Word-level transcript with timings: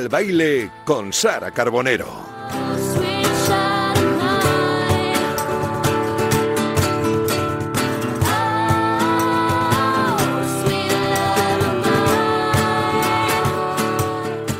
El 0.00 0.08
baile 0.08 0.70
con 0.86 1.12
Sara 1.12 1.50
Carbonero. 1.50 2.06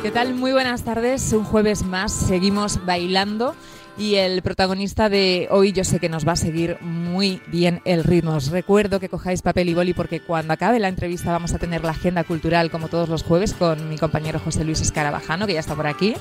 ¿Qué 0.03 0.11
tal? 0.11 0.35
Muy 0.35 0.51
buenas 0.51 0.83
tardes. 0.83 1.33
Un 1.33 1.43
jueves 1.43 1.83
más 1.83 2.13
seguimos 2.13 2.85
bailando 2.85 3.55
y 4.01 4.15
el 4.15 4.41
protagonista 4.41 5.09
de 5.09 5.47
hoy 5.51 5.73
yo 5.73 5.83
sé 5.83 5.99
que 5.99 6.09
nos 6.09 6.27
va 6.27 6.31
a 6.31 6.35
seguir 6.35 6.81
muy 6.81 7.39
bien 7.45 7.81
el 7.85 8.03
ritmo. 8.03 8.33
Os 8.33 8.49
recuerdo 8.49 8.99
que 8.99 9.09
cojáis 9.09 9.43
papel 9.43 9.69
y 9.69 9.75
boli 9.75 9.93
porque 9.93 10.19
cuando 10.19 10.53
acabe 10.53 10.79
la 10.79 10.87
entrevista 10.87 11.31
vamos 11.31 11.53
a 11.53 11.59
tener 11.59 11.83
la 11.83 11.91
agenda 11.91 12.23
cultural 12.23 12.71
como 12.71 12.87
todos 12.87 13.09
los 13.09 13.21
jueves 13.21 13.53
con 13.53 13.89
mi 13.89 13.99
compañero 13.99 14.39
José 14.39 14.63
Luis 14.63 14.81
Escarabajano 14.81 15.45
que 15.45 15.53
ya 15.53 15.59
está 15.59 15.75
por 15.75 15.85
aquí 15.85 16.15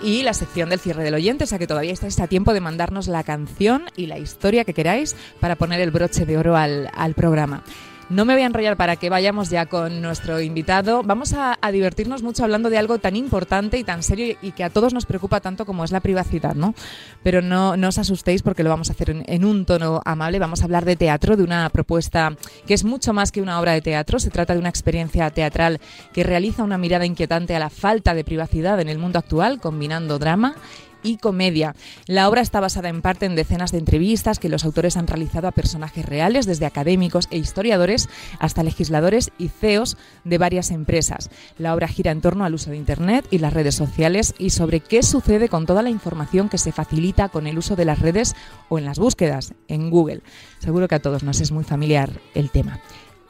y 0.00 0.22
la 0.22 0.32
sección 0.32 0.70
del 0.70 0.78
cierre 0.78 1.02
del 1.02 1.14
oyente, 1.14 1.42
o 1.42 1.46
sea 1.48 1.58
que 1.58 1.66
todavía 1.66 1.92
estáis 1.92 2.20
a 2.20 2.28
tiempo 2.28 2.54
de 2.54 2.60
mandarnos 2.60 3.08
la 3.08 3.24
canción 3.24 3.86
y 3.96 4.06
la 4.06 4.18
historia 4.20 4.62
que 4.62 4.72
queráis 4.72 5.16
para 5.40 5.56
poner 5.56 5.80
el 5.80 5.90
broche 5.90 6.24
de 6.24 6.38
oro 6.38 6.56
al, 6.56 6.88
al 6.94 7.14
programa. 7.14 7.64
No 8.10 8.24
me 8.24 8.32
voy 8.32 8.42
a 8.42 8.46
enrollar 8.46 8.78
para 8.78 8.96
que 8.96 9.10
vayamos 9.10 9.50
ya 9.50 9.66
con 9.66 10.00
nuestro 10.00 10.40
invitado. 10.40 11.02
Vamos 11.02 11.34
a, 11.34 11.58
divertirnos 11.70 12.22
mucho 12.22 12.42
hablando 12.42 12.70
de 12.70 12.78
algo 12.78 12.98
tan 12.98 13.16
importante 13.16 13.76
y 13.76 13.84
tan 13.84 14.02
serio 14.02 14.34
y 14.40 14.52
que 14.52 14.64
a 14.64 14.70
todos 14.70 14.94
nos 14.94 15.04
preocupa 15.04 15.40
tanto 15.40 15.66
como 15.66 15.84
es 15.84 15.92
la 15.92 16.00
privacidad, 16.00 16.54
¿no? 16.54 16.74
Pero 17.22 17.42
no, 17.42 17.76
no 17.76 17.88
os 17.88 17.98
asustéis 17.98 18.42
porque 18.42 18.62
lo 18.62 18.70
vamos 18.70 18.88
a 18.88 18.94
hacer 18.94 19.10
en, 19.10 19.24
en, 19.26 19.44
un 19.44 19.66
tono 19.66 20.00
amable. 20.06 20.38
Vamos 20.38 20.62
a 20.62 20.64
hablar 20.64 20.86
de 20.86 20.96
teatro, 20.96 21.36
de 21.36 21.42
una 21.42 21.68
propuesta 21.68 22.34
que 22.66 22.72
es 22.72 22.82
mucho 22.82 23.12
más 23.12 23.30
que 23.30 23.42
una 23.42 23.60
obra 23.60 23.72
de 23.72 23.82
teatro. 23.82 24.18
Se 24.18 24.30
trata 24.30 24.54
de 24.54 24.60
una 24.60 24.70
experiencia 24.70 25.28
teatral 25.28 25.78
que 26.14 26.24
realiza 26.24 26.64
una 26.64 26.78
mirada 26.78 27.04
inquietante 27.04 27.54
a 27.54 27.58
la 27.58 27.68
falta 27.68 28.14
de 28.14 28.24
privacidad 28.24 28.80
en 28.80 28.88
el 28.88 28.96
mundo 28.96 29.18
actual, 29.18 29.60
combinando 29.60 30.18
drama 30.18 30.54
y 31.02 31.18
comedia. 31.18 31.74
La 32.06 32.28
obra 32.28 32.40
está 32.40 32.60
basada 32.60 32.88
en 32.88 33.02
parte 33.02 33.26
en 33.26 33.36
decenas 33.36 33.72
de 33.72 33.78
entrevistas 33.78 34.38
que 34.38 34.48
los 34.48 34.64
autores 34.64 34.96
han 34.96 35.06
realizado 35.06 35.48
a 35.48 35.52
personajes 35.52 36.04
reales, 36.04 36.46
desde 36.46 36.66
académicos 36.66 37.28
e 37.30 37.38
historiadores 37.38 38.08
hasta 38.38 38.62
legisladores 38.62 39.30
y 39.38 39.48
CEOs 39.48 39.96
de 40.24 40.38
varias 40.38 40.70
empresas. 40.70 41.30
La 41.58 41.74
obra 41.74 41.88
gira 41.88 42.10
en 42.10 42.20
torno 42.20 42.44
al 42.44 42.54
uso 42.54 42.70
de 42.70 42.76
Internet 42.76 43.26
y 43.30 43.38
las 43.38 43.52
redes 43.52 43.74
sociales 43.74 44.34
y 44.38 44.50
sobre 44.50 44.80
qué 44.80 45.02
sucede 45.02 45.48
con 45.48 45.66
toda 45.66 45.82
la 45.82 45.90
información 45.90 46.48
que 46.48 46.58
se 46.58 46.72
facilita 46.72 47.28
con 47.28 47.46
el 47.46 47.58
uso 47.58 47.76
de 47.76 47.84
las 47.84 48.00
redes 48.00 48.34
o 48.68 48.78
en 48.78 48.84
las 48.84 48.98
búsquedas 48.98 49.54
en 49.68 49.90
Google. 49.90 50.22
Seguro 50.58 50.88
que 50.88 50.96
a 50.96 51.02
todos 51.02 51.22
nos 51.22 51.40
es 51.40 51.52
muy 51.52 51.64
familiar 51.64 52.10
el 52.34 52.50
tema. 52.50 52.80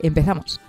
Empezamos. 0.01 0.61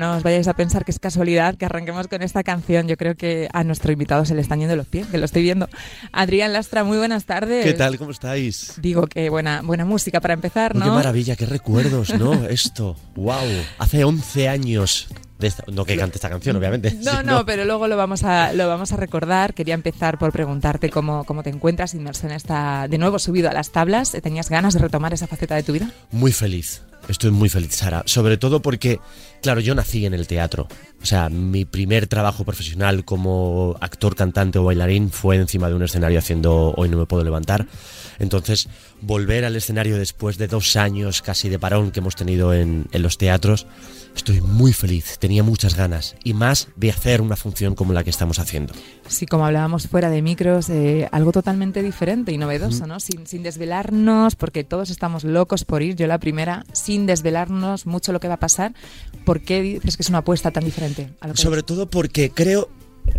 No 0.00 0.16
os 0.16 0.22
vayáis 0.22 0.48
a 0.48 0.54
pensar 0.54 0.84
que 0.84 0.90
es 0.90 0.98
casualidad 0.98 1.56
que 1.56 1.66
arranquemos 1.66 2.08
con 2.08 2.22
esta 2.22 2.42
canción. 2.42 2.88
Yo 2.88 2.96
creo 2.96 3.14
que 3.14 3.48
a 3.52 3.62
nuestro 3.64 3.92
invitado 3.92 4.24
se 4.24 4.34
le 4.34 4.40
están 4.40 4.58
yendo 4.58 4.74
los 4.74 4.86
pies, 4.86 5.06
que 5.06 5.18
lo 5.18 5.26
estoy 5.26 5.42
viendo. 5.42 5.68
Adrián 6.10 6.54
Lastra, 6.54 6.84
muy 6.84 6.96
buenas 6.96 7.26
tardes. 7.26 7.64
¿Qué 7.64 7.74
tal? 7.74 7.98
¿Cómo 7.98 8.10
estáis? 8.10 8.74
Digo 8.78 9.06
que 9.06 9.28
buena, 9.28 9.60
buena 9.62 9.84
música 9.84 10.20
para 10.20 10.32
empezar, 10.34 10.74
¿no? 10.74 10.86
Qué 10.86 10.90
maravilla, 10.90 11.36
qué 11.36 11.44
recuerdos, 11.44 12.14
¿no? 12.18 12.32
Esto, 12.48 12.96
wow. 13.14 13.46
Hace 13.78 14.02
11 14.02 14.48
años 14.48 15.08
esta, 15.48 15.64
no 15.72 15.84
que 15.84 15.96
cante 15.96 16.16
esta 16.16 16.28
canción, 16.28 16.56
obviamente. 16.56 16.96
No, 17.00 17.22
no, 17.22 17.38
no, 17.40 17.46
pero 17.46 17.64
luego 17.64 17.88
lo 17.88 17.96
vamos 17.96 18.24
a, 18.24 18.52
lo 18.52 18.68
vamos 18.68 18.92
a 18.92 18.96
recordar. 18.96 19.54
Quería 19.54 19.74
empezar 19.74 20.18
por 20.18 20.32
preguntarte 20.32 20.90
cómo, 20.90 21.24
cómo 21.24 21.42
te 21.42 21.50
encuentras 21.50 21.94
inmerso 21.94 22.26
en 22.26 22.32
esta. 22.32 22.86
De 22.88 22.98
nuevo 22.98 23.18
subido 23.18 23.48
a 23.48 23.52
las 23.52 23.70
tablas. 23.70 24.12
¿Tenías 24.22 24.50
ganas 24.50 24.74
de 24.74 24.80
retomar 24.80 25.12
esa 25.12 25.26
faceta 25.26 25.54
de 25.54 25.62
tu 25.62 25.72
vida? 25.72 25.90
Muy 26.10 26.32
feliz. 26.32 26.82
Estoy 27.08 27.30
muy 27.30 27.48
feliz, 27.48 27.74
Sara. 27.74 28.02
Sobre 28.06 28.36
todo 28.36 28.62
porque, 28.62 29.00
claro, 29.42 29.60
yo 29.60 29.74
nací 29.74 30.06
en 30.06 30.14
el 30.14 30.26
teatro. 30.26 30.68
O 31.02 31.06
sea, 31.06 31.28
mi 31.28 31.64
primer 31.64 32.06
trabajo 32.06 32.44
profesional 32.44 33.04
como 33.04 33.76
actor, 33.80 34.14
cantante 34.14 34.58
o 34.58 34.64
bailarín 34.64 35.10
fue 35.10 35.36
encima 35.36 35.68
de 35.68 35.74
un 35.74 35.82
escenario 35.82 36.18
haciendo 36.18 36.72
Hoy 36.76 36.88
no 36.88 36.98
me 36.98 37.06
puedo 37.06 37.24
levantar. 37.24 37.66
Entonces, 38.18 38.68
volver 39.00 39.44
al 39.44 39.56
escenario 39.56 39.96
después 39.96 40.36
de 40.38 40.46
dos 40.46 40.76
años 40.76 41.22
casi 41.22 41.48
de 41.48 41.58
parón 41.58 41.90
que 41.90 42.00
hemos 42.00 42.16
tenido 42.16 42.52
en, 42.52 42.86
en 42.92 43.02
los 43.02 43.18
teatros, 43.18 43.66
estoy 44.14 44.40
muy 44.40 44.72
feliz, 44.72 45.18
tenía 45.18 45.42
muchas 45.42 45.76
ganas 45.76 46.16
y 46.24 46.34
más 46.34 46.68
de 46.76 46.90
hacer 46.90 47.20
una 47.20 47.36
función 47.36 47.74
como 47.74 47.92
la 47.92 48.04
que 48.04 48.10
estamos 48.10 48.38
haciendo. 48.38 48.74
Sí, 49.08 49.26
como 49.26 49.46
hablábamos 49.46 49.88
fuera 49.88 50.10
de 50.10 50.22
micros, 50.22 50.68
eh, 50.70 51.08
algo 51.12 51.32
totalmente 51.32 51.82
diferente 51.82 52.32
y 52.32 52.38
novedoso, 52.38 52.86
¿no? 52.86 53.00
Sin, 53.00 53.26
sin, 53.26 53.42
desvelarnos, 53.42 54.36
porque 54.36 54.64
todos 54.64 54.90
estamos 54.90 55.24
locos 55.24 55.64
por 55.64 55.82
ir, 55.82 55.96
yo 55.96 56.06
la 56.06 56.18
primera, 56.18 56.64
sin 56.72 57.06
desvelarnos 57.06 57.86
mucho 57.86 58.12
lo 58.12 58.20
que 58.20 58.28
va 58.28 58.34
a 58.34 58.40
pasar. 58.40 58.74
¿Por 59.24 59.42
qué 59.42 59.62
dices 59.62 59.96
que 59.96 60.02
es 60.02 60.08
una 60.08 60.18
apuesta 60.18 60.50
tan 60.50 60.64
diferente? 60.64 61.10
A 61.20 61.28
lo 61.28 61.34
que 61.34 61.42
Sobre 61.42 61.62
todo 61.62 61.88
porque 61.90 62.30
creo 62.30 62.68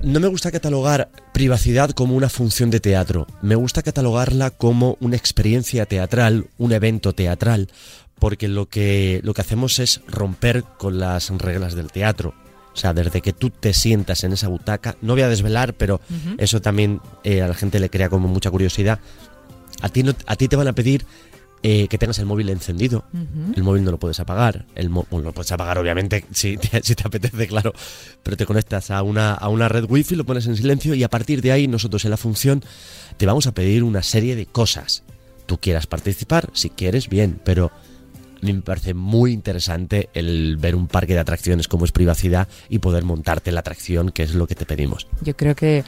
no 0.04 0.20
me 0.20 0.28
gusta 0.28 0.52
catalogar 0.52 1.12
privacidad 1.34 1.92
como 1.92 2.16
una 2.16 2.30
función 2.30 2.70
de 2.70 2.80
teatro, 2.80 3.28
me 3.42 3.56
gusta 3.56 3.82
catalogarla 3.84 4.52
como 4.52 4.98
una 5.00 5.16
experiencia 5.16 5.86
teatral, 5.86 6.48
un 6.58 6.72
evento 6.72 7.14
teatral, 7.14 7.70
porque 8.22 8.48
lo 8.48 8.70
que, 8.70 9.20
lo 9.24 9.34
que 9.34 9.42
hacemos 9.42 9.80
es 9.80 10.02
romper 10.08 10.64
con 10.78 11.00
las 11.00 11.32
reglas 11.32 11.74
del 11.74 11.92
teatro. 11.92 12.36
O 12.72 12.78
sea, 12.78 12.94
desde 12.94 13.20
que 13.20 13.34
tú 13.34 13.50
te 13.50 13.74
sientas 13.74 14.24
en 14.24 14.32
esa 14.32 14.48
butaca, 14.48 14.96
no 15.02 15.14
voy 15.14 15.24
a 15.24 15.28
desvelar, 15.28 15.74
pero 15.74 15.96
uh 15.96 16.14
-huh. 16.14 16.36
eso 16.38 16.62
también 16.62 17.02
eh, 17.24 17.42
a 17.42 17.48
la 17.48 17.56
gente 17.56 17.80
le 17.80 17.90
crea 17.90 18.10
como 18.10 18.28
mucha 18.28 18.52
curiosidad. 18.52 19.00
A 19.82 19.90
ti, 19.90 20.04
no, 20.04 20.14
a 20.28 20.36
ti 20.36 20.48
te 20.48 20.56
van 20.56 20.68
a 20.68 20.74
pedir 20.74 21.04
eh, 21.64 21.88
que 21.88 21.98
tengas 21.98 22.20
el 22.20 22.28
móvil 22.28 22.50
encendido. 22.50 23.06
Uh 23.12 23.18
-huh. 23.18 23.58
El 23.58 23.64
móvil 23.64 23.84
no 23.84 23.90
lo 23.90 23.98
puedes 23.98 24.20
apagar. 24.20 24.68
El 24.76 24.90
bueno, 24.90 25.24
lo 25.24 25.34
puedes 25.34 25.52
apagar, 25.52 25.80
obviamente, 25.80 26.24
si 26.32 26.58
te, 26.58 26.84
si 26.84 26.94
te, 26.94 27.08
apetece, 27.08 27.48
claro. 27.48 27.74
Pero 28.22 28.38
te 28.38 28.46
conectas 28.46 28.92
a 28.92 29.02
una, 29.02 29.34
a 29.34 29.50
una 29.50 29.68
red 29.68 29.86
wifi, 29.90 30.14
lo 30.14 30.26
pones 30.26 30.46
en 30.46 30.56
silencio 30.56 30.94
y 30.94 31.04
a 31.04 31.10
partir 31.10 31.42
de 31.42 31.54
ahí 31.54 31.68
nosotros 31.68 32.06
en 32.06 32.12
la 32.12 32.18
función 32.18 32.64
te 33.18 33.26
vamos 33.26 33.48
a 33.48 33.52
pedir 33.52 33.84
una 33.84 34.04
serie 34.04 34.36
de 34.36 34.46
cosas. 34.46 35.02
Tú 35.48 35.58
quieras 35.58 35.88
participar, 35.88 36.52
si 36.54 36.70
quieres, 36.70 37.10
bien, 37.10 37.42
pero 37.44 37.72
a 38.42 38.46
mí 38.46 38.54
me 38.54 38.62
parece 38.62 38.94
muy 38.94 39.32
interesante 39.34 40.10
el 40.14 40.58
ver 40.58 40.76
un 40.76 40.88
parque 40.88 41.14
de 41.14 41.20
atracciones 41.20 41.68
como 41.68 41.86
es 41.86 41.92
privacidad 41.92 42.48
y 42.70 42.80
poder 42.80 43.04
montarte 43.04 43.52
la 43.52 43.60
atracción, 43.60 44.10
que 44.10 44.24
es 44.24 44.34
lo 44.34 44.48
que 44.48 44.56
te 44.56 44.66
pedimos. 44.66 45.08
Yo 45.22 45.36
creo 45.36 45.56
que 45.56 45.84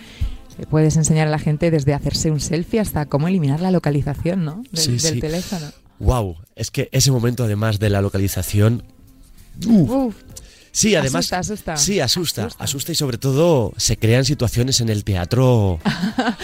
puedes 0.69 0.95
enseñar 0.97 1.27
a 1.27 1.31
la 1.31 1.39
gente 1.39 1.71
desde 1.71 1.93
hacerse 1.93 2.29
un 2.29 2.39
selfie 2.39 2.79
hasta 2.79 3.07
cómo 3.07 3.27
eliminar 3.27 3.59
la 3.59 3.71
localización, 3.71 4.45
¿no? 4.45 4.63
Del, 4.71 4.81
sí, 4.81 4.91
del 4.91 4.99
sí. 4.99 5.19
teléfono. 5.19 5.65
Wow, 5.99 6.37
es 6.55 6.69
que 6.69 6.89
ese 6.91 7.11
momento 7.11 7.43
además 7.43 7.79
de 7.79 7.89
la 7.89 8.01
localización 8.01 8.83
uf, 9.65 9.89
Uf. 9.89 10.15
Sí, 10.71 10.95
además. 10.95 11.31
Asusta, 11.31 11.39
asusta. 11.39 11.77
Sí, 11.77 11.99
asusta, 11.99 12.45
asusta, 12.45 12.63
asusta. 12.63 12.91
y 12.91 12.95
sobre 12.95 13.19
todo 13.19 13.73
se 13.77 13.97
crean 13.97 14.25
situaciones 14.25 14.81
en 14.81 14.89
el 14.89 15.03
teatro 15.03 15.79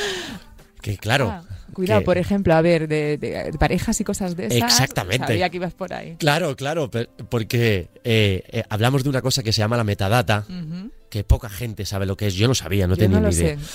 que, 0.82 0.98
claro. 0.98 1.30
Ah, 1.30 1.44
cuidado, 1.70 2.02
que... 2.02 2.06
por 2.06 2.18
ejemplo, 2.18 2.54
a 2.54 2.62
ver, 2.62 2.88
de, 2.88 3.18
de, 3.18 3.52
parejas 3.60 4.00
y 4.02 4.04
cosas 4.04 4.36
de 4.36 4.48
esas. 4.48 4.74
Exactamente. 4.74 5.28
Sabía 5.28 5.50
que 5.50 5.58
ibas 5.58 5.74
por 5.74 5.94
ahí. 5.94 6.16
Claro, 6.18 6.56
claro, 6.56 6.90
porque 7.30 7.90
eh, 8.04 8.44
eh, 8.48 8.64
hablamos 8.70 9.04
de 9.04 9.10
una 9.10 9.22
cosa 9.22 9.44
que 9.44 9.52
se 9.54 9.60
llama 9.60 9.78
la 9.78 9.84
metadata, 9.84 10.46
uh 10.48 10.52
-huh. 10.52 10.92
que 11.10 11.24
poca 11.24 11.50
gente 11.50 11.86
sabe 11.86 12.06
lo 12.06 12.16
que 12.18 12.28
es. 12.28 12.36
Yo 12.36 12.48
no 12.48 12.56
sabía, 12.56 12.88
no 12.88 12.96
Yo 12.96 13.00
tenía 13.00 13.20
no 13.20 13.30
ni 13.30 13.36
idea. 13.36 13.58
Sé. 13.58 13.66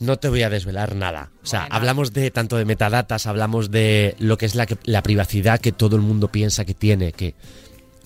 No 0.00 0.18
te 0.18 0.28
voy 0.28 0.42
a 0.42 0.50
desvelar 0.50 0.96
nada. 0.96 1.30
O 1.42 1.46
sea, 1.46 1.60
bueno. 1.60 1.76
hablamos 1.76 2.12
de 2.12 2.30
tanto 2.30 2.56
de 2.56 2.64
metadatas, 2.64 3.26
hablamos 3.26 3.70
de 3.70 4.16
lo 4.18 4.36
que 4.36 4.46
es 4.46 4.54
la, 4.54 4.66
la 4.84 5.02
privacidad 5.02 5.60
que 5.60 5.72
todo 5.72 5.94
el 5.96 6.02
mundo 6.02 6.28
piensa 6.28 6.64
que 6.64 6.74
tiene, 6.74 7.12
que 7.12 7.34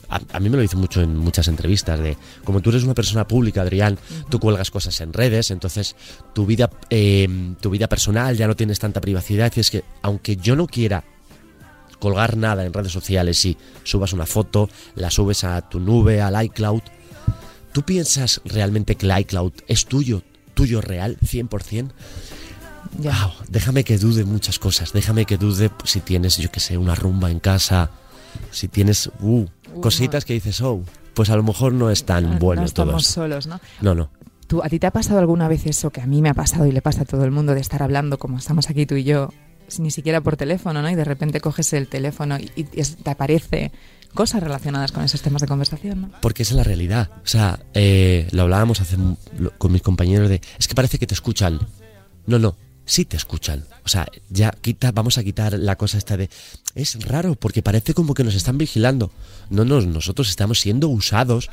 a, 0.08 0.20
a, 0.32 0.40
mí 0.40 0.48
me 0.48 0.56
lo 0.56 0.62
dice 0.62 0.76
mucho 0.76 1.02
en 1.02 1.16
muchas 1.16 1.48
entrevistas 1.48 2.00
de 2.00 2.16
como 2.44 2.60
tú 2.60 2.70
eres 2.70 2.84
una 2.84 2.94
persona 2.94 3.26
pública 3.26 3.62
Adrián 3.62 3.98
tú 4.28 4.38
cuelgas 4.38 4.70
cosas 4.70 5.00
en 5.00 5.12
redes 5.12 5.50
entonces 5.50 5.96
tu 6.34 6.46
vida 6.46 6.70
eh, 6.90 7.28
tu 7.60 7.70
vida 7.70 7.88
personal 7.88 8.36
ya 8.36 8.46
no 8.46 8.56
tienes 8.56 8.78
tanta 8.78 9.00
privacidad 9.00 9.52
y 9.56 9.60
es 9.60 9.70
que 9.70 9.84
aunque 10.02 10.36
yo 10.36 10.56
no 10.56 10.66
quiera 10.66 11.04
colgar 11.98 12.36
nada 12.36 12.64
en 12.64 12.72
redes 12.72 12.92
sociales 12.92 13.44
y 13.44 13.56
subas 13.82 14.12
una 14.12 14.26
foto 14.26 14.68
la 14.94 15.10
subes 15.10 15.44
a 15.44 15.68
tu 15.68 15.80
nube 15.80 16.20
al 16.22 16.42
iCloud 16.44 16.82
tú 17.72 17.82
piensas 17.82 18.40
realmente 18.44 18.94
que 18.94 19.06
el 19.06 19.18
iCloud 19.20 19.52
es 19.66 19.86
tuyo 19.86 20.22
tuyo 20.54 20.80
real 20.80 21.18
100% 21.20 21.90
ya. 23.00 23.26
Wow, 23.26 23.32
déjame 23.48 23.84
que 23.84 23.98
dude 23.98 24.24
muchas 24.24 24.58
cosas 24.58 24.92
déjame 24.92 25.26
que 25.26 25.36
dude 25.36 25.70
si 25.84 26.00
tienes 26.00 26.38
yo 26.38 26.50
que 26.50 26.60
sé 26.60 26.78
una 26.78 26.94
rumba 26.94 27.30
en 27.30 27.40
casa 27.40 27.90
si 28.50 28.68
tienes 28.68 29.10
uh, 29.20 29.46
cositas 29.80 30.24
que 30.24 30.34
dices, 30.34 30.60
oh, 30.60 30.82
pues 31.14 31.30
a 31.30 31.36
lo 31.36 31.42
mejor 31.42 31.72
no 31.72 31.90
es 31.90 32.04
tan 32.04 32.30
no, 32.30 32.38
bueno 32.38 32.62
no 32.62 32.66
estamos 32.66 33.04
todo. 33.04 33.12
solos, 33.24 33.46
¿no? 33.46 33.60
No, 33.80 33.94
no. 33.94 34.10
¿Tú, 34.46 34.62
¿A 34.62 34.68
ti 34.68 34.78
te 34.78 34.86
ha 34.86 34.90
pasado 34.90 35.18
alguna 35.18 35.46
vez 35.48 35.66
eso 35.66 35.90
que 35.90 36.00
a 36.00 36.06
mí 36.06 36.22
me 36.22 36.30
ha 36.30 36.34
pasado 36.34 36.66
y 36.66 36.72
le 36.72 36.80
pasa 36.80 37.02
a 37.02 37.04
todo 37.04 37.24
el 37.24 37.30
mundo 37.30 37.54
de 37.54 37.60
estar 37.60 37.82
hablando 37.82 38.18
como 38.18 38.38
estamos 38.38 38.70
aquí 38.70 38.86
tú 38.86 38.94
y 38.94 39.04
yo 39.04 39.30
ni 39.78 39.90
siquiera 39.90 40.22
por 40.22 40.38
teléfono, 40.38 40.80
¿no? 40.80 40.88
Y 40.88 40.94
de 40.94 41.04
repente 41.04 41.40
coges 41.42 41.74
el 41.74 41.88
teléfono 41.88 42.38
y, 42.38 42.50
y 42.56 42.64
te 42.64 43.10
aparece 43.10 43.70
cosas 44.14 44.42
relacionadas 44.42 44.92
con 44.92 45.04
esos 45.04 45.20
temas 45.20 45.42
de 45.42 45.48
conversación, 45.48 46.00
¿no? 46.00 46.10
Porque 46.22 46.42
es 46.42 46.52
la 46.52 46.64
realidad. 46.64 47.10
O 47.22 47.26
sea, 47.26 47.60
eh, 47.74 48.28
lo 48.32 48.42
hablábamos 48.42 48.80
hace, 48.80 48.96
con 49.58 49.72
mis 49.72 49.82
compañeros 49.82 50.28
de, 50.28 50.40
es 50.58 50.68
que 50.68 50.74
parece 50.74 50.98
que 50.98 51.06
te 51.06 51.14
escuchan. 51.14 51.58
No, 52.26 52.38
no, 52.38 52.56
sí 52.88 53.04
te 53.04 53.16
escuchan. 53.16 53.64
O 53.84 53.88
sea, 53.88 54.08
ya 54.30 54.50
quita, 54.50 54.90
vamos 54.90 55.18
a 55.18 55.24
quitar 55.24 55.52
la 55.58 55.76
cosa 55.76 55.98
esta 55.98 56.16
de, 56.16 56.28
es 56.74 57.04
raro 57.04 57.34
porque 57.36 57.62
parece 57.62 57.94
como 57.94 58.14
que 58.14 58.24
nos 58.24 58.34
están 58.34 58.58
vigilando. 58.58 59.12
No, 59.50 59.64
no, 59.64 59.80
nosotros 59.82 60.28
estamos 60.28 60.60
siendo 60.60 60.88
usados 60.88 61.50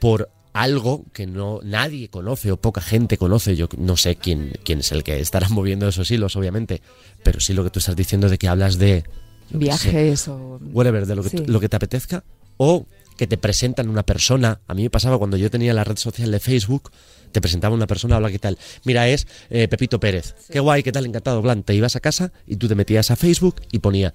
por 0.00 0.30
algo 0.52 1.04
que 1.12 1.26
no 1.26 1.60
nadie 1.62 2.08
conoce 2.08 2.50
o 2.50 2.56
poca 2.56 2.80
gente 2.80 3.18
conoce. 3.18 3.54
Yo 3.54 3.68
no 3.76 3.96
sé 3.96 4.16
quién, 4.16 4.54
quién 4.64 4.80
es 4.80 4.90
el 4.90 5.04
que 5.04 5.20
estará 5.20 5.48
moviendo 5.50 5.86
esos 5.86 6.10
hilos, 6.10 6.34
obviamente, 6.36 6.80
pero 7.22 7.38
sí 7.38 7.52
lo 7.52 7.62
que 7.62 7.70
tú 7.70 7.78
estás 7.78 7.94
diciendo 7.94 8.28
de 8.28 8.38
que 8.38 8.48
hablas 8.48 8.78
de 8.78 9.04
viajes 9.50 10.26
o 10.28 10.58
whatever, 10.72 11.06
de 11.06 11.14
lo 11.14 11.22
que, 11.22 11.38
lo 11.46 11.60
que 11.60 11.68
te 11.68 11.76
apetezca 11.76 12.24
o 12.56 12.86
que 13.16 13.26
te 13.26 13.38
presentan 13.38 13.88
una 13.88 14.04
persona. 14.04 14.60
A 14.66 14.74
mí 14.74 14.82
me 14.82 14.90
pasaba 14.90 15.18
cuando 15.18 15.36
yo 15.36 15.50
tenía 15.50 15.74
la 15.74 15.84
red 15.84 15.96
social 15.96 16.30
de 16.30 16.40
Facebook, 16.40 16.90
te 17.32 17.40
presentaba 17.40 17.74
una 17.74 17.86
persona, 17.86 18.16
habla 18.16 18.30
qué 18.30 18.38
tal. 18.38 18.58
Mira, 18.84 19.08
es 19.08 19.26
eh, 19.50 19.68
Pepito 19.68 20.00
Pérez. 20.00 20.34
Qué 20.50 20.60
guay, 20.60 20.82
qué 20.82 20.92
tal, 20.92 21.06
encantado, 21.06 21.42
Blan. 21.42 21.62
Te 21.62 21.74
ibas 21.74 21.96
a 21.96 22.00
casa 22.00 22.32
y 22.46 22.56
tú 22.56 22.68
te 22.68 22.74
metías 22.74 23.10
a 23.10 23.16
Facebook 23.16 23.56
y 23.72 23.80
ponía 23.80 24.14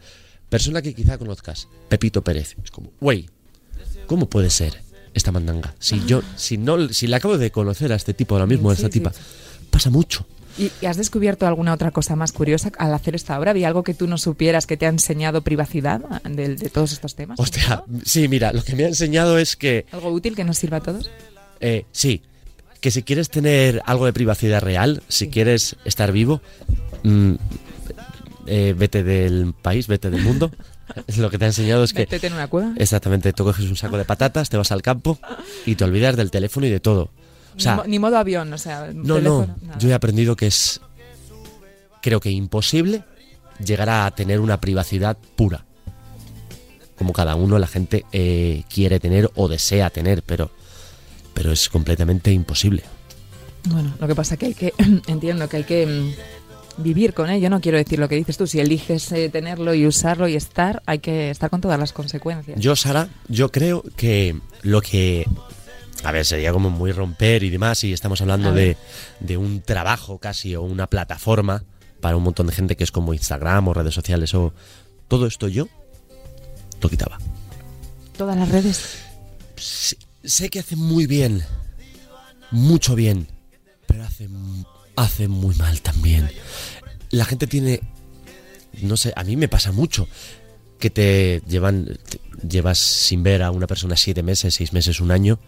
persona 0.50 0.82
que 0.82 0.94
quizá 0.94 1.18
conozcas, 1.18 1.68
Pepito 1.90 2.24
Pérez. 2.24 2.56
Es 2.64 2.72
como, 2.72 2.92
güey, 3.00 3.30
¿cómo 4.06 4.30
puede 4.30 4.50
ser 4.50 4.82
esta 5.14 5.32
mandanga? 5.32 5.76
Si 5.80 6.06
yo, 6.06 6.22
si 6.36 6.58
no, 6.58 6.90
si 6.90 7.08
le 7.08 7.16
acabo 7.16 7.38
de 7.38 7.52
conocer 7.52 7.92
a 7.94 7.96
este 7.96 8.14
tipo 8.14 8.36
ahora 8.36 8.48
mismo, 8.48 8.70
a 8.70 8.74
esta 8.74 8.90
tipa, 8.90 9.12
pasa 9.70 9.90
mucho. 9.90 10.26
¿Y, 10.58 10.72
has 10.86 10.98
descubierto 10.98 11.48
alguna 11.48 11.74
otra 11.74 11.92
cosa 11.92 12.16
más 12.16 12.32
curiosa 12.32 12.72
al 12.78 12.94
hacer 12.94 13.16
esta 13.16 13.40
obra? 13.40 13.52
¿Había 13.52 13.68
algo 13.68 13.84
que 13.84 13.94
tú 13.94 14.08
no 14.08 14.18
supieras 14.18 14.68
que 14.68 14.78
te 14.78 14.86
ha 14.86 14.90
enseñado 14.90 15.42
privacidad 15.42 16.00
de, 16.24 16.56
todos 16.70 16.92
estos 16.92 17.16
temas? 17.16 17.40
Hostia, 17.40 17.84
sí, 18.06 18.28
mira, 18.28 18.52
lo 18.54 18.64
que 18.64 18.76
me 18.76 18.86
ha 18.86 18.88
enseñado 18.88 19.38
es 19.38 19.56
que... 19.56 19.86
¿Algo 19.92 20.12
útil 20.12 20.36
que 20.36 20.44
nos 20.44 20.58
sirva 20.58 20.78
a 20.78 20.82
todos? 20.82 21.10
Eh, 21.60 21.86
sí, 21.92 22.22
que 22.80 22.92
si 22.92 23.04
quieres 23.04 23.30
tener 23.30 23.82
algo 23.86 24.06
de 24.06 24.14
privacidad 24.14 24.62
real, 24.62 25.04
si 25.08 25.30
quieres 25.30 25.78
estar 25.86 26.12
vivo, 26.12 26.42
mm, 27.04 27.34
eh, 28.48 28.76
vete 28.78 29.04
del 29.04 29.54
país, 29.60 29.88
vete 29.88 30.10
del 30.10 30.22
mundo. 30.22 30.52
Lo 31.18 31.30
que 31.30 31.38
te 31.38 31.46
ha 31.46 31.48
enseñado 31.48 31.84
es 31.84 31.94
que... 31.94 32.06
Vete 32.06 32.28
en 32.28 32.34
una 32.34 32.48
cueva. 32.48 32.74
Exactamente, 32.78 33.32
tú 33.32 33.46
coges 33.46 33.66
un 33.66 33.78
saco 33.78 33.98
de 33.98 34.06
patatas, 34.06 34.50
te 34.50 34.58
vas 34.58 34.72
al 34.72 34.82
campo 34.82 35.18
y 35.66 35.76
te 35.76 35.86
olvidas 35.86 36.18
del 36.18 36.32
teléfono 36.32 36.66
y 36.66 36.70
de 36.70 36.82
todo 36.82 37.12
ni, 37.88 38.00
modo 38.00 38.18
avión, 38.18 38.52
o 38.54 38.58
sea. 38.58 38.92
No, 38.94 39.20
no. 39.20 39.56
Yo 39.80 39.90
he 39.90 39.94
aprendido 39.94 40.36
que 40.36 40.48
es. 40.48 40.82
Creo 42.02 42.20
que 42.20 42.32
imposible 42.32 43.04
llegar 43.64 43.90
a 43.90 44.10
tener 44.12 44.40
una 44.40 44.60
privacidad 44.60 45.18
pura. 45.36 45.66
Como 46.98 47.14
cada 47.14 47.36
uno 47.36 47.58
la 47.60 47.68
gente 47.68 48.06
eh, 48.12 48.64
quiere 48.74 49.00
tener 49.00 49.30
o 49.36 49.48
desea 49.48 49.90
tener, 49.90 50.24
pero, 50.24 50.52
pero 51.34 51.52
es 51.52 51.70
completamente 51.70 52.32
imposible. 52.32 52.84
Bueno, 53.66 53.94
lo 54.00 54.08
que 54.08 54.16
pasa 54.16 54.38
que 54.38 54.48
hay 54.48 54.54
que. 54.54 54.74
entiendo 55.08 55.48
que 55.48 55.58
hay 55.58 55.64
que 55.64 55.86
mm, 55.86 56.84
vivir 56.84 57.14
con 57.14 57.30
ello. 57.30 57.50
No 57.50 57.62
quiero 57.62 57.78
decir 57.78 58.00
lo 58.00 58.08
que 58.08 58.16
dices 58.16 58.38
tú. 58.38 58.48
Si 58.48 58.60
eliges 58.60 59.12
eh, 59.12 59.30
tenerlo 59.30 59.74
y 59.74 59.86
usarlo 59.86 60.28
y 60.28 60.36
estar, 60.36 60.82
hay 60.86 61.00
que 61.00 61.30
estar 61.30 61.50
con 61.50 61.62
todas 61.62 61.80
las 61.80 61.94
consecuencias. 61.94 62.60
Yo, 62.60 62.76
Sara, 62.76 63.10
yo 63.28 63.52
creo 63.52 63.84
que 63.96 64.36
lo 64.62 64.82
que 64.82 65.26
a 66.04 66.12
ver, 66.12 66.26
sería 66.26 66.52
como 66.52 66.70
muy 66.70 66.92
romper 66.92 67.44
y 67.44 67.50
demás, 67.50 67.84
y 67.84 67.94
estamos 67.94 68.22
hablando 68.22 68.52
de, 68.52 68.78
un 69.38 69.62
trabajo 69.62 70.18
casi 70.18 70.56
o 70.56 70.62
una 70.64 70.88
plataforma 70.88 71.64
para 72.00 72.18
un 72.18 72.24
montón 72.24 72.48
de 72.48 72.54
gente 72.54 72.76
que 72.76 72.84
es 72.84 72.92
como 72.92 73.14
Instagram 73.14 73.68
o 73.68 73.74
redes 73.74 73.94
sociales 73.94 74.34
o 74.34 74.54
todo 75.08 75.28
esto 75.28 75.48
yo 75.48 75.68
lo 76.82 76.90
quitaba. 76.90 77.20
¿Todas 78.18 78.36
las 78.36 78.50
redes? 78.50 78.98
sé 80.24 80.50
que 80.50 80.60
hace 80.60 80.76
muy 80.76 81.06
bien, 81.06 81.44
mucho 82.50 82.96
bien, 82.96 83.28
pero 83.86 84.04
hace, 84.04 84.28
hace 84.96 85.28
muy 85.28 85.56
mal 85.56 85.82
también. 85.82 86.32
La 87.12 87.26
gente 87.26 87.46
tiene, 87.46 87.82
no 88.82 88.98
sé, 88.98 89.14
a 89.16 89.24
mí 89.24 89.36
me 89.38 89.48
pasa 89.48 89.72
mucho 89.72 90.08
que 90.80 90.90
te 90.90 91.44
llevan, 91.48 92.00
llevas 92.48 92.80
sin 92.80 93.22
ver 93.22 93.44
a 93.44 93.52
una 93.52 93.68
persona 93.68 93.96
siete 93.96 94.24
meses, 94.24 94.56
seis 94.56 94.74
meses, 94.74 95.00
un 95.00 95.12
año 95.12 95.40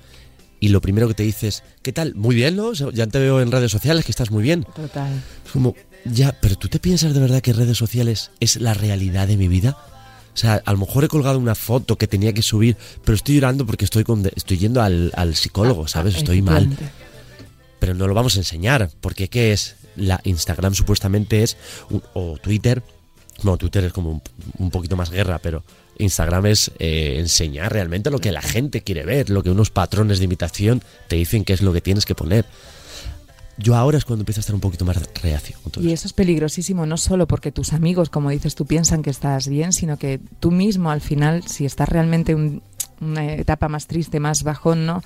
y 0.63 0.69
lo 0.69 0.79
primero 0.79 1.09
que 1.09 1.13
te 1.13 1.23
dices, 1.23 1.61
¿qué 1.81 1.91
tal? 1.91 2.15
Muy 2.15 2.35
bien, 2.35 2.55
¿no? 2.55 2.71
Ya 2.71 3.05
te 3.05 3.19
veo 3.19 3.41
en 3.41 3.51
redes 3.51 3.69
sociales 3.69 4.05
que 4.05 4.11
estás 4.11 4.31
muy 4.31 4.43
bien. 4.43 4.63
Total. 4.63 5.11
Es 5.45 5.51
como, 5.51 5.75
ya, 6.05 6.39
pero 6.39 6.55
¿tú 6.55 6.69
te 6.69 6.79
piensas 6.79 7.13
de 7.13 7.19
verdad 7.19 7.41
que 7.41 7.51
redes 7.51 7.77
sociales 7.77 8.31
es 8.39 8.55
la 8.61 8.73
realidad 8.73 9.27
de 9.27 9.35
mi 9.35 9.49
vida? 9.49 9.77
O 10.33 10.37
sea, 10.37 10.61
a 10.65 10.71
lo 10.71 10.77
mejor 10.77 11.03
he 11.03 11.09
colgado 11.09 11.37
una 11.37 11.53
foto 11.53 11.97
que 11.97 12.07
tenía 12.07 12.31
que 12.31 12.41
subir, 12.41 12.77
pero 13.03 13.17
estoy 13.17 13.35
llorando 13.35 13.65
porque 13.65 13.83
estoy, 13.83 14.05
con, 14.05 14.25
estoy 14.37 14.57
yendo 14.57 14.81
al, 14.81 15.35
psicólogo, 15.35 15.83
ah, 15.83 15.89
¿sabes? 15.89 16.15
Estoy 16.15 16.41
mal. 16.41 16.69
Pero 17.79 17.93
no 17.93 18.07
lo 18.07 18.13
vamos 18.13 18.37
a 18.37 18.39
enseñar, 18.39 18.89
porque 19.01 19.27
¿qué 19.27 19.51
es? 19.51 19.75
La 19.97 20.21
Instagram 20.23 20.75
supuestamente 20.75 21.43
es, 21.43 21.57
o 22.13 22.37
Twitter, 22.41 22.81
no, 23.43 23.57
Twitter 23.57 23.83
es 23.83 23.91
como 23.91 24.21
un 24.57 24.71
poquito 24.71 24.95
más 24.95 25.09
guerra, 25.09 25.39
pero 25.39 25.61
Instagram 25.97 26.45
es 26.47 26.71
eh, 26.79 27.15
enseñar 27.19 27.71
realmente 27.71 28.09
lo 28.09 28.19
que 28.19 28.31
la 28.31 28.41
gente 28.41 28.81
quiere 28.81 29.05
ver, 29.05 29.29
lo 29.29 29.43
que 29.43 29.49
unos 29.49 29.69
patrones 29.69 30.19
de 30.19 30.25
imitación 30.25 30.81
te 31.07 31.15
dicen 31.15 31.43
que 31.43 31.53
es 31.53 31.61
lo 31.61 31.73
que 31.73 31.81
tienes 31.81 32.05
que 32.05 32.15
poner. 32.15 32.45
Yo 33.57 33.75
ahora 33.75 33.99
es 33.99 34.05
cuando 34.05 34.21
empiezo 34.21 34.39
a 34.39 34.41
estar 34.41 34.55
un 34.55 34.61
poquito 34.61 34.83
más 34.83 34.97
reacio. 35.21 35.57
y 35.79 35.91
eso 35.91 36.07
es 36.07 36.13
peligrosísimo, 36.13 36.87
no 36.87 36.97
solo 36.97 37.27
porque 37.27 37.51
tus 37.51 37.73
amigos, 37.73 38.09
como 38.09 38.31
dices 38.31 38.55
tú, 38.55 38.65
piensan 38.65 39.03
que 39.03 39.11
estás 39.11 39.47
bien, 39.47 39.73
sino 39.73 39.97
que 39.97 40.19
tú 40.39 40.49
mismo 40.49 40.89
al 40.89 41.01
final, 41.01 41.43
si 41.47 41.65
estás 41.65 41.87
realmente 41.87 42.31
en 42.31 42.63
una 43.05 43.33
etapa 43.33 43.69
más 43.69 43.87
triste, 43.87 44.19
más 44.19 44.43
bajón, 44.43 44.85
¿no? 44.85 45.01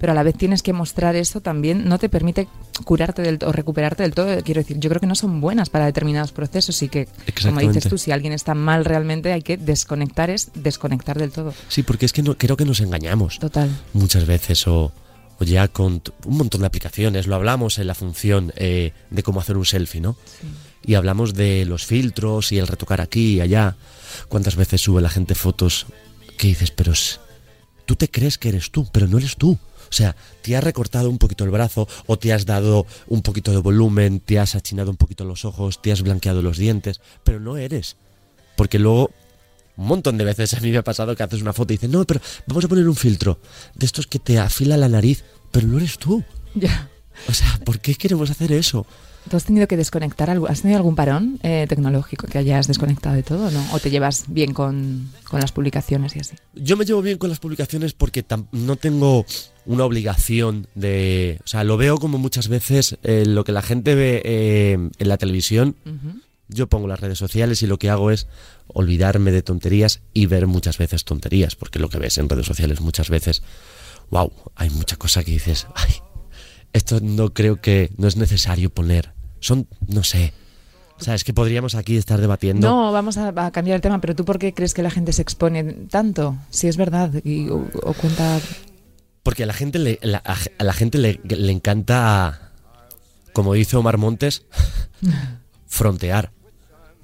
pero 0.00 0.12
a 0.12 0.14
la 0.14 0.22
vez 0.22 0.34
tienes 0.34 0.62
que 0.62 0.72
mostrar 0.72 1.14
eso 1.14 1.42
también, 1.42 1.86
no 1.86 1.98
te 1.98 2.08
permite 2.08 2.48
curarte 2.84 3.20
del, 3.20 3.38
o 3.44 3.52
recuperarte 3.52 4.02
del 4.02 4.14
todo. 4.14 4.42
Quiero 4.42 4.62
decir, 4.62 4.78
yo 4.80 4.88
creo 4.88 4.98
que 4.98 5.06
no 5.06 5.14
son 5.14 5.42
buenas 5.42 5.68
para 5.68 5.84
determinados 5.84 6.32
procesos 6.32 6.82
y 6.82 6.88
que, 6.88 7.06
como 7.42 7.60
dices 7.60 7.86
tú, 7.86 7.98
si 7.98 8.10
alguien 8.10 8.32
está 8.32 8.54
mal 8.54 8.86
realmente 8.86 9.30
hay 9.30 9.42
que 9.42 9.58
desconectar, 9.58 10.30
es 10.30 10.50
desconectar 10.54 11.18
del 11.18 11.30
todo. 11.30 11.52
Sí, 11.68 11.82
porque 11.82 12.06
es 12.06 12.14
que 12.14 12.22
no, 12.22 12.36
creo 12.38 12.56
que 12.56 12.64
nos 12.64 12.80
engañamos. 12.80 13.38
Total. 13.38 13.68
Muchas 13.92 14.26
veces 14.26 14.66
o, 14.66 14.90
ya 15.40 15.68
con 15.68 16.00
un 16.24 16.36
montón 16.36 16.62
de 16.62 16.68
aplicaciones, 16.68 17.26
lo 17.26 17.34
hablamos 17.34 17.78
en 17.78 17.86
la 17.86 17.94
función 17.94 18.54
eh, 18.56 18.94
de 19.10 19.22
cómo 19.22 19.40
hacer 19.40 19.58
un 19.58 19.66
selfie, 19.66 20.00
¿no? 20.00 20.16
Y 20.82 20.94
hablamos 20.94 21.34
de 21.34 21.66
los 21.66 21.84
filtros 21.84 22.52
y 22.52 22.58
el 22.58 22.68
retocar 22.68 23.02
aquí 23.02 23.34
y 23.34 23.40
allá. 23.42 23.76
¿Cuántas 24.28 24.56
veces 24.56 24.80
sube 24.80 25.02
la 25.02 25.10
gente 25.10 25.34
fotos 25.34 25.86
que 26.38 26.48
dices, 26.48 26.70
pero 26.70 26.94
tú 27.90 27.96
te 27.96 28.08
crees 28.08 28.38
que 28.38 28.50
eres 28.50 28.70
tú, 28.70 28.86
pero 28.92 29.08
no 29.08 29.18
eres 29.18 29.34
tú? 29.34 29.50
O 29.50 29.92
sea, 29.92 30.14
te 30.42 30.56
has 30.56 30.62
recortado 30.62 31.10
un 31.10 31.18
poquito 31.18 31.42
el 31.42 31.50
brazo 31.50 31.88
o 32.06 32.16
te 32.16 32.32
has 32.32 32.46
dado 32.46 32.86
un 33.08 33.20
poquito 33.20 33.50
de 33.50 33.56
volumen, 33.56 34.20
te 34.20 34.38
has 34.38 34.54
achinado 34.54 34.92
un 34.92 34.96
poquito 34.96 35.24
los 35.24 35.44
ojos, 35.44 35.82
te 35.82 35.90
has 35.90 36.02
blanqueado 36.02 36.40
los 36.40 36.56
dientes, 36.56 37.00
pero 37.24 37.40
no 37.40 37.56
eres. 37.56 37.96
Porque 38.54 38.78
luego, 38.78 39.10
un 39.76 39.86
montón 39.86 40.18
de 40.18 40.24
veces 40.24 40.54
a 40.54 40.60
mí 40.60 40.70
me 40.70 40.78
ha 40.78 40.84
pasado 40.84 41.16
que 41.16 41.24
haces 41.24 41.42
una 41.42 41.52
foto 41.52 41.72
y 41.72 41.78
dices, 41.78 41.90
no, 41.90 42.04
pero 42.04 42.20
vamos 42.46 42.64
a 42.64 42.68
poner 42.68 42.88
un 42.88 42.94
filtro 42.94 43.40
de 43.74 43.86
estos 43.86 44.06
que 44.06 44.20
te 44.20 44.38
afila 44.38 44.76
la 44.76 44.88
nariz, 44.88 45.24
pero 45.50 45.66
no 45.66 45.78
eres 45.78 45.98
tú. 45.98 46.22
Ya. 46.54 46.88
O 47.28 47.34
sea, 47.34 47.58
¿por 47.64 47.80
qué 47.80 47.96
queremos 47.96 48.30
hacer 48.30 48.52
eso? 48.52 48.86
¿Tú 49.28 49.36
has 49.36 49.44
tenido 49.44 49.68
que 49.68 49.76
desconectar? 49.76 50.30
¿Has 50.48 50.62
tenido 50.62 50.78
algún 50.78 50.96
parón 50.96 51.38
eh, 51.42 51.66
tecnológico 51.68 52.26
que 52.26 52.38
hayas 52.38 52.66
desconectado 52.66 53.14
de 53.14 53.22
todo 53.22 53.50
no? 53.50 53.64
¿O 53.72 53.78
te 53.78 53.90
llevas 53.90 54.24
bien 54.28 54.54
con, 54.54 55.10
las 55.32 55.52
publicaciones 55.52 56.16
y 56.16 56.20
así? 56.20 56.36
Yo 56.54 56.76
me 56.76 56.84
llevo 56.84 57.02
bien 57.02 57.18
con 57.18 57.28
las 57.28 57.38
publicaciones 57.38 57.92
porque 57.92 58.24
no 58.52 58.76
tengo 58.76 59.26
una 59.66 59.84
obligación 59.84 60.68
de... 60.74 61.38
O 61.44 61.46
sea, 61.46 61.64
lo 61.64 61.76
veo 61.76 61.98
como 61.98 62.18
muchas 62.18 62.48
veces 62.48 62.98
eh, 63.02 63.24
lo 63.26 63.44
que 63.44 63.52
la 63.52 63.62
gente 63.62 63.94
ve 63.94 64.22
eh, 64.24 64.72
en 64.98 65.08
la 65.08 65.18
televisión. 65.18 65.76
Yo 66.48 66.68
pongo 66.68 66.88
las 66.88 66.98
redes 66.98 67.18
sociales 67.18 67.62
y 67.62 67.66
lo 67.66 67.78
que 67.78 67.90
hago 67.90 68.10
es 68.10 68.26
olvidarme 68.66 69.30
de 69.30 69.42
tonterías 69.42 70.00
y 70.12 70.26
ver 70.26 70.46
muchas 70.46 70.78
veces 70.78 71.04
tonterías, 71.04 71.54
porque 71.54 71.78
lo 71.78 71.88
que 71.88 71.98
ves 71.98 72.18
en 72.18 72.28
redes 72.28 72.46
sociales 72.46 72.80
muchas 72.80 73.10
veces, 73.10 73.42
wow, 74.10 74.32
hay 74.56 74.70
mucha 74.70 74.96
cosa 74.96 75.22
que 75.22 75.30
dices, 75.30 75.68
ay, 75.76 75.94
esto 76.72 77.00
no 77.00 77.32
creo 77.32 77.60
que 77.60 77.90
no 77.96 78.08
es 78.08 78.16
necesario 78.16 78.70
poner. 78.70 79.12
Son, 79.40 79.66
no 79.86 80.02
sé. 80.04 80.32
O 80.98 81.02
sea, 81.02 81.14
es 81.14 81.24
que 81.24 81.32
podríamos 81.32 81.74
aquí 81.74 81.96
estar 81.96 82.20
debatiendo. 82.20 82.68
No, 82.68 82.92
vamos 82.92 83.16
a, 83.16 83.32
cambiar 83.52 83.76
el 83.76 83.80
tema, 83.80 84.00
pero 84.00 84.14
¿tú 84.14 84.24
por 84.24 84.38
qué 84.38 84.52
crees 84.52 84.74
que 84.74 84.82
la 84.82 84.90
gente 84.90 85.12
se 85.12 85.22
expone 85.22 85.64
tanto? 85.64 86.36
Si 86.50 86.68
es 86.68 86.76
verdad, 86.76 87.12
y, 87.24 87.48
o, 87.48 87.64
cuenta... 87.94 88.38
Porque 89.22 89.44
a 89.44 89.46
la 89.46 89.54
gente 89.54 89.78
le, 89.78 89.98
a 90.02 90.64
la 90.64 90.72
gente 90.72 90.98
le, 90.98 91.20
le 91.24 91.52
encanta, 91.52 92.52
como 93.32 93.54
dice 93.54 93.76
Omar 93.76 93.96
Montes, 93.96 94.44
frontear. 95.66 96.32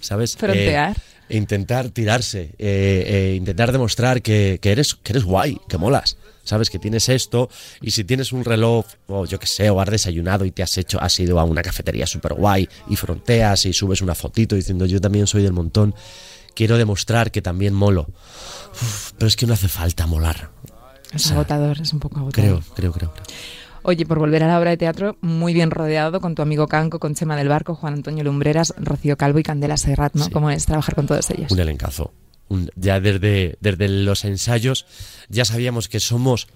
¿Sabes? 0.01 0.37
Frontear. 0.37 0.97
Eh, 0.97 1.01
e 1.01 1.16
intentar 1.29 1.91
tirarse, 1.91 2.55
eh, 2.59 3.05
eh, 3.07 3.35
intentar 3.37 3.73
demostrar 3.73 4.23
que, 4.23 4.59
que 4.61 4.73
eres, 4.73 4.95
que 4.95 5.13
eres 5.13 5.25
guay, 5.25 5.59
que 5.69 5.79
molas. 5.79 6.17
Sabes 6.45 6.71
que 6.71 6.79
tienes 6.79 7.09
esto 7.09 7.51
y 7.81 7.91
si 7.91 8.05
tienes 8.05 8.33
un 8.33 8.45
reloj, 8.45 8.87
o 9.09 9.27
yo 9.27 9.39
qué 9.41 9.49
sé, 9.49 9.69
o 9.69 9.81
has 9.81 9.91
desayunado 9.91 10.45
y 10.45 10.53
te 10.53 10.63
has 10.63 10.79
hecho, 10.79 11.01
has 11.01 11.19
ido 11.19 11.41
a 11.41 11.45
una 11.45 11.61
cafetería 11.61 12.07
súper 12.07 12.35
guay 12.35 12.69
y 12.89 12.95
fronteas 12.95 13.67
y 13.67 13.73
subes 13.73 14.01
una 14.01 14.15
fotito 14.15 14.55
diciendo 14.55 14.87
yo 14.87 15.01
también 15.01 15.27
soy 15.27 15.43
del 15.43 15.53
montón, 15.53 15.95
quiero 16.55 16.79
demostrar 16.79 17.33
que 17.33 17.43
también 17.43 17.75
molo. 17.75 18.07
Uf, 18.73 19.13
pero 19.19 19.27
es 19.27 19.35
que 19.35 19.47
no 19.47 19.55
hace 19.55 19.67
falta 19.67 20.07
molar. 20.07 20.51
Es 21.13 21.25
O 21.25 21.29
sea, 21.29 21.37
agotador, 21.37 21.81
es 21.81 21.93
un 21.93 21.99
poco 21.99 22.21
agotador. 22.21 22.63
Creo, 22.63 22.75
creo, 22.77 22.93
creo. 22.93 23.13
creo. 23.13 23.27
Oye, 23.89 24.05
por 24.05 24.19
volver 24.19 24.43
a 24.43 24.49
la 24.49 24.59
obra 24.59 24.71
de 24.71 24.77
teatro, 24.77 25.17
muy 25.21 25.55
bien 25.55 25.71
rodeado 25.71 26.21
con 26.21 26.35
tu 26.35 26.43
amigo 26.43 26.67
Canco, 26.67 26.99
con 26.99 27.15
Chema 27.15 27.37
del 27.37 27.49
Barco, 27.49 27.77
Juan 27.77 27.95
Antonio 27.95 28.25
Lumbreras, 28.25 28.75
Rocío 28.79 29.17
Calvo 29.17 29.39
y 29.39 29.45
Candela 29.45 29.77
Serrat, 29.77 30.15
¿no? 30.15 30.25
Sí. 30.25 30.31
¿Cómo 30.33 30.51
es 30.51 30.67
trabajar 30.67 30.97
con 30.97 31.07
todos 31.07 31.31
ellos? 31.31 31.53
un 31.53 31.61
elencazo. 31.61 32.13
Un- 32.49 32.69
ya 32.75 32.99
desde, 32.99 33.57
desde 33.61 33.89
los 33.89 34.25
ensayos 34.25 34.87
ya 35.29 35.45
sabíamos 35.45 35.89
que 35.89 36.01
somos 36.01 36.49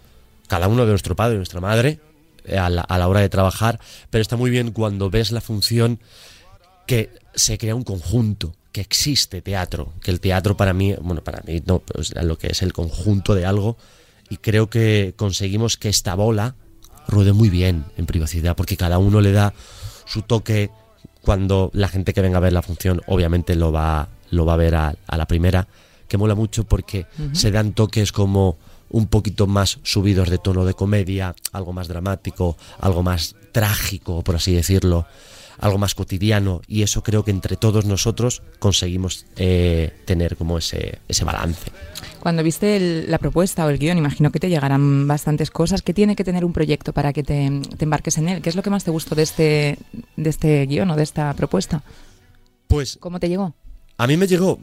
cada 0.49 0.67
uno 0.67 0.85
de 0.85 0.91
nuestro 0.91 1.15
padre 1.15 1.35
y 1.35 1.37
nuestra 1.37 1.61
madre 1.61 2.01
eh, 2.47 2.59
a 2.59 2.69
la, 2.69 2.81
a 2.83 2.99
la 2.99 3.07
hora 3.07 3.21
de 3.21 3.29
trabajar, 3.29 3.79
pero 4.11 4.23
está 4.23 4.37
muy 4.37 4.51
bien 4.51 4.73
cuando 4.73 5.09
ves 5.09 5.31
la 5.31 5.41
función 5.41 6.01
que 6.89 7.11
se 7.37 7.59
crea 7.59 7.77
un 7.77 7.85
conjunto, 7.85 8.57
que 8.73 8.81
existe 8.81 9.41
teatro, 9.41 9.93
que 10.03 10.11
el 10.11 10.19
teatro 10.19 10.57
para 10.57 10.73
mí, 10.73 10.97
bueno, 11.01 11.23
para 11.23 11.43
mí 11.47 11.63
no, 11.65 11.79
pues 11.79 12.13
lo 12.21 12.37
que 12.39 12.49
es 12.49 12.63
el 12.63 12.73
conjunto 12.73 13.37
de 13.37 13.47
algo, 13.47 13.77
y 14.29 14.39
creo 14.39 14.69
que 14.69 15.15
conseguimos 15.17 15.77
que 15.77 15.89
esta 15.89 16.17
bola 16.17 16.57
ruede 17.11 17.33
muy 17.33 17.50
bien 17.50 17.85
en 17.97 18.07
privacidad, 18.07 18.57
porque 18.57 18.76
cada 18.76 18.99
uno 18.99 19.21
le 19.21 19.33
da 19.33 19.52
su 20.07 20.23
toque 20.23 20.71
cuando 21.23 21.71
la 21.75 21.88
gente 21.88 22.14
que 22.14 22.23
venga 22.23 22.38
a 22.38 22.40
ver 22.40 22.52
la 22.52 22.62
función 22.62 23.02
obviamente 23.07 23.55
lo 23.55 23.73
va, 23.73 24.09
lo 24.31 24.47
va 24.47 24.55
a 24.55 24.57
ver 24.57 24.75
a, 24.75 24.95
a 25.07 25.17
la 25.17 25.26
primera, 25.26 25.69
que 26.09 26.17
mola 26.17 26.35
mucho 26.35 26.64
porque 26.64 27.07
se 27.33 27.50
dan 27.50 27.73
toques 27.73 28.12
como 28.12 28.57
un 28.90 29.07
poquito 29.07 29.47
más 29.47 29.79
subidos 29.83 30.29
de 30.29 30.38
tono 30.38 30.64
de 30.64 30.75
comedia, 30.75 31.35
algo 31.52 31.73
más 31.73 31.88
dramático, 31.88 32.57
algo 32.81 33.02
más 33.02 33.37
trágico, 33.52 34.23
por 34.23 34.35
así 34.35 34.52
decirlo, 34.52 35.07
algo 35.59 35.79
más 35.79 35.95
cotidiano, 35.95 36.62
y 36.67 36.83
eso 36.83 37.02
creo 37.02 37.25
que 37.25 37.31
entre 37.31 37.57
todos 37.57 37.85
nosotros 37.85 38.43
conseguimos 38.59 39.26
eh, 39.37 39.93
tener 40.07 40.37
como 40.37 40.59
ese, 40.59 40.99
ese 41.07 41.25
balance. 41.25 41.71
Cuando 42.21 42.43
viste 42.43 42.77
el- 42.77 43.11
la 43.11 43.19
propuesta 43.19 43.65
o 43.67 43.71
el 43.71 43.79
guion, 43.79 43.99
imagino 43.99 44.31
que 44.31 44.39
te 44.39 44.49
llegarán 44.49 45.07
bastantes 45.09 45.50
cosas. 45.50 45.83
¿Qué 45.83 45.95
tiene 45.95 46.15
que 46.17 46.25
tener 46.25 46.45
un 46.45 46.53
proyecto 46.53 46.93
para 46.93 47.12
que 47.12 47.23
te, 47.23 47.50
te 47.79 47.85
embarques 47.85 48.19
en 48.19 48.29
él? 48.29 48.43
¿Qué 48.43 48.50
es 48.50 48.57
lo 48.57 48.62
que 48.62 48.71
más 48.71 48.85
te 48.85 48.91
gustó 48.91 49.15
de 49.15 49.23
este, 49.23 49.79
de 50.17 50.31
este 50.31 50.67
guion 50.67 50.91
o 50.91 50.97
de 50.97 51.03
esta 51.03 51.33
propuesta? 51.35 51.83
Pues 52.69 52.99
¿Cómo 53.00 53.19
te 53.21 53.29
llegó? 53.29 53.55
A 53.97 54.07
mí 54.07 54.17
me 54.17 54.27
llegó, 54.27 54.59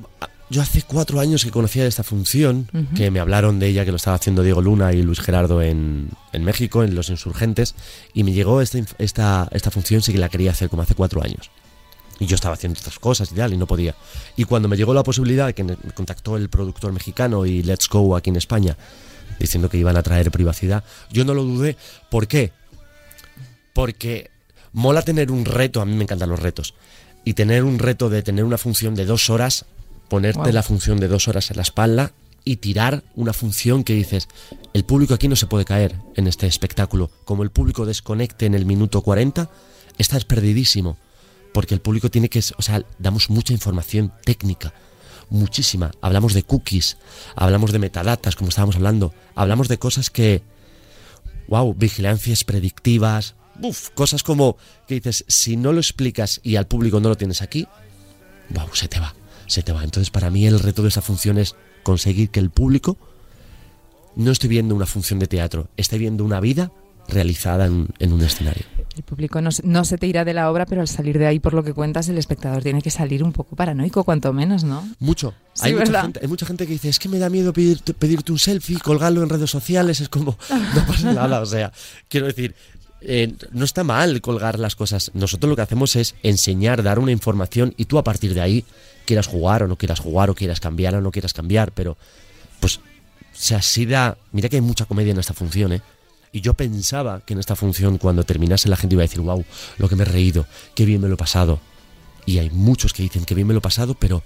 yo 0.50 0.62
hace 0.62 0.82
cuatro 0.82 1.20
años 1.20 1.44
que 1.46 1.52
conocía 1.52 1.86
esta 1.86 2.04
función, 2.04 2.68
que 2.96 3.12
me 3.12 3.20
hablaron 3.20 3.60
de 3.60 3.68
ella, 3.68 3.86
que 3.86 3.92
lo 3.92 3.98
estaba 3.98 4.16
haciendo 4.16 4.42
Diego 4.42 4.62
Luna 4.64 4.94
y 4.94 5.04
Luis 5.04 5.20
Gerardo 5.20 5.62
en, 5.62 6.10
en 6.34 6.44
México, 6.44 6.84
en 6.84 6.96
Los 6.96 7.10
Insurgentes, 7.10 7.76
y 8.16 8.24
me 8.24 8.32
llegó 8.32 8.62
esta, 8.62 8.80
esta, 8.98 9.48
esta 9.52 9.70
función, 9.72 10.02
sí 10.02 10.12
que 10.12 10.18
la 10.18 10.30
quería 10.30 10.52
hacer 10.52 10.70
como 10.70 10.82
hace 10.82 10.96
cuatro 10.96 11.22
años. 11.24 11.52
Y 12.20 12.26
yo 12.26 12.36
estaba 12.36 12.56
haciendo 12.56 12.78
estas 12.78 13.00
cosas 13.00 13.32
y 13.32 13.36
tal, 13.36 13.54
y 13.54 13.58
no 13.58 13.68
podía. 13.68 13.96
Y 14.36 14.46
cuando 14.46 14.68
me 14.68 14.76
llegó 14.76 14.94
la 14.94 15.04
posibilidad, 15.04 15.54
que 15.54 15.64
me 15.64 15.76
contactó 15.94 16.38
el 16.38 16.50
productor 16.50 16.92
mexicano 16.92 17.46
y 17.46 17.62
Let's 17.64 17.88
Go 17.90 18.16
aquí 18.16 18.30
en 18.30 18.38
España, 18.38 18.78
diciendo 19.40 19.70
que 19.70 19.78
iban 19.78 19.98
a 19.98 20.04
traer 20.04 20.32
privacidad, 20.32 20.84
yo 21.12 21.26
no 21.26 21.34
lo 21.34 21.44
dudé. 21.44 21.78
¿Por 22.10 22.28
qué? 22.28 22.52
Porque 23.74 24.32
mola 24.74 25.02
tener 25.02 25.32
un 25.32 25.46
reto, 25.46 25.82
a 25.82 25.86
mí 25.86 25.96
me 25.96 26.04
encantan 26.04 26.30
los 26.30 26.40
retos, 26.40 26.74
y 27.24 27.34
tener 27.34 27.64
un 27.64 27.80
reto 27.80 28.10
de 28.10 28.24
tener 28.24 28.46
una 28.46 28.58
función 28.58 28.96
de 28.96 29.06
dos 29.06 29.30
horas, 29.30 29.66
ponerte 30.10 30.54
la 30.54 30.64
función 30.64 31.00
de 31.00 31.08
dos 31.08 31.28
horas 31.28 31.52
en 31.52 31.58
la 31.58 31.64
espalda 31.64 32.14
y 32.46 32.58
tirar 32.58 33.04
una 33.16 33.34
función 33.34 33.84
que 33.84 33.94
dices, 33.94 34.30
el 34.74 34.86
público 34.86 35.14
aquí 35.14 35.28
no 35.28 35.36
se 35.36 35.48
puede 35.48 35.66
caer 35.66 35.96
en 36.16 36.28
este 36.28 36.48
espectáculo. 36.48 37.12
Como 37.26 37.44
el 37.44 37.52
público 37.52 37.86
desconecte 37.86 38.46
en 38.46 38.56
el 38.56 38.66
minuto 38.66 39.02
40, 39.02 39.50
estás 39.98 40.24
perdidísimo. 40.24 40.98
Porque 41.58 41.74
el 41.74 41.82
público 41.82 42.12
tiene 42.12 42.30
que, 42.30 42.38
o 42.38 42.62
sea, 42.62 42.86
damos 43.00 43.32
mucha 43.32 43.52
información 43.52 44.14
técnica, 44.24 44.76
muchísima. 45.32 45.90
Hablamos 46.02 46.36
de 46.36 46.44
cookies, 46.44 47.00
hablamos 47.36 47.72
de 47.72 47.80
metadatas, 47.80 48.36
como 48.36 48.50
estábamos 48.50 48.76
hablando, 48.76 49.12
hablamos 49.34 49.68
de 49.68 49.80
cosas 49.80 50.12
que, 50.12 50.44
wow, 51.48 51.74
vigilancias 51.74 52.44
predictivas, 52.44 53.34
uf, 53.60 53.90
cosas 53.96 54.22
como 54.22 54.56
que 54.88 54.94
dices, 54.94 55.26
si 55.28 55.58
no 55.58 55.74
lo 55.74 55.80
explicas 55.80 56.42
y 56.44 56.58
al 56.58 56.68
público 56.68 57.00
no 57.00 57.10
lo 57.10 57.18
tienes 57.18 57.42
aquí, 57.42 57.68
wow, 58.50 58.70
se 58.76 58.88
te 58.88 59.00
va, 59.00 59.16
se 59.48 59.64
te 59.64 59.72
va. 59.72 59.84
Entonces, 59.84 60.12
para 60.12 60.30
mí 60.30 60.46
el 60.46 60.60
reto 60.60 60.84
de 60.84 60.90
esta 60.90 61.02
función 61.02 61.40
es 61.40 61.56
conseguir 61.82 62.30
que 62.30 62.40
el 62.40 62.52
público 62.52 63.00
no 64.16 64.30
esté 64.30 64.48
viendo 64.48 64.76
una 64.76 64.86
función 64.86 65.18
de 65.18 65.26
teatro, 65.26 65.70
esté 65.76 65.98
viendo 65.98 66.24
una 66.24 66.40
vida 66.40 66.72
realizada 67.08 67.66
en, 67.66 67.88
en 68.00 68.14
un 68.14 68.22
escenario. 68.22 68.64
El 68.96 69.04
público 69.04 69.42
no, 69.42 69.52
se- 69.52 69.62
no 69.66 69.86
se 69.86 69.98
te 69.98 70.08
irá 70.08 70.26
de 70.26 70.34
la 70.34 70.50
obra, 70.50 70.66
pero 70.66 70.82
al 70.82 70.88
salir 70.88 71.20
de 71.20 71.28
ahí, 71.28 71.40
por 71.40 71.54
lo 71.54 71.64
que 71.64 71.74
cuentas, 71.74 72.10
el 72.10 72.18
espectador 72.18 72.64
tiene 72.64 72.82
que 72.82 72.90
salir 72.90 73.24
un 73.24 73.32
poco 73.32 73.56
paranoico, 73.56 74.04
cuanto 74.04 74.34
menos, 74.34 74.64
¿no? 74.64 74.88
Mucho. 75.00 75.34
Sí, 75.54 75.68
hay, 75.68 75.74
mucha 75.76 76.02
gente, 76.02 76.20
hay 76.22 76.28
mucha 76.28 76.46
gente 76.46 76.66
que 76.66 76.74
dice, 76.74 76.90
es 76.90 76.98
que 77.00 77.08
me 77.10 77.20
da 77.20 77.30
miedo 77.30 77.54
pedirte, 77.54 77.94
pedirte 77.94 78.32
un 78.32 78.40
selfie, 78.40 78.80
colgarlo 78.80 79.22
en 79.24 79.30
redes 79.30 79.52
sociales, 79.52 80.02
es 80.02 80.10
como, 80.10 80.38
no 80.76 80.86
pasa 80.88 81.14
nada, 81.14 81.42
o 81.42 81.46
sea, 81.46 81.72
quiero 82.10 82.26
decir, 82.26 82.56
eh, 83.02 83.32
no 83.52 83.66
está 83.66 83.84
mal 83.84 84.20
colgar 84.22 84.58
las 84.58 84.76
cosas. 84.76 85.12
Nosotros 85.14 85.48
lo 85.50 85.56
que 85.56 85.62
hacemos 85.62 85.96
es 85.96 86.16
enseñar, 86.24 86.82
dar 86.82 86.98
una 86.98 87.12
información 87.12 87.76
y 87.78 87.86
tú 87.86 88.00
a 88.00 88.04
partir 88.04 88.34
de 88.34 88.42
ahí 88.42 88.66
quieras 89.06 89.28
jugar 89.28 89.62
o 89.64 89.68
no 89.68 89.76
quieras 89.76 90.00
jugar 90.00 90.32
o 90.32 90.36
quieras 90.36 90.60
cambiar 90.60 90.96
o 90.96 91.02
no 91.02 91.12
quieras 91.12 91.34
cambiar, 91.34 91.72
pero 91.72 91.96
pues 92.60 92.80
se 93.32 93.54
así 93.54 93.86
da... 93.86 94.18
Mira 94.32 94.50
que 94.50 94.56
hay 94.56 94.62
mucha 94.64 94.86
comedia 94.86 95.12
en 95.12 95.20
esta 95.20 95.36
función, 95.36 95.74
¿eh? 95.74 95.82
Y 96.32 96.42
yo 96.42 96.54
pensaba 96.54 97.22
que 97.22 97.34
en 97.34 97.40
esta 97.40 97.56
función 97.56 97.98
cuando 97.98 98.24
terminase 98.24 98.70
la 98.70 98.76
gente 98.78 98.96
iba 98.96 99.04
a 99.04 99.08
decir, 99.08 99.22
wow, 99.22 99.44
lo 99.78 99.90
que 99.90 99.96
me 99.96 100.04
he 100.04 100.06
reído, 100.06 100.46
qué 100.76 100.86
bien 100.86 101.02
me 101.02 101.08
lo 101.08 101.14
he 101.16 101.18
pasado. 101.18 101.60
Y 102.26 102.40
hay 102.40 102.50
muchos 102.50 102.94
que 102.94 103.04
dicen 103.04 103.26
que 103.26 103.34
bien 103.36 103.48
me 103.48 103.54
lo 103.54 103.60
he 103.60 103.62
pasado, 103.62 103.94
pero 103.96 104.22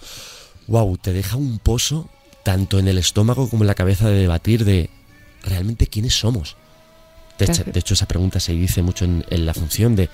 wow, 0.67 0.98
te 0.98 1.13
deja 1.13 1.36
un 1.38 1.60
pozo 1.60 2.10
tanto 2.43 2.79
en 2.79 2.88
el 2.88 2.98
estómago 2.98 3.50
como 3.50 3.63
en 3.63 3.67
la 3.67 3.75
cabeza 3.75 4.10
de 4.10 4.20
debatir 4.20 4.65
de 4.65 4.89
realmente 5.43 5.88
quiénes 5.88 6.15
somos. 6.15 6.58
De, 7.38 7.46
hecho, 7.46 7.55
Claro. 7.63 7.72
de 7.72 7.79
hecho, 7.79 7.93
esa 7.93 8.08
pregunta 8.08 8.39
se 8.39 8.53
dice 8.53 8.81
mucho 8.81 9.05
en, 9.05 9.24
en 9.29 9.46
la 9.46 9.53
función 9.53 9.96
de 9.96 10.10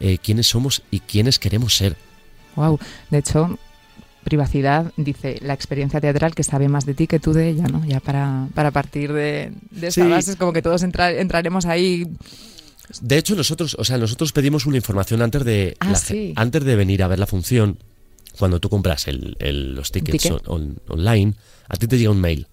eh, 0.00 0.18
quiénes 0.18 0.46
somos 0.48 0.82
y 0.90 1.00
quiénes 1.00 1.38
queremos 1.38 1.74
ser. 1.76 1.96
Wow. 2.56 2.78
De 3.10 3.18
hecho, 3.18 3.58
privacidad 4.24 4.92
dice 4.96 5.38
la 5.42 5.52
experiencia 5.54 6.00
teatral 6.00 6.34
que 6.34 6.42
sabe 6.42 6.68
más 6.68 6.86
de 6.86 6.94
ti 6.94 7.06
que 7.06 7.18
tú 7.20 7.32
de 7.32 7.48
ella, 7.48 7.64
¿no? 7.68 7.84
Ya 7.84 8.00
para, 8.00 8.48
para 8.54 8.70
partir 8.70 9.12
de, 9.12 9.52
de 9.70 9.86
esta 9.88 10.04
Sí. 10.04 10.10
base 10.10 10.30
es 10.32 10.36
como 10.36 10.52
que 10.52 10.62
todos 10.62 10.82
entra- 10.82 11.12
entraremos 11.12 11.66
ahí. 11.66 12.06
De 13.00 13.16
hecho, 13.18 13.34
nosotros, 13.34 13.76
o 13.78 13.84
sea, 13.84 13.96
nosotros 13.98 14.32
pedimos 14.32 14.66
una 14.66 14.76
información 14.76 15.22
antes 15.22 15.44
de 15.44 15.76
Ah, 15.80 15.90
la- 15.92 15.98
sí. 15.98 16.32
antes 16.36 16.64
de 16.64 16.76
venir 16.76 17.02
a 17.02 17.08
ver 17.08 17.18
la 17.18 17.26
función. 17.26 17.78
Cuando 18.38 18.60
tú 18.60 18.68
compras 18.70 19.08
el- 19.08 19.36
el- 19.40 19.74
los 19.74 19.92
tickets 19.92 20.22
ticket? 20.22 20.48
on- 20.48 20.62
on- 20.62 20.78
online, 20.88 21.34
a 21.68 21.76
ti 21.76 21.86
te 21.86 21.98
llega 21.98 22.10
un 22.10 22.20
mail. 22.20 22.46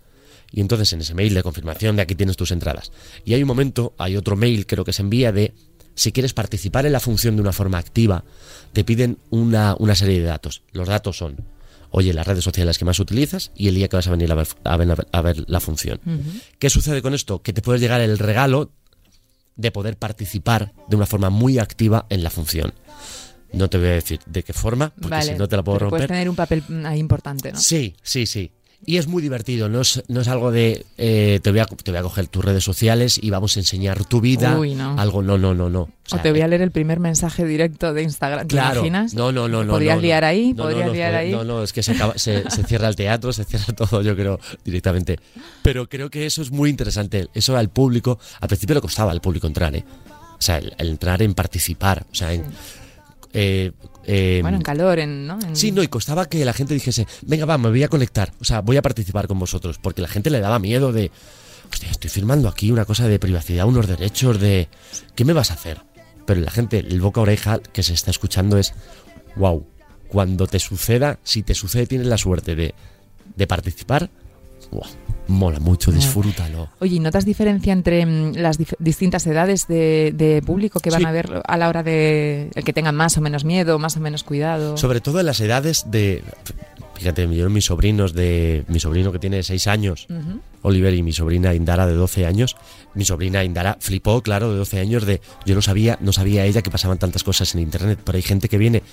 Y 0.51 0.61
entonces 0.61 0.91
en 0.93 1.01
ese 1.01 1.13
mail 1.13 1.33
de 1.33 1.43
confirmación 1.43 1.95
de 1.95 2.01
aquí 2.01 2.15
tienes 2.15 2.35
tus 2.35 2.51
entradas. 2.51 2.91
Y 3.23 3.33
hay 3.33 3.41
un 3.43 3.47
momento, 3.47 3.93
hay 3.97 4.17
otro 4.17 4.35
mail 4.35 4.65
creo 4.65 4.83
que 4.83 4.93
se 4.93 5.01
envía 5.03 5.31
de 5.31 5.53
si 5.95 6.11
quieres 6.11 6.33
participar 6.33 6.85
en 6.85 6.93
la 6.93 6.99
función 6.99 7.35
de 7.35 7.41
una 7.41 7.51
forma 7.53 7.77
activa, 7.77 8.23
te 8.73 8.83
piden 8.83 9.17
una, 9.29 9.75
una 9.79 9.95
serie 9.95 10.19
de 10.19 10.25
datos. 10.25 10.61
Los 10.71 10.87
datos 10.87 11.17
son, 11.17 11.37
oye, 11.91 12.13
las 12.13 12.25
redes 12.27 12.43
sociales 12.43 12.77
que 12.77 12.85
más 12.85 12.99
utilizas 12.99 13.51
y 13.55 13.67
el 13.67 13.75
día 13.75 13.87
que 13.87 13.95
vas 13.95 14.07
a 14.07 14.11
venir 14.11 14.31
a 14.31 14.35
ver, 14.35 14.47
a 14.63 14.77
ver- 14.77 15.07
a 15.11 15.21
ver 15.21 15.43
la 15.47 15.59
función. 15.59 15.99
¿Qué 16.59 16.69
sucede 16.69 17.01
con 17.01 17.13
esto? 17.13 17.41
Que 17.41 17.53
te 17.53 17.61
puede 17.61 17.79
llegar 17.79 18.01
el 18.01 18.17
regalo 18.19 18.71
de 19.55 19.71
poder 19.71 19.97
participar 19.97 20.73
de 20.87 20.95
una 20.95 21.05
forma 21.05 21.29
muy 21.29 21.59
activa 21.59 22.05
en 22.09 22.23
la 22.23 22.29
función. 22.29 22.73
No 23.51 23.69
te 23.69 23.77
voy 23.77 23.87
a 23.87 23.91
decir 23.91 24.19
de 24.27 24.43
qué 24.43 24.53
forma, 24.53 24.89
porque 24.91 25.09
vale. 25.09 25.33
si 25.33 25.37
no 25.39 25.47
te 25.47 25.57
la 25.57 25.63
puedo 25.63 25.79
pero 25.79 25.89
Puedes 25.89 26.03
romper. 26.03 26.15
tener 26.15 26.29
un 26.29 26.35
papel 26.35 26.63
mm, 26.67 26.85
ahí 26.85 26.99
importante, 26.99 27.51
¿no? 27.51 27.59
Sí, 27.59 27.95
sí, 28.03 28.25
sí. 28.27 28.51
Y 28.85 28.97
es 28.97 29.07
muy 29.07 29.21
divertido, 29.21 29.67
no 29.69 29.81
es, 29.81 30.01
no 30.07 30.21
es 30.21 30.27
algo 30.29 30.51
de 30.51 30.85
eh, 30.97 31.39
te, 31.43 31.51
voy 31.51 31.59
a, 31.59 31.65
te 31.65 31.91
voy 31.91 31.99
a 31.99 32.01
coger 32.01 32.27
tus 32.27 32.43
redes 32.43 32.63
sociales 32.63 33.19
y 33.21 33.29
vamos 33.29 33.55
a 33.55 33.59
enseñar 33.59 34.05
tu 34.05 34.21
vida. 34.21 34.57
Uy, 34.57 34.73
no. 34.73 34.97
Algo, 34.97 35.21
no, 35.21 35.37
no, 35.37 35.53
no, 35.53 35.69
no. 35.69 35.81
O 35.81 35.83
O 35.83 35.89
sea, 36.09 36.21
te 36.21 36.31
voy 36.31 36.41
a 36.41 36.47
leer 36.47 36.61
el 36.61 36.71
primer 36.71 36.99
mensaje 36.99 37.45
directo 37.45 37.93
de 37.93 38.03
Instagram. 38.03 38.47
¿Te 38.47 38.55
Claro. 38.55 38.77
imaginas? 38.79 39.13
No, 39.13 39.31
no, 39.33 39.47
no, 39.49 39.63
no. 39.65 39.73
¿Podrías 39.73 39.97
no, 39.97 40.01
liar 40.01 40.23
ahí? 40.23 40.53
¿Podrías 40.53 40.87
no, 40.87 40.93
liar 40.93 41.13
ahí? 41.13 41.31
No, 41.31 41.43
no, 41.43 41.61
es 41.61 41.73
que 41.73 41.83
se, 41.83 41.91
acaba- 41.91 42.17
se, 42.17 42.49
se 42.49 42.63
cierra 42.63 42.87
el 42.87 42.95
teatro, 42.95 43.33
se 43.33 43.43
cierra 43.43 43.73
todo, 43.75 44.01
yo 44.01 44.15
creo, 44.15 44.39
directamente. 44.63 45.19
Pero 45.61 45.87
creo 45.89 46.09
que 46.09 46.25
eso 46.25 46.41
es 46.41 46.49
muy 46.49 46.69
interesante. 46.69 47.27
Eso 47.33 47.57
al 47.57 47.69
público, 47.69 48.17
al 48.39 48.47
principio 48.47 48.75
le 48.75 48.81
costaba 48.81 49.11
al 49.11 49.19
público 49.21 49.45
entrar, 49.45 49.75
¿eh? 49.75 49.83
O 50.39 50.41
sea, 50.41 50.57
el, 50.57 50.73
el 50.77 50.87
entrar 50.91 51.21
en 51.21 51.33
participar. 51.33 52.05
O 52.11 52.15
sea, 52.15 52.33
en. 52.33 52.45
eh, 53.33 53.71
eh, 54.11 54.39
Bueno, 54.41 54.57
en 54.57 54.63
calor, 54.63 54.97
en, 54.99 55.27
¿no? 55.27 55.37
En- 55.39 55.55
Sí, 55.55 55.71
no, 55.71 55.83
y 55.83 55.87
costaba 55.87 56.27
que 56.27 56.43
la 56.43 56.53
gente 56.53 56.73
dijese, 56.73 57.05
venga, 57.21 57.45
va, 57.45 57.57
me 57.57 57.69
voy 57.69 57.83
a 57.83 57.87
conectar, 57.87 58.31
o 58.39 58.43
sea, 58.43 58.61
voy 58.61 58.77
a 58.77 58.81
participar 58.81 59.27
con 59.27 59.37
vosotros, 59.39 59.77
porque 59.77 60.01
la 60.01 60.07
gente 60.07 60.29
le 60.29 60.39
daba 60.39 60.57
miedo 60.59 60.91
de, 60.91 61.11
hostia, 61.71 61.89
estoy 61.91 62.09
firmando 62.09 62.49
aquí 62.49 62.71
una 62.71 62.85
cosa 62.85 63.07
de 63.07 63.19
privacidad, 63.19 63.65
unos 63.67 63.87
derechos 63.87 64.39
de, 64.39 64.67
¿qué 65.15 65.25
me 65.25 65.33
vas 65.33 65.51
a 65.51 65.53
hacer? 65.53 65.81
Pero 66.25 66.41
la 66.41 66.51
gente, 66.51 66.79
el 66.79 67.01
boca 67.01 67.19
a 67.21 67.23
oreja 67.23 67.59
que 67.59 67.83
se 67.83 67.93
está 67.93 68.09
escuchando 68.11 68.57
es, 68.57 68.73
wow, 69.35 69.65
cuando 70.07 70.47
te 70.47 70.59
suceda, 70.59 71.19
si 71.23 71.43
te 71.43 71.53
sucede, 71.53 71.85
tienes 71.87 72.07
la 72.07 72.17
suerte 72.17 72.55
de, 72.55 72.73
de 73.35 73.47
participar, 73.47 74.09
¡buah! 74.71 74.89
Mola 75.29 75.59
mucho, 75.59 75.91
disfrútalo. 75.91 76.69
Oye, 76.79 76.95
¿y 76.95 76.99
notas 76.99 77.23
diferencia 77.25 77.71
entre 77.71 78.05
mm, 78.05 78.33
las 78.35 78.59
dif- 78.59 78.75
distintas 78.79 79.25
edades 79.27 79.67
de, 79.67 80.11
de 80.15 80.41
público 80.41 80.79
que 80.79 80.89
van 80.89 81.01
Sí. 81.01 81.05
a 81.07 81.11
ver 81.11 81.41
a 81.45 81.57
la 81.57 81.69
hora 81.69 81.83
de 81.83 82.49
el 82.55 82.63
que 82.63 82.73
tengan 82.73 82.95
más 82.95 83.17
o 83.17 83.21
menos 83.21 83.45
miedo, 83.45 83.79
más 83.79 83.95
o 83.95 83.99
menos 84.01 84.23
cuidado? 84.23 84.75
Sobre 84.77 84.99
todo 85.01 85.19
en 85.19 85.25
las 85.27 85.39
edades 85.39 85.85
de. 85.89 86.23
Fíjate, 86.95 87.33
yo 87.33 87.49
mis 87.49 87.65
sobrinos 87.65 88.13
de. 88.13 88.65
Mi 88.67 88.79
sobrino 88.81 89.11
que 89.13 89.19
tiene 89.19 89.41
6 89.41 89.67
años, 89.67 90.07
Ujú. 90.09 90.41
Oliver, 90.63 90.93
y 90.93 91.01
mi 91.01 91.13
sobrina 91.13 91.53
Indara 91.53 91.87
de 91.87 91.93
12 91.93 92.25
años. 92.25 92.57
Mi 92.93 93.05
sobrina 93.05 93.43
Indara 93.45 93.77
flipó, 93.79 94.21
claro, 94.21 94.51
de 94.51 94.57
12 94.57 94.79
años 94.81 95.05
de. 95.05 95.21
Yo 95.45 95.55
no 95.55 95.61
sabía, 95.61 95.97
no 96.01 96.11
sabía 96.11 96.43
ella 96.45 96.61
que 96.61 96.69
pasaban 96.71 96.97
tantas 96.97 97.23
cosas 97.23 97.55
en 97.55 97.61
internet, 97.61 97.99
pero 98.03 98.17
hay 98.17 98.21
gente 98.21 98.49
que 98.49 98.57
viene 98.57 98.83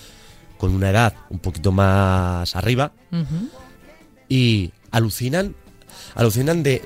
con 0.57 0.73
una 0.73 0.91
edad 0.91 1.15
un 1.31 1.41
poquito 1.41 1.73
más 1.73 2.55
arriba 2.55 2.93
Ujú. 3.11 3.49
y 4.29 4.71
alucinan, 4.91 5.55
alucinan 6.15 6.63
de 6.63 6.83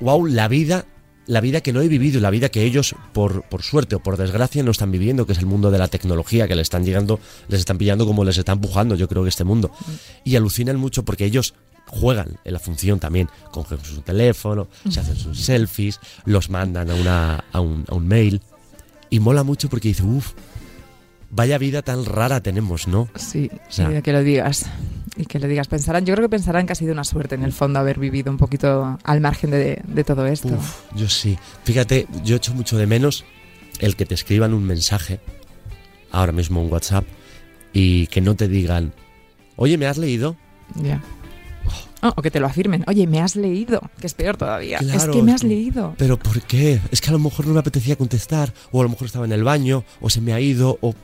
wow, 0.00 0.26
la 0.26 0.48
vida, 0.48 0.86
la 1.26 1.40
vida 1.40 1.60
que 1.60 1.72
no 1.72 1.80
he 1.82 1.88
vivido, 1.88 2.20
la 2.20 2.30
vida 2.30 2.48
que 2.48 2.62
ellos 2.64 2.94
por, 3.12 3.42
por 3.42 3.62
suerte 3.62 3.96
o 3.96 4.00
por 4.02 4.16
desgracia 4.16 4.62
no 4.62 4.70
están 4.70 4.90
viviendo, 4.90 5.26
que 5.26 5.32
es 5.32 5.38
el 5.38 5.46
mundo 5.46 5.70
de 5.70 5.78
la 5.78 5.88
tecnología, 5.88 6.48
que 6.48 6.56
le 6.56 6.62
están 6.62 6.84
llegando, 6.84 7.20
les 7.48 7.60
están 7.60 7.78
pillando 7.78 8.06
como 8.06 8.24
les 8.24 8.38
está 8.38 8.52
empujando, 8.52 8.94
yo 8.94 9.08
creo 9.08 9.22
que 9.22 9.28
este 9.28 9.44
mundo. 9.44 9.70
Y 10.24 10.36
alucinan 10.36 10.76
mucho 10.76 11.04
porque 11.04 11.24
ellos 11.26 11.54
juegan 11.86 12.38
en 12.44 12.52
la 12.52 12.58
función 12.58 12.98
también, 13.00 13.28
cogen 13.50 13.78
su 13.82 14.00
teléfono, 14.02 14.68
se 14.90 15.00
hacen 15.00 15.16
sus 15.16 15.40
selfies, 15.40 16.00
los 16.26 16.50
mandan 16.50 16.90
a, 16.90 16.94
una, 16.94 17.44
a, 17.52 17.60
un, 17.60 17.84
a 17.88 17.94
un 17.94 18.06
mail. 18.08 18.42
Y 19.10 19.20
mola 19.20 19.42
mucho 19.42 19.68
porque 19.70 19.88
dice, 19.88 20.02
uff, 20.02 20.32
vaya 21.30 21.56
vida 21.58 21.80
tan 21.82 22.04
rara 22.04 22.42
tenemos, 22.42 22.88
¿no? 22.88 23.08
Sí, 23.16 23.50
O 23.68 23.72
sea- 23.72 24.02
que 24.02 24.12
lo 24.12 24.22
digas. 24.22 24.66
Y 25.18 25.26
que 25.26 25.38
lo 25.40 25.48
digas. 25.48 25.66
Pensarán, 25.66 26.06
yo 26.06 26.14
creo 26.14 26.28
que 26.28 26.30
pensarán 26.30 26.64
que 26.66 26.72
ha 26.72 26.76
sido 26.76 26.92
una 26.92 27.04
suerte 27.04 27.34
en 27.34 27.42
el 27.42 27.52
fondo 27.52 27.80
haber 27.80 27.98
vivido 27.98 28.30
un 28.30 28.38
poquito 28.38 28.98
al 29.02 29.20
margen 29.20 29.50
de, 29.50 29.82
de 29.84 30.04
todo 30.04 30.26
esto. 30.26 30.48
Uf, 30.48 30.82
yo 30.94 31.08
sí. 31.08 31.36
Fíjate, 31.64 32.06
yo 32.24 32.36
echo 32.36 32.54
mucho 32.54 32.78
de 32.78 32.86
menos 32.86 33.24
el 33.80 33.96
que 33.96 34.06
te 34.06 34.14
escriban 34.14 34.54
un 34.54 34.64
mensaje, 34.64 35.20
ahora 36.12 36.32
mismo 36.32 36.62
en 36.62 36.72
WhatsApp, 36.72 37.04
y 37.72 38.06
que 38.06 38.20
no 38.20 38.36
te 38.36 38.48
digan, 38.48 38.92
oye, 39.56 39.76
¿me 39.76 39.86
has 39.86 39.98
leído? 39.98 40.36
Ya. 40.76 41.02
Oh, 42.02 42.12
o 42.16 42.22
que 42.22 42.30
te 42.30 42.38
lo 42.40 42.46
afirmen. 42.46 42.84
Oye, 42.86 43.06
me 43.06 43.20
has 43.20 43.34
leído, 43.34 43.80
que 44.00 44.06
es 44.06 44.14
peor 44.14 44.36
todavía. 44.36 44.78
es 44.78 45.04
que 45.06 45.22
me 45.22 45.32
has 45.32 45.42
leído. 45.42 45.94
¿Pero 45.98 46.18
por 46.18 46.40
qué? 46.42 46.80
Es 46.92 47.00
que 47.00 47.08
a 47.10 47.12
lo 47.12 47.18
mejor 47.18 47.46
no 47.46 47.54
me 47.54 47.60
apetecía 47.60 47.96
contestar, 47.96 48.52
o 48.70 48.80
a 48.80 48.84
lo 48.84 48.88
mejor 48.90 49.06
estaba 49.06 49.24
en 49.24 49.32
el 49.32 49.42
baño, 49.42 49.84
o 50.00 50.08
se 50.10 50.20
me 50.20 50.32
ha 50.32 50.40
ido, 50.40 50.78
o 50.80 50.94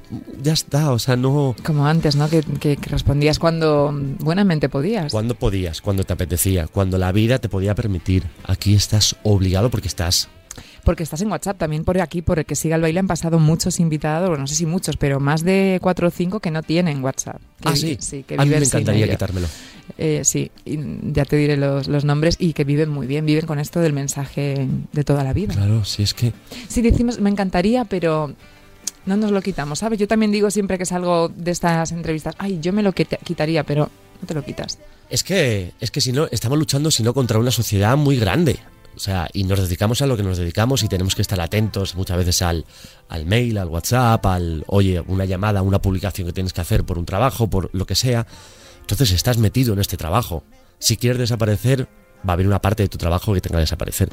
ya 0.43 0.53
está, 0.53 0.93
o 0.93 0.99
sea, 0.99 1.17
no... 1.17 1.57
Como 1.65 1.87
antes, 1.87 2.15
¿no? 2.17 2.29
Que, 2.29 2.43
que- 2.43 2.77
que 2.77 2.91
respondías 2.91 3.39
cuando 3.39 3.91
buenamente 4.21 4.69
podías. 4.69 5.11
Cuando 5.13 5.35
podías, 5.35 5.81
cuando 5.81 6.05
te 6.05 6.13
apetecía, 6.13 6.67
cuando 6.69 6.97
la 6.99 7.11
vida 7.13 7.39
te 7.41 7.49
podía 7.49 7.75
permitir. 7.75 8.25
Aquí 8.47 8.75
estás 8.75 9.17
obligado 9.25 9.71
porque 9.71 9.89
estás... 9.89 10.29
Porque 10.85 11.03
estás 11.03 11.21
en 11.23 11.31
WhatsApp 11.31 11.57
también 11.59 11.83
por 11.85 11.99
aquí, 12.01 12.21
por 12.23 12.39
el 12.39 12.45
que 12.45 12.55
siga 12.55 12.77
el 12.77 12.83
baile 12.83 13.01
han 13.01 13.07
pasado 13.07 13.39
muchos 13.39 13.81
invitados, 13.81 14.29
bueno, 14.29 14.43
no 14.43 14.47
sé 14.47 14.55
si 14.55 14.67
muchos, 14.67 14.97
pero 14.97 15.19
más 15.19 15.43
de 15.43 15.79
cuatro 15.81 16.09
o 16.09 16.11
cinco 16.11 16.41
que 16.41 16.51
no 16.51 16.63
tienen 16.63 17.03
WhatsApp. 17.03 17.41
Que 17.61 17.69
ah, 17.69 17.77
sí. 17.77 18.23
que 18.25 18.35
a 18.37 18.45
mí 18.45 18.51
me 18.51 18.59
encantaría 18.59 19.09
quitármelo. 19.09 19.47
Eh, 19.99 20.21
sí, 20.25 20.51
y 20.65 20.79
ya 21.13 21.25
te 21.25 21.37
diré 21.37 21.57
los, 21.57 21.89
los 21.89 22.05
nombres 22.05 22.37
y 22.39 22.53
que 22.53 22.65
viven 22.65 22.91
muy 22.91 23.07
bien, 23.07 23.27
viven 23.27 23.47
con 23.47 23.59
esto 23.59 23.81
del 23.81 23.93
mensaje 23.93 24.67
de 24.93 25.05
toda 25.05 25.25
la 25.25 25.33
vida. 25.33 25.55
Claro, 25.55 25.85
si 25.85 26.03
es 26.03 26.15
que... 26.15 26.33
Sí, 26.69 26.83
decimos, 26.83 27.19
me 27.21 27.31
encantaría, 27.31 27.85
pero 27.85 28.35
no 29.07 29.17
nos 29.17 29.31
lo 29.31 29.41
quitamos, 29.43 29.79
¿sabes? 29.79 29.99
Yo 29.99 30.09
también 30.09 30.33
digo 30.33 30.51
siempre 30.51 30.79
que 30.79 30.87
salgo 30.87 31.29
de 31.29 31.51
estas 31.51 31.93
entrevistas, 31.93 32.35
ay, 32.39 32.59
yo 32.61 32.73
me 32.73 32.83
lo 32.83 32.93
quita- 32.93 33.19
quitaría, 33.19 33.65
pero 33.65 33.91
no 34.21 34.27
te 34.27 34.35
lo 34.35 34.45
quitas. 34.45 34.79
Es 35.11 35.23
que, 35.23 35.73
es 35.81 35.91
que 35.91 36.01
si 36.01 36.13
no, 36.13 36.27
estamos 36.31 36.59
luchando 36.59 36.91
si 36.91 37.03
no 37.03 37.13
contra 37.15 37.39
una 37.39 37.51
sociedad 37.51 37.97
muy 37.97 38.17
grande. 38.17 38.59
O 38.97 38.99
sea, 38.99 39.29
y 39.33 39.45
nos 39.45 39.61
dedicamos 39.61 40.03
a 40.03 40.07
lo 40.07 40.17
que 40.17 40.23
nos 40.23 40.39
dedicamos 40.39 40.83
y 40.83 40.89
tenemos 40.89 41.15
que 41.15 41.23
estar 41.23 41.41
atentos 41.41 41.95
muchas 41.95 42.17
veces 42.17 42.43
al, 42.43 42.65
al 43.09 43.27
mail, 43.27 43.59
al 43.59 43.69
WhatsApp, 43.69 44.25
al, 44.27 44.65
oye, 44.69 45.01
una 45.07 45.25
llamada, 45.25 45.63
una 45.63 45.81
publicación 45.81 46.27
que 46.27 46.33
tienes 46.33 46.53
que 46.53 46.61
hacer 46.61 46.85
por 46.85 46.99
un 46.99 47.05
trabajo, 47.05 47.49
por 47.49 47.71
lo 47.73 47.87
que 47.87 47.95
sea. 47.95 48.27
Entonces 48.81 49.13
estás 49.13 49.39
metido 49.39 49.73
en 49.73 49.81
este 49.81 49.97
trabajo. 49.97 50.45
Si 50.79 50.97
quieres 50.97 51.19
desaparecer, 51.19 51.89
va 52.27 52.31
a 52.31 52.35
haber 52.35 52.47
una 52.47 52.61
parte 52.61 52.83
de 52.83 52.89
tu 52.89 52.99
trabajo 52.99 53.35
que 53.35 53.41
tenga 53.41 53.57
que 53.57 53.63
desaparecer. 53.63 54.11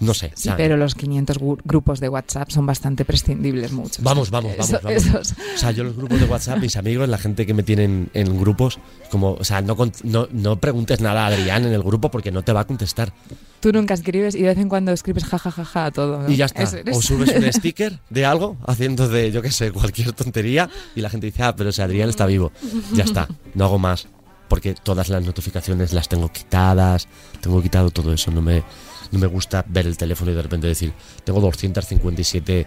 No 0.00 0.14
sé. 0.14 0.30
Sí, 0.36 0.48
pero 0.56 0.76
los 0.76 0.94
500 0.94 1.40
gu- 1.40 1.58
grupos 1.64 1.98
de 1.98 2.08
WhatsApp 2.08 2.50
son 2.50 2.66
bastante 2.66 3.04
prescindibles 3.04 3.72
muchos. 3.72 4.02
Vamos, 4.04 4.30
vamos, 4.30 4.52
vamos, 4.58 4.70
Eso- 4.70 4.80
vamos. 4.82 5.04
esos- 5.06 5.32
O 5.54 5.58
sea, 5.58 5.72
yo 5.72 5.82
los 5.84 5.96
grupos 5.96 6.20
de 6.20 6.26
WhatsApp, 6.26 6.58
mis 6.60 6.76
amigos, 6.76 7.08
la 7.08 7.18
gente 7.18 7.46
que 7.46 7.52
me 7.54 7.64
tienen 7.64 8.08
en 8.14 8.38
grupos, 8.38 8.78
como, 9.10 9.32
o 9.32 9.44
sea, 9.44 9.60
no, 9.60 9.76
no, 10.04 10.28
no 10.30 10.60
preguntes 10.60 11.00
nada 11.00 11.24
a 11.24 11.26
Adrián 11.28 11.64
en 11.66 11.72
el 11.72 11.82
grupo 11.82 12.10
porque 12.12 12.30
no 12.30 12.42
te 12.42 12.52
va 12.52 12.60
a 12.60 12.66
contestar. 12.66 13.12
tú 13.60 13.72
nunca 13.72 13.94
escribes 13.94 14.36
y 14.36 14.42
de 14.42 14.48
vez 14.48 14.58
en 14.58 14.68
cuando 14.68 14.92
escribes 14.92 15.24
jajajaja 15.24 15.86
a 15.86 15.90
todo. 15.90 16.22
¿no? 16.22 16.30
Y 16.30 16.36
ya 16.36 16.44
está. 16.44 16.62
O 16.92 17.02
subes 17.02 17.34
un 17.34 17.42
sticker 17.52 17.98
de 18.08 18.24
algo 18.24 18.56
haciendo 18.68 19.08
de, 19.08 19.32
yo 19.32 19.42
qué 19.42 19.50
sé, 19.50 19.72
cualquier 19.72 20.12
tontería 20.12 20.70
y 20.94 21.00
la 21.00 21.10
gente 21.10 21.26
dice, 21.26 21.42
ah, 21.42 21.56
pero 21.56 21.72
si 21.72 21.82
Adrián 21.82 22.08
está 22.08 22.24
vivo. 22.26 22.52
Ya 22.94 23.02
está, 23.02 23.26
no 23.54 23.64
hago 23.64 23.80
más. 23.80 24.06
Porque 24.48 24.74
todas 24.74 25.08
las 25.10 25.24
notificaciones 25.26 25.92
las 25.92 26.08
tengo 26.08 26.30
quitadas, 26.32 27.06
tengo 27.42 27.60
quitado 27.60 27.90
todo 27.90 28.12
eso. 28.14 28.30
No 28.30 28.40
me, 28.40 28.62
no 29.10 29.18
me 29.18 29.26
gusta 29.26 29.64
ver 29.68 29.86
el 29.86 29.96
teléfono 29.96 30.30
y 30.30 30.34
de 30.34 30.42
repente 30.42 30.66
decir, 30.66 30.92
tengo 31.24 31.40
257 31.40 32.66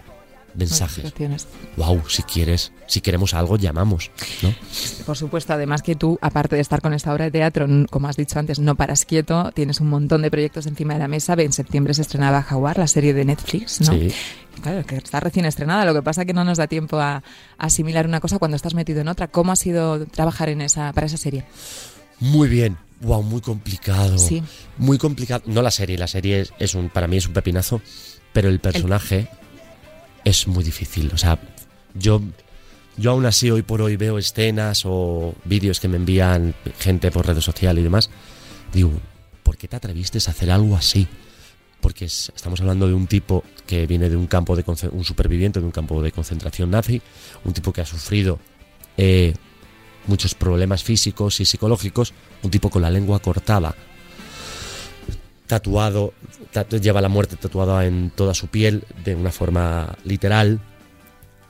mensajes. 0.54 1.12
Wow, 1.76 2.02
si 2.08 2.22
quieres, 2.22 2.72
si 2.86 3.00
queremos 3.00 3.34
algo, 3.34 3.56
llamamos, 3.56 4.10
¿no? 4.42 4.54
Por 5.06 5.16
supuesto, 5.16 5.52
además 5.52 5.82
que 5.82 5.94
tú, 5.96 6.18
aparte 6.20 6.56
de 6.56 6.62
estar 6.62 6.80
con 6.80 6.92
esta 6.92 7.12
obra 7.12 7.26
de 7.26 7.30
teatro, 7.30 7.66
como 7.90 8.08
has 8.08 8.16
dicho 8.16 8.38
antes, 8.38 8.58
no 8.58 8.74
paras 8.74 9.04
quieto, 9.04 9.50
tienes 9.54 9.80
un 9.80 9.88
montón 9.88 10.22
de 10.22 10.30
proyectos 10.30 10.66
encima 10.66 10.94
de 10.94 11.00
la 11.00 11.08
mesa. 11.08 11.34
En 11.38 11.52
septiembre 11.52 11.94
se 11.94 12.02
estrenaba 12.02 12.42
Jaguar, 12.42 12.78
la 12.78 12.86
serie 12.86 13.14
de 13.14 13.24
Netflix, 13.24 13.80
¿no? 13.80 13.92
Sí. 13.92 14.12
Claro, 14.60 14.84
que 14.84 14.96
está 14.96 15.18
recién 15.20 15.46
estrenada, 15.46 15.84
lo 15.84 15.94
que 15.94 16.02
pasa 16.02 16.24
que 16.24 16.34
no 16.34 16.44
nos 16.44 16.58
da 16.58 16.66
tiempo 16.66 16.98
a, 16.98 17.16
a 17.16 17.22
asimilar 17.58 18.06
una 18.06 18.20
cosa 18.20 18.38
cuando 18.38 18.56
estás 18.56 18.74
metido 18.74 19.00
en 19.00 19.08
otra. 19.08 19.28
¿Cómo 19.28 19.52
ha 19.52 19.56
sido 19.56 20.04
trabajar 20.06 20.50
en 20.50 20.60
esa, 20.60 20.92
para 20.92 21.06
esa 21.06 21.16
serie? 21.16 21.44
Muy 22.20 22.48
bien. 22.48 22.76
Wow, 23.02 23.22
muy 23.22 23.40
complicado. 23.40 24.16
Sí. 24.18 24.42
Muy 24.78 24.96
complicado. 24.98 25.42
No 25.46 25.60
la 25.62 25.70
serie, 25.70 25.98
la 25.98 26.06
serie 26.06 26.40
es, 26.40 26.52
es 26.58 26.74
un, 26.74 26.88
para 26.88 27.06
mí 27.08 27.16
es 27.16 27.26
un 27.26 27.32
pepinazo, 27.34 27.80
pero 28.32 28.48
el 28.48 28.60
personaje 28.60 29.28
es 30.24 30.46
muy 30.46 30.62
difícil. 30.64 31.10
O 31.12 31.18
sea, 31.18 31.38
yo, 31.94 32.22
yo 32.96 33.10
aún 33.10 33.26
así 33.26 33.50
hoy 33.50 33.62
por 33.62 33.82
hoy 33.82 33.96
veo 33.96 34.18
escenas 34.18 34.82
o 34.84 35.34
vídeos 35.44 35.80
que 35.80 35.88
me 35.88 35.96
envían 35.96 36.54
gente 36.78 37.10
por 37.10 37.26
redes 37.26 37.44
sociales 37.44 37.80
y 37.80 37.84
demás. 37.84 38.08
Digo, 38.72 38.92
¿por 39.42 39.56
qué 39.56 39.68
te 39.68 39.76
atreviste 39.76 40.18
a 40.18 40.30
hacer 40.30 40.50
algo 40.50 40.76
así? 40.76 41.06
Porque 41.80 42.04
es- 42.04 42.32
estamos 42.36 42.60
hablando 42.60 42.86
de 42.86 42.94
un 42.94 43.08
tipo 43.08 43.42
que 43.66 43.86
viene 43.88 44.08
de 44.08 44.16
un 44.16 44.28
campo 44.28 44.54
de 44.54 44.64
un 44.92 45.04
superviviente 45.04 45.58
de 45.58 45.66
un 45.66 45.72
campo 45.72 46.00
de 46.02 46.12
concentración 46.12 46.70
nazi, 46.70 47.02
un 47.44 47.52
tipo 47.52 47.72
que 47.72 47.80
ha 47.80 47.86
sufrido 47.86 48.38
eh, 48.96 49.34
muchos 50.06 50.34
problemas 50.34 50.82
físicos 50.82 51.40
y 51.40 51.44
psicológicos, 51.44 52.12
un 52.42 52.50
tipo 52.50 52.70
con 52.70 52.82
la 52.82 52.90
lengua 52.90 53.18
cortada, 53.20 53.74
tatuado, 55.46 56.12
tatu- 56.52 56.80
lleva 56.80 57.00
la 57.00 57.08
muerte 57.08 57.36
tatuada 57.36 57.86
en 57.86 58.10
toda 58.10 58.34
su 58.34 58.48
piel 58.48 58.84
de 59.04 59.14
una 59.14 59.30
forma 59.30 59.96
literal. 60.04 60.60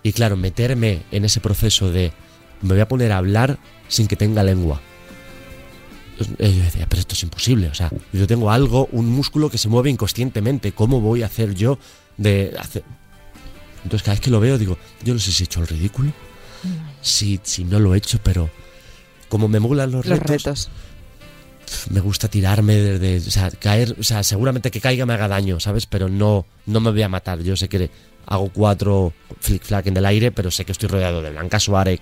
Y 0.02 0.12
claro, 0.12 0.36
meterme 0.36 1.02
en 1.12 1.24
ese 1.24 1.40
proceso 1.40 1.90
de 1.90 2.12
me 2.62 2.70
voy 2.70 2.80
a 2.80 2.88
poner 2.88 3.12
a 3.12 3.18
hablar 3.18 3.58
sin 3.88 4.06
que 4.08 4.16
tenga 4.16 4.42
lengua. 4.42 4.80
Eh, 6.38 6.52
Yo 6.56 6.62
decía, 6.64 6.86
pero 6.88 7.00
esto 7.00 7.14
es 7.14 7.22
imposible. 7.22 7.68
O 7.68 7.74
sea, 7.74 7.90
yo 8.12 8.26
tengo 8.26 8.50
algo, 8.50 8.88
un 8.92 9.06
músculo 9.10 9.50
que 9.50 9.58
se 9.58 9.68
mueve 9.68 9.90
inconscientemente. 9.90 10.72
¿Cómo 10.72 11.00
voy 11.00 11.22
a 11.22 11.26
hacer 11.26 11.54
yo 11.54 11.78
de 12.16 12.54
hacer? 12.58 12.82
Entonces 13.84 14.02
cada 14.04 14.14
vez 14.14 14.20
que 14.20 14.30
lo 14.30 14.40
veo 14.40 14.58
digo, 14.58 14.76
yo 15.04 15.14
no 15.14 15.20
sé 15.20 15.32
si 15.32 15.42
he 15.42 15.46
hecho 15.46 15.60
el 15.60 15.66
ridículo, 15.68 16.12
si, 17.02 17.38
si 17.42 17.64
no 17.64 17.78
lo 17.78 17.94
he 17.94 17.98
hecho, 17.98 18.18
pero 18.22 18.48
como 19.28 19.48
me 19.48 19.60
molan 19.60 19.90
los, 19.92 20.06
Los 20.06 20.18
retos, 20.18 20.44
retos. 20.44 20.70
me 21.90 22.00
gusta 22.00 22.28
tirarme 22.28 22.74
desde, 22.76 23.28
o 23.28 23.30
sea, 23.30 23.50
caer, 23.50 23.94
o 23.98 24.02
sea, 24.02 24.22
seguramente 24.22 24.70
que 24.70 24.80
caiga 24.80 25.04
me 25.06 25.14
haga 25.14 25.28
daño, 25.28 25.60
¿sabes? 25.60 25.86
Pero 25.86 26.08
no, 26.08 26.46
no 26.66 26.80
me 26.80 26.90
voy 26.90 27.02
a 27.02 27.08
matar. 27.08 27.42
Yo 27.42 27.56
sé 27.56 27.68
que 27.68 27.90
hago 28.26 28.50
cuatro 28.50 29.12
flick 29.40 29.64
flack 29.64 29.86
en 29.88 29.96
el 29.96 30.06
aire, 30.06 30.32
pero 30.32 30.50
sé 30.50 30.64
que 30.64 30.72
estoy 30.72 30.88
rodeado 30.88 31.22
de 31.22 31.30
Blanca 31.30 31.58
Suárez, 31.58 32.00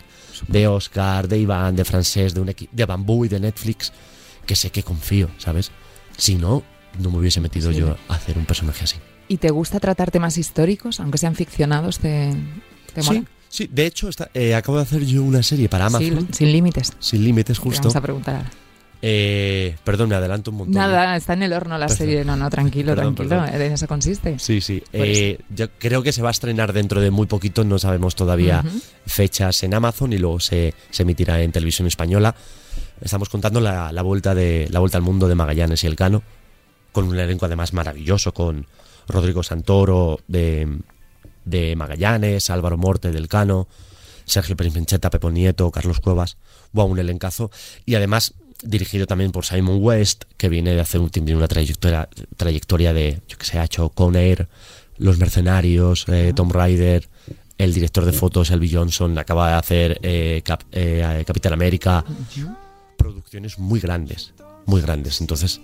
de 0.49 0.67
Oscar, 0.67 1.29
de 1.29 1.39
Iván, 1.39 1.77
de 1.77 1.85
Francés, 1.85 2.35
de 2.35 2.41
un 2.41 2.55
de 2.71 2.85
Bambú 2.85 3.25
y 3.25 3.29
de 3.29 3.41
Netflix, 3.41 3.93
que 4.47 4.57
sé 4.57 4.71
que 4.71 4.83
confío, 4.83 5.31
¿sabes? 5.39 5.71
Si 6.17 6.35
no, 6.35 6.63
no 6.99 7.11
me 7.11 7.19
hubiese 7.19 7.41
metido 7.41 7.71
yo 7.71 7.97
a 8.09 8.15
hacer 8.15 8.37
un 8.37 8.45
personaje 8.45 8.85
así. 8.85 8.97
¿Y 9.29 9.37
te 9.37 9.51
gusta 9.51 9.79
tratar 9.79 10.11
temas 10.11 10.37
históricos, 10.37 10.99
aunque 10.99 11.19
sean 11.19 11.37
ficcionados? 11.37 12.01
¿Te, 12.01 12.35
te 12.93 13.03
mola? 13.05 13.21
Sí, 13.21 13.27
sí, 13.51 13.69
de 13.71 13.85
hecho, 13.85 14.09
está- 14.09 14.31
eh, 14.33 14.55
acabo 14.55 14.79
de 14.79 14.85
hacer 14.85 15.05
yo 15.05 15.23
una 15.23 15.43
serie 15.43 15.69
para 15.69 15.87
Amazon, 15.87 16.29
sin 16.33 16.51
límites. 16.53 16.93
sin 16.99 17.23
límites 17.23 17.59
Te 17.59 17.63
justo, 17.63 17.83
Vamos 17.83 17.97
a 17.97 18.01
preguntar. 18.01 18.45
Eh, 19.03 19.77
perdón, 19.83 20.11
me 20.11 20.15
adelanto 20.15 20.51
un 20.51 20.59
montón. 20.59 20.75
Nada, 20.75 21.17
está 21.17 21.33
en 21.33 21.43
el 21.43 21.55
horno 21.55 21.79
la 21.79 21.89
serie. 21.89 22.23
No, 22.23 22.37
no, 22.37 22.51
tranquilo, 22.51 22.95
Perdón, 22.95 23.15
tranquilo. 23.15 23.43
perdón. 23.47 23.63
En 23.63 23.73
eso 23.73 23.87
consiste. 23.89 24.39
Sí, 24.39 24.61
sí. 24.61 24.83
Por 24.93 25.01
Eh, 25.07 25.39
yo 25.55 25.69
creo 25.79 26.03
que 26.03 26.13
se 26.13 26.21
va 26.21 26.29
a 26.29 26.33
estrenar 26.33 26.75
dentro 26.75 27.01
de 27.01 27.11
muy 27.11 27.27
poquito, 27.27 27.65
no 27.65 27.79
sabemos 27.79 28.15
todavía 28.15 28.63
fechas 29.07 29.63
en 29.63 29.73
Amazon 29.73 30.13
y 30.13 30.19
luego 30.19 30.39
se, 30.41 30.75
se 30.91 31.03
emitirá 31.05 31.41
en 31.43 31.51
televisión 31.51 31.89
española. 31.89 32.35
Estamos 33.01 33.31
contando 33.31 33.61
la, 33.63 33.91
la 33.91 34.03
vuelta 34.03 34.35
de 34.35 34.69
la 34.71 34.81
vuelta 34.81 34.99
al 34.99 35.03
mundo 35.03 35.29
de 35.29 35.35
Magallanes 35.35 35.83
y 35.83 35.87
Elcano, 35.87 36.23
con 36.93 37.07
un 37.09 37.19
elenco 37.19 37.47
además 37.47 37.73
maravilloso, 37.73 38.35
con 38.35 38.67
Rodrigo 39.09 39.43
Santoro 39.43 40.21
de, 40.29 40.69
de 41.45 41.77
Magallanes, 41.77 42.51
Álvaro 42.51 42.77
Morte 42.77 43.11
del 43.13 43.29
Cano, 43.29 43.69
Sergio 44.25 44.57
Pérez 44.57 44.75
Mencheta, 44.75 45.11
Pepo 45.11 45.31
Nieto, 45.31 45.71
Carlos 45.71 46.01
Cuevas. 46.01 46.37
Buah, 46.73 46.85
un 46.85 46.99
elencazo. 46.99 47.51
Y 47.85 47.95
además 47.97 48.35
dirigido 48.63 49.07
también 49.07 49.33
por 49.33 49.45
Simon 49.47 49.79
West, 49.81 50.25
que 50.37 50.49
viene 50.49 50.75
de 50.75 50.81
hacer 50.81 51.01
un, 51.01 51.11
tiene 51.11 51.35
una 51.35 51.49
trayectoria, 51.49 52.09
trayectoria 52.37 52.93
de, 52.93 53.21
yo 53.27 53.39
que 53.39 53.47
sé, 53.47 53.59
ha 53.59 53.65
hecho 53.65 53.89
Con 53.89 54.17
Air, 54.17 54.49
Los 54.99 55.19
Mercenarios, 55.19 56.05
eh, 56.09 56.33
Tomb 56.37 56.53
Raider, 56.53 57.09
el 57.59 57.75
director 57.75 58.05
de 58.05 58.13
fotos, 58.13 58.51
Elby 58.51 58.73
Johnson, 58.73 59.19
acaba 59.19 59.49
de 59.49 59.55
hacer 59.55 59.99
eh, 60.03 60.43
Cap- 60.45 60.65
eh, 60.73 61.25
Capitán 61.27 61.53
América. 61.55 62.05
Producciones 62.97 63.59
muy 63.59 63.81
grandes, 63.81 64.35
muy 64.67 64.81
grandes. 64.83 65.21
Entonces, 65.21 65.61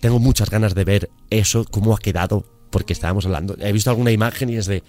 tengo 0.00 0.18
muchas 0.18 0.50
ganas 0.50 0.74
de 0.74 0.84
ver 0.84 1.10
eso, 1.30 1.64
cómo 1.70 1.94
ha 1.94 1.98
quedado, 1.98 2.44
porque 2.74 2.92
estábamos 2.92 3.24
hablando. 3.24 3.56
He 3.60 3.70
visto 3.72 3.88
alguna 3.90 4.10
imagen 4.10 4.50
y 4.50 4.56
es 4.56 4.66
de, 4.66 4.82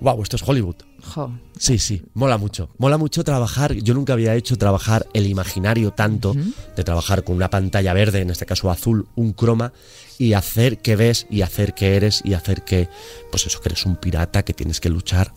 wow, 0.00 0.22
esto 0.22 0.36
es 0.36 0.42
Hollywood. 0.48 0.76
Jo. 1.02 1.32
Sí, 1.58 1.80
sí, 1.80 2.00
mola 2.14 2.38
mucho. 2.38 2.68
Mola 2.78 2.96
mucho 2.96 3.24
trabajar. 3.24 3.72
Yo 3.74 3.92
nunca 3.92 4.12
había 4.12 4.36
hecho 4.36 4.56
trabajar 4.56 5.04
el 5.12 5.26
imaginario 5.26 5.90
tanto, 5.92 6.32
de 6.76 6.84
trabajar 6.84 7.24
con 7.24 7.34
una 7.34 7.50
pantalla 7.50 7.92
verde, 7.92 8.20
en 8.20 8.30
este 8.30 8.46
caso 8.46 8.70
azul, 8.70 9.08
un 9.16 9.32
croma, 9.32 9.72
y 10.16 10.34
hacer 10.34 10.78
que 10.78 10.94
ves, 10.94 11.26
y 11.28 11.42
hacer 11.42 11.74
que 11.74 11.96
eres, 11.96 12.20
y 12.24 12.34
hacer 12.34 12.62
que, 12.62 12.88
pues 13.32 13.46
eso, 13.46 13.60
que 13.60 13.68
eres 13.70 13.84
un 13.84 13.96
pirata, 13.96 14.44
que 14.44 14.54
tienes 14.54 14.78
que 14.80 14.88
luchar. 14.88 15.32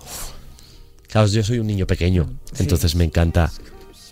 Claro, 1.07 1.25
yo 1.29 1.43
soy 1.43 1.57
un 1.57 1.65
niño 1.65 1.87
pequeño, 1.87 2.29
Sí. 2.53 2.61
entonces 2.63 2.93
me 2.93 3.03
encanta, 3.05 3.51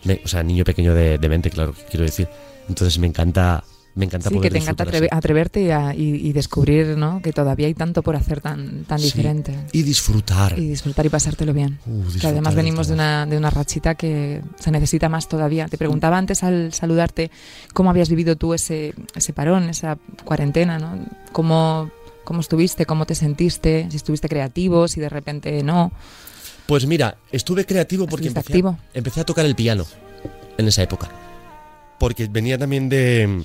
me- 0.06 0.21
o 0.26 0.28
sea, 0.28 0.41
niño 0.41 0.63
pequeño 0.63 0.95
de, 0.95 1.19
de 1.19 1.30
mente, 1.30 1.52
claro, 1.52 1.76
quiero 1.91 2.04
decir. 2.04 2.28
Entonces 2.67 2.97
me 2.97 3.06
encanta, 3.06 3.63
me 3.98 4.06
encanta 4.06 4.30
Sí, 4.30 4.36
poder 4.36 4.52
que 4.52 4.60
te 4.60 4.64
encanta 4.64 4.86
atreverte 5.12 5.62
y, 5.64 5.72
a- 5.72 5.94
y- 5.94 6.28
y 6.28 6.32
descubrir 6.34 6.98
¿no? 6.98 7.22
que 7.22 7.34
todavía 7.34 7.68
hay 7.68 7.74
tanto 7.74 8.04
por 8.04 8.16
hacer 8.16 8.40
tan, 8.42 8.84
tan. 8.86 9.00
Sí. 9.00 9.06
diferente. 9.06 9.54
Y 9.72 9.82
disfrutar. 9.82 10.58
Y 10.58 10.68
disfrutar 10.70 11.06
y 11.06 11.10
pasártelo 11.10 11.54
bien. 11.54 11.80
Uh, 11.86 12.04
que 12.20 12.28
además 12.28 12.56
venimos 12.56 12.88
de 12.88 12.94
una, 12.94 13.26
de 13.26 13.38
una 13.38 13.50
rachita 13.50 13.96
que 13.96 14.42
se 14.60 14.72
necesita 14.72 15.10
más 15.10 15.28
todavía. 15.28 15.68
Te 15.68 15.78
preguntaba 15.78 16.18
antes 16.18 16.44
al 16.44 16.72
saludarte 16.74 17.32
cómo 17.74 17.90
habías 17.90 18.10
vivido 18.10 18.36
tú 18.36 18.54
ese, 18.54 18.94
ese 19.16 19.34
parón, 19.34 19.70
esa 19.70 19.98
cuarentena, 20.24 20.78
¿no? 20.80 20.98
¿Cómo, 21.32 21.90
¿Cómo 22.24 22.42
estuviste? 22.42 22.86
¿Cómo 22.86 23.06
te 23.06 23.16
sentiste? 23.16 23.88
Si 23.90 23.98
estuviste 23.98 24.30
creativo, 24.30 24.88
si 24.88 25.00
de 25.00 25.10
repente 25.10 25.64
no. 25.64 25.92
Pues 26.68 26.86
mira, 26.86 27.18
estuve 27.32 27.66
creativo 27.66 28.06
porque 28.06 28.28
¿Estuviste 28.28 28.40
empecé, 28.54 28.54
activo? 28.68 28.80
empecé 28.94 29.22
a 29.22 29.26
tocar 29.26 29.46
el 29.46 29.56
piano 29.56 29.86
en 30.58 30.68
esa 30.68 30.84
época. 30.84 31.10
Porque 32.00 32.28
venía 32.28 32.58
también 32.60 32.90
de, 32.90 33.44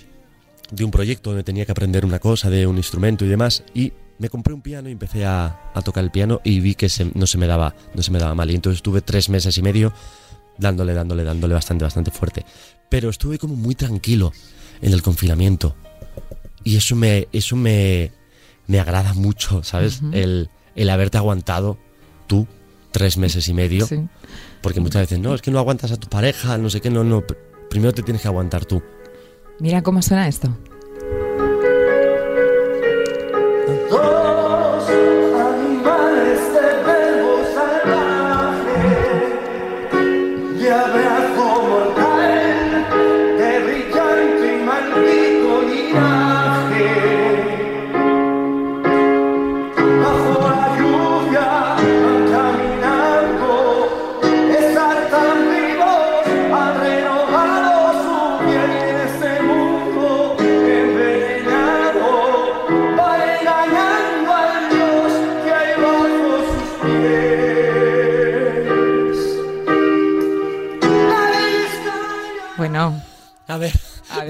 de 0.73 0.85
un 0.85 0.91
proyecto 0.91 1.31
donde 1.31 1.45
tenía 1.45 1.65
que 1.65 1.71
aprender 1.73 2.05
una 2.05 2.19
cosa, 2.19 2.51
de 2.51 2.67
un 2.67 2.77
instrumento 2.79 3.25
y 3.25 3.29
demás. 3.29 3.63
Y 3.75 3.93
me 4.19 4.29
compré 4.29 4.55
un 4.55 4.63
piano 4.63 4.89
y 4.89 4.93
empecé 4.93 5.25
a, 5.25 5.71
a 5.75 5.83
tocar 5.83 6.03
el 6.03 6.11
piano 6.11 6.41
y 6.43 6.59
vi 6.61 6.75
que 6.75 6.89
se- 6.89 7.11
no, 7.15 7.27
se 7.27 7.39
me 7.39 7.47
daba, 7.47 7.75
no 7.95 8.03
se 8.03 8.11
me 8.11 8.19
daba 8.19 8.35
mal. 8.35 8.51
Y 8.51 8.55
entonces 8.55 8.79
estuve 8.79 9.03
tres 9.03 9.29
meses 9.29 9.57
y 9.59 9.63
medio 9.63 9.93
dándole, 10.59 10.95
dándole, 10.95 11.25
dándole 11.25 11.55
bastante, 11.55 11.85
bastante 11.85 12.11
fuerte. 12.11 12.45
Pero 12.89 13.11
estuve 13.11 13.39
como 13.39 13.55
muy 13.55 13.75
tranquilo 13.75 14.33
en 14.81 14.93
el 14.93 15.03
confinamiento. 15.03 15.77
Y 16.65 16.77
eso 16.77 16.95
me, 16.97 17.29
eso 17.33 17.55
me, 17.57 18.13
me 18.67 18.79
agrada 18.81 19.13
mucho, 19.15 19.63
¿sabes? 19.63 20.01
Ujú. 20.03 20.11
el, 20.15 20.49
el 20.75 20.91
haberte 20.91 21.19
aguantado 21.19 21.79
tú 22.27 22.47
tres 22.93 23.17
meses 23.19 23.49
y 23.49 23.55
medio. 23.55 23.87
Sí. 23.87 23.97
Porque 24.61 24.81
muchas 24.81 25.03
veces, 25.03 25.19
no, 25.19 25.35
es 25.35 25.43
que 25.43 25.51
no 25.51 25.59
aguantas 25.59 25.91
a 25.93 25.97
tu 25.97 26.09
pareja, 26.09 26.57
no 26.59 26.71
sé 26.71 26.81
qué, 26.81 26.89
no, 26.91 27.03
no. 27.05 27.21
pr- 27.23 27.37
Primero 27.69 27.93
te 27.93 28.03
tienes 28.03 28.23
que 28.23 28.29
aguantar 28.29 28.65
tú. 28.67 28.83
Mira 29.63 29.81
cómo 29.81 30.03
suena 30.03 30.27
esto. 30.27 30.49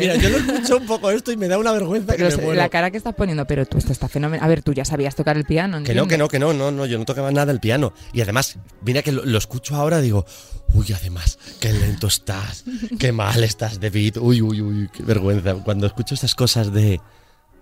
Mira, 0.03 0.17
yo 0.17 0.29
lo 0.29 0.37
escucho 0.39 0.77
un 0.79 0.87
poco 0.87 1.11
esto 1.11 1.33
y 1.33 1.37
me 1.37 1.49
da 1.49 1.59
una 1.59 1.73
vergüenza 1.73 2.15
pero 2.17 2.29
que 2.29 2.37
me 2.37 2.43
muero. 2.43 2.61
la 2.61 2.69
cara 2.69 2.91
que 2.91 2.97
estás 2.97 3.15
poniendo, 3.15 3.47
pero 3.47 3.67
tú 3.67 3.79
esto 3.79 3.93
está 3.93 4.09
fenomenal. 4.09 4.45
A 4.45 4.49
ver, 4.49 4.63
tú 4.63 4.73
ya 4.73 4.85
sabías 4.85 5.15
tocar 5.15 5.37
el 5.37 5.45
piano. 5.45 5.83
Que 5.83 5.95
no, 5.95 6.07
que 6.07 6.19
no, 6.19 6.29
que 6.29 6.39
no, 6.39 6.53
no, 6.53 6.71
no, 6.71 6.87
yo 6.87 6.99
no 6.99 7.05
tocaba 7.05 7.31
nada 7.31 7.53
el 7.53 7.61
piano. 7.61 7.93
Y 8.13 8.21
además, 8.21 8.59
mira 8.83 9.03
que 9.03 9.13
lo, 9.13 9.25
lo 9.25 9.39
escucho 9.39 9.75
ahora, 9.77 10.01
digo, 10.01 10.27
uy, 10.75 10.87
además, 10.93 11.39
qué 11.61 11.73
lento 11.73 12.07
estás, 12.07 12.65
qué 12.99 13.13
mal 13.13 13.43
estás, 13.45 13.81
David, 13.81 14.17
uy, 14.19 14.43
uy, 14.43 14.61
uy, 14.61 14.89
qué 14.93 15.03
vergüenza. 15.03 15.55
Cuando 15.55 15.87
escucho 15.87 16.15
estas 16.15 16.35
cosas 16.35 16.73
de 16.73 17.01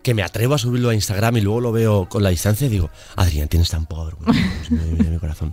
que 0.02 0.14
me 0.14 0.22
atrevo 0.22 0.54
a 0.54 0.58
subirlo 0.58 0.88
a 0.88 0.94
Instagram 0.94 1.36
y 1.36 1.40
luego 1.42 1.60
lo 1.60 1.72
veo 1.72 2.08
con 2.08 2.22
la 2.22 2.30
distancia, 2.30 2.68
digo, 2.68 2.88
Adrián, 3.16 3.48
tienes 3.48 3.68
tan 3.68 3.84
poca 3.86 4.04
vergüenza, 4.04 4.40
mira 4.70 5.10
mi 5.10 5.18
corazón, 5.18 5.52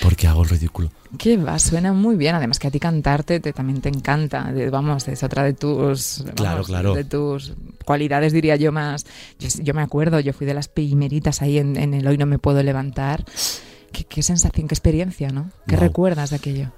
porque 0.00 0.28
hago 0.28 0.42
el 0.44 0.48
ridículo. 0.48 0.90
Que 1.18 1.36
va, 1.36 1.58
suena 1.58 1.92
muy 1.92 2.14
bien. 2.14 2.36
Además 2.36 2.60
que 2.60 2.68
a 2.68 2.70
ti 2.70 2.78
cantarte 2.78 3.40
te, 3.40 3.52
también 3.52 3.80
te 3.80 3.88
encanta. 3.88 4.52
De- 4.52 4.70
vamos, 4.70 5.08
es 5.08 5.22
otra 5.24 5.42
de 5.42 5.54
tus 5.54 6.22
Claro, 6.36 6.52
vamos, 6.52 6.66
claro. 6.68 6.94
de 6.94 7.02
tus 7.04 7.52
cualidades, 7.84 8.32
diría 8.32 8.54
yo 8.54 8.70
más. 8.70 9.04
Yo, 9.40 9.48
yo 9.60 9.74
me 9.74 9.82
acuerdo, 9.82 10.20
yo 10.20 10.32
fui 10.32 10.46
de 10.46 10.54
las 10.54 10.68
primeritas 10.68 11.42
ahí 11.42 11.58
en, 11.58 11.76
en 11.76 11.94
el 11.94 12.06
Hoy 12.06 12.16
no 12.16 12.26
me 12.26 12.38
puedo 12.38 12.62
levantar. 12.62 13.24
Qué, 13.90 14.04
qué 14.04 14.22
sensación, 14.22 14.68
qué 14.68 14.74
experiencia, 14.76 15.30
¿no? 15.30 15.50
¿Qué 15.66 15.74
Wow. 15.74 15.84
recuerdas 15.86 16.30
de 16.30 16.36
aquello? 16.36 16.70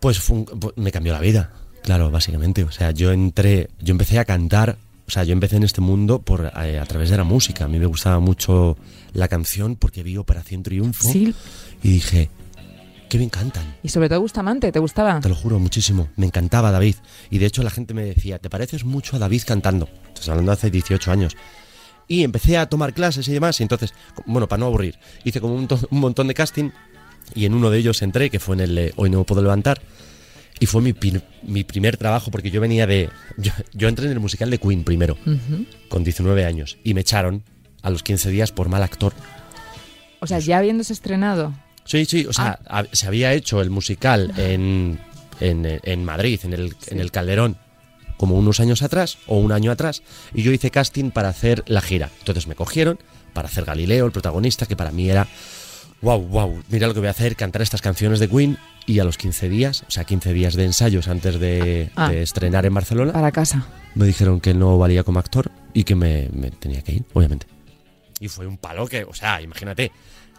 Pues 0.00 0.18
fue 0.20 0.36
un- 0.36 0.44
pues 0.44 0.74
me 0.76 0.92
cambió 0.92 1.14
la 1.14 1.20
vida, 1.20 1.50
claro, 1.82 2.10
básicamente. 2.10 2.64
O 2.64 2.70
sea, 2.70 2.90
yo 2.90 3.12
entré, 3.12 3.70
yo 3.80 3.92
empecé 3.92 4.18
a 4.18 4.26
cantar, 4.26 4.76
o 5.08 5.10
sea, 5.10 5.24
yo 5.24 5.32
empecé 5.32 5.56
en 5.56 5.62
este 5.62 5.80
mundo 5.80 6.20
por 6.20 6.52
eh, 6.62 6.78
a 6.78 6.84
través 6.84 7.08
de 7.08 7.16
la 7.16 7.24
música. 7.24 7.64
A 7.64 7.68
mí 7.68 7.78
me 7.78 7.86
gustaba 7.86 8.20
mucho 8.20 8.76
la 9.14 9.26
canción 9.26 9.74
porque 9.76 10.02
vi 10.02 10.18
Operación 10.18 10.62
Triunfo 10.62 11.10
Sí, 11.10 11.34
y 11.82 11.88
dije, 11.88 12.28
qué 13.08 13.16
bien 13.16 13.30
cantan. 13.30 13.76
y 13.82 13.88
sobre 13.88 14.10
todo 14.10 14.20
Bustamante, 14.20 14.70
¿te 14.70 14.78
gustaba? 14.78 15.18
Te 15.20 15.30
lo 15.30 15.34
juro, 15.34 15.58
muchísimo. 15.58 16.08
Me 16.16 16.26
encantaba 16.26 16.70
David. 16.70 16.96
Y 17.30 17.38
de 17.38 17.46
hecho 17.46 17.62
la 17.62 17.70
gente 17.70 17.94
me 17.94 18.04
decía, 18.04 18.38
¿te 18.38 18.50
pareces 18.50 18.84
mucho 18.84 19.16
a 19.16 19.18
David 19.18 19.42
cantando? 19.46 19.88
Estás 20.08 20.28
hablando 20.28 20.50
de 20.50 20.58
hace 20.58 20.70
18 20.70 21.10
años. 21.10 21.36
Y 22.06 22.22
empecé 22.22 22.58
a 22.58 22.68
tomar 22.68 22.92
clases 22.92 23.26
y 23.28 23.32
demás. 23.32 23.58
Y 23.60 23.62
entonces, 23.62 23.94
bueno, 24.26 24.46
para 24.46 24.60
no 24.60 24.66
aburrir, 24.66 24.98
hice 25.24 25.40
como 25.40 25.54
un, 25.54 25.66
un 25.90 26.00
montón 26.00 26.28
de 26.28 26.34
casting. 26.34 26.70
Y 27.34 27.46
en 27.46 27.54
uno 27.54 27.70
de 27.70 27.78
ellos 27.78 28.02
entré, 28.02 28.28
que 28.30 28.40
fue 28.40 28.56
en 28.56 28.60
el 28.60 28.74
de 28.74 28.92
Hoy 28.96 29.08
no 29.10 29.24
puedo 29.24 29.40
levantar. 29.42 29.80
Y 30.60 30.66
fue 30.66 30.82
mi, 30.82 30.94
mi 31.42 31.64
primer 31.64 31.96
trabajo, 31.96 32.30
porque 32.30 32.50
yo 32.50 32.60
venía 32.60 32.86
de... 32.86 33.10
Yo, 33.36 33.52
yo 33.74 33.88
entré 33.88 34.06
en 34.06 34.12
el 34.12 34.20
musical 34.20 34.50
de 34.50 34.58
Queen 34.58 34.84
primero, 34.84 35.16
con 35.88 36.04
19 36.04 36.44
años. 36.44 36.78
Y 36.84 36.94
me 36.94 37.02
echaron 37.02 37.44
a 37.82 37.90
los 37.90 38.02
15 38.02 38.30
días 38.30 38.50
por 38.52 38.68
mal 38.68 38.82
actor. 38.82 39.12
O 40.20 40.26
sea, 40.26 40.38
ya 40.40 40.58
habiéndose 40.58 40.92
estrenado. 40.92 41.54
Sí, 41.84 42.04
sí, 42.04 42.26
o 42.26 42.32
sea, 42.32 42.58
Ah. 42.66 42.84
se 42.92 43.06
había 43.06 43.32
hecho 43.32 43.60
el 43.62 43.70
musical 43.70 44.32
en, 44.36 44.98
en, 45.40 45.80
en 45.82 46.04
Madrid, 46.04 46.40
en 46.44 46.52
el, 46.52 46.74
en 46.88 47.00
el 47.00 47.10
Calderón, 47.12 47.56
como 48.16 48.34
unos 48.34 48.58
años 48.60 48.82
atrás 48.82 49.16
o 49.26 49.38
un 49.38 49.52
año 49.52 49.70
atrás, 49.70 50.02
y 50.34 50.42
yo 50.42 50.50
hice 50.52 50.70
casting 50.72 51.10
para 51.10 51.28
hacer 51.28 51.62
la 51.66 51.80
gira. 51.80 52.10
Entonces 52.18 52.46
me 52.48 52.56
cogieron 52.56 52.98
para 53.32 53.48
hacer 53.48 53.64
Galileo, 53.64 54.04
el 54.06 54.12
protagonista, 54.12 54.66
que 54.66 54.74
para 54.76 54.90
mí 54.90 55.08
era, 55.08 55.28
wow, 56.02 56.20
wow, 56.20 56.62
mira 56.68 56.86
lo 56.86 56.94
que 56.94 57.00
voy 57.00 57.08
a 57.08 57.12
hacer, 57.12 57.36
cantar 57.36 57.62
estas 57.62 57.82
canciones 57.82 58.20
de 58.20 58.28
Queen, 58.28 58.58
y 58.86 59.00
a 59.00 59.04
los 59.04 59.18
15 59.18 59.48
días, 59.48 59.84
o 59.86 59.90
sea, 59.90 60.04
15 60.04 60.32
días 60.32 60.54
de 60.54 60.64
ensayos 60.64 61.08
antes 61.08 61.38
de, 61.38 61.90
Ah. 61.96 62.08
de 62.10 62.22
estrenar 62.22 62.64
en 62.64 62.72
Barcelona, 62.74 63.12
Para 63.12 63.32
casa. 63.32 63.66
me 63.94 64.06
dijeron 64.06 64.40
que 64.40 64.54
no 64.54 64.78
valía 64.78 65.04
como 65.04 65.18
actor 65.18 65.50
y 65.74 65.84
que 65.84 65.94
me, 65.94 66.28
me 66.32 66.50
tenía 66.50 66.80
que 66.82 66.92
ir, 66.92 67.04
obviamente. 67.12 67.46
Y 68.20 68.28
fue 68.28 68.46
un 68.46 68.56
palo 68.56 68.86
que, 68.86 69.04
o 69.04 69.12
sea, 69.14 69.42
imagínate, 69.42 69.92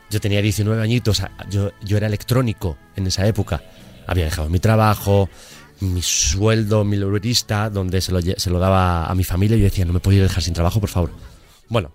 yo 0.09 0.19
tenía 0.19 0.41
19 0.41 0.81
añitos, 0.81 1.21
a- 1.21 1.31
yo, 1.49 1.71
yo 1.83 1.97
era 1.97 2.07
electrónico 2.07 2.77
en 2.95 3.05
esa 3.07 3.27
época, 3.27 3.61
había 4.07 4.25
dejado 4.25 4.49
mi 4.49 4.59
trabajo, 4.59 5.29
mi 5.81 6.01
sueldo 6.01 6.83
mileurista, 6.83 7.69
donde 7.69 8.01
se 8.01 8.11
lo, 8.11 8.19
se 8.21 8.49
lo 8.49 8.57
daba 8.59 9.05
a 9.05 9.13
mi 9.15 9.23
familia, 9.23 9.55
y 9.57 9.59
yo 9.59 9.65
decía, 9.65 9.85
no 9.85 9.93
me 9.93 9.99
podía 9.99 10.23
dejar 10.23 10.41
sin 10.41 10.53
trabajo, 10.55 10.79
por 10.79 10.89
favor. 10.89 11.11
Bueno, 11.69 11.91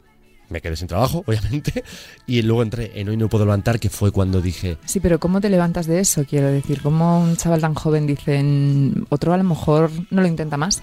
me 0.55 0.61
quedé 0.63 0.77
sin 0.77 0.87
trabajo, 0.89 1.23
obviamente, 1.27 1.85
y 2.27 2.41
luego 2.43 2.63
entré 2.63 2.93
en 2.99 3.09
Hoy 3.09 3.17
No 3.17 3.29
Puedo 3.29 3.45
Levantar, 3.45 3.79
que 3.81 3.91
fue 3.91 4.11
cuando 4.13 4.41
dije, 4.41 4.79
Sí, 4.87 5.01
pero 5.01 5.19
¿cómo 5.21 5.41
te 5.41 5.51
levantas 5.51 5.87
de 5.87 6.01
eso? 6.01 6.25
Quiero 6.25 6.51
decir, 6.51 6.81
¿cómo 6.81 7.21
un 7.21 7.37
chaval 7.37 7.61
tan 7.61 7.75
joven 7.75 8.07
dice, 8.07 8.43
"Mm, 8.43 9.07
otro 9.11 9.33
a 9.33 9.37
lo 9.37 9.45
mejor 9.45 9.91
no 10.11 10.23
lo 10.23 10.29
intenta 10.29 10.57
más? 10.57 10.83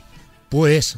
Pues. 0.49 0.97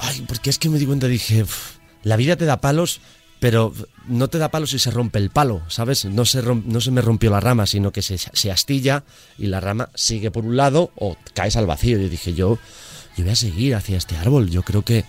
Ay, 0.00 0.24
porque 0.26 0.50
es 0.50 0.58
que 0.58 0.68
me 0.68 0.78
di 0.78 0.86
cuenta, 0.86 1.06
dije. 1.06 1.42
"Uf, 1.44 1.76
la 2.02 2.16
vida 2.16 2.36
te 2.36 2.44
da 2.44 2.60
palos, 2.60 3.00
pero 3.40 3.72
no 4.08 4.28
te 4.28 4.38
da 4.38 4.50
palos 4.50 4.70
si 4.70 4.78
se 4.78 4.90
rompe 4.90 5.18
el 5.18 5.30
palo, 5.30 5.62
¿sabes? 5.68 6.04
No 6.06 6.24
se, 6.24 6.42
rom- 6.42 6.64
no 6.64 6.80
se 6.80 6.90
me 6.90 7.02
rompió 7.02 7.30
la 7.30 7.40
rama, 7.40 7.66
sino 7.66 7.92
que 7.92 8.00
se, 8.02 8.16
se 8.18 8.50
astilla 8.50 9.04
y 9.38 9.46
la 9.46 9.60
rama 9.60 9.90
sigue 9.94 10.30
por 10.30 10.44
un 10.44 10.56
lado 10.56 10.90
o 10.96 11.16
caes 11.34 11.56
al 11.56 11.66
vacío. 11.66 11.98
Y 12.00 12.08
dije, 12.08 12.32
yo, 12.34 12.58
yo 13.16 13.24
voy 13.24 13.32
a 13.32 13.36
seguir 13.36 13.74
hacia 13.74 13.96
este 13.98 14.16
árbol. 14.16 14.48
Yo 14.50 14.62
creo 14.62 14.82
que, 14.82 15.04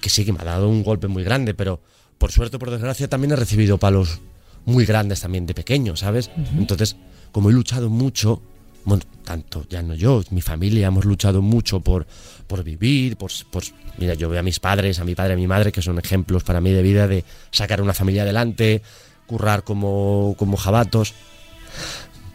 que 0.00 0.08
sí, 0.08 0.24
que 0.24 0.32
me 0.32 0.40
ha 0.40 0.44
dado 0.44 0.68
un 0.68 0.82
golpe 0.84 1.08
muy 1.08 1.24
grande, 1.24 1.54
pero 1.54 1.80
por 2.22 2.30
suerte 2.30 2.56
por 2.56 2.70
desgracia 2.70 3.08
también 3.08 3.32
he 3.32 3.36
recibido 3.36 3.78
palos 3.78 4.20
muy 4.64 4.84
grandes 4.86 5.20
también 5.20 5.44
de 5.44 5.54
pequeño, 5.54 5.96
¿sabes? 5.96 6.30
Entonces, 6.56 6.94
como 7.32 7.50
he 7.50 7.52
luchado 7.52 7.90
mucho, 7.90 8.40
bueno, 8.84 9.02
tanto 9.24 9.66
ya 9.68 9.82
no 9.82 9.96
yo, 9.96 10.22
mi 10.30 10.40
familia 10.40 10.86
hemos 10.86 11.04
luchado 11.04 11.42
mucho 11.42 11.80
por, 11.80 12.06
por 12.46 12.62
vivir, 12.62 13.16
por, 13.16 13.32
por- 13.50 13.64
mira, 13.98 14.14
yo 14.14 14.28
veo 14.28 14.38
a 14.38 14.44
mis 14.44 14.60
padres, 14.60 15.00
a 15.00 15.04
mi 15.04 15.16
padre, 15.16 15.32
a 15.34 15.36
mi 15.36 15.48
madre, 15.48 15.72
que 15.72 15.82
son 15.82 15.98
ejemplos 15.98 16.44
para 16.44 16.60
mí 16.60 16.70
de 16.70 16.82
vida 16.82 17.08
de 17.08 17.24
sacar 17.50 17.82
una 17.82 17.92
familia 17.92 18.22
adelante, 18.22 18.82
currar 19.26 19.64
como, 19.64 20.36
como 20.38 20.56
jabatos. 20.56 21.14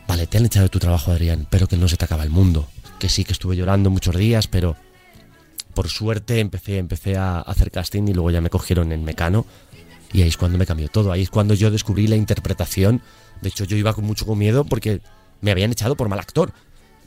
Vale, 0.06 0.28
te 0.28 0.38
han 0.38 0.46
echado 0.48 0.64
de 0.66 0.70
tu 0.70 0.80
trabajo, 0.80 1.12
Adrián, 1.14 1.48
pero 1.50 1.66
que 1.68 1.78
no 1.78 1.88
se 1.88 1.96
te 1.96 2.04
acaba 2.04 2.24
el 2.24 2.30
mundo. 2.30 2.68
Que 3.00 3.08
sí 3.08 3.24
que 3.24 3.32
estuve 3.32 3.56
llorando 3.56 3.90
muchos 3.90 4.18
días, 4.18 4.48
pero 4.50 4.76
por 5.74 5.88
suerte 5.88 6.40
empecé, 6.42 6.78
empecé 6.78 7.16
a 7.16 7.40
hacer 7.40 7.72
casting 7.72 8.04
y 8.08 8.14
luego 8.14 8.32
ya 8.32 8.42
me 8.42 8.50
cogieron 8.50 8.92
en 8.92 9.06
Mecano. 9.06 9.46
Y 10.14 10.22
ahí 10.22 10.30
es 10.30 10.38
cuando 10.38 10.58
me 10.58 10.66
cambió 10.66 10.88
todo. 10.88 11.12
Ahí 11.12 11.22
es 11.22 11.30
cuando 11.30 11.54
yo 11.54 11.72
descubrí 11.72 12.08
la 12.08 12.16
interpretación. 12.16 13.02
De 13.42 13.50
hecho, 13.50 13.66
yo 13.66 13.78
iba 13.78 13.94
con 13.94 14.06
mucho 14.06 14.26
miedo 14.36 14.64
porque 14.64 15.02
me 15.42 15.52
habían 15.52 15.72
echado 15.72 15.96
por 15.96 16.10
mal 16.10 16.20
actor. 16.20 16.54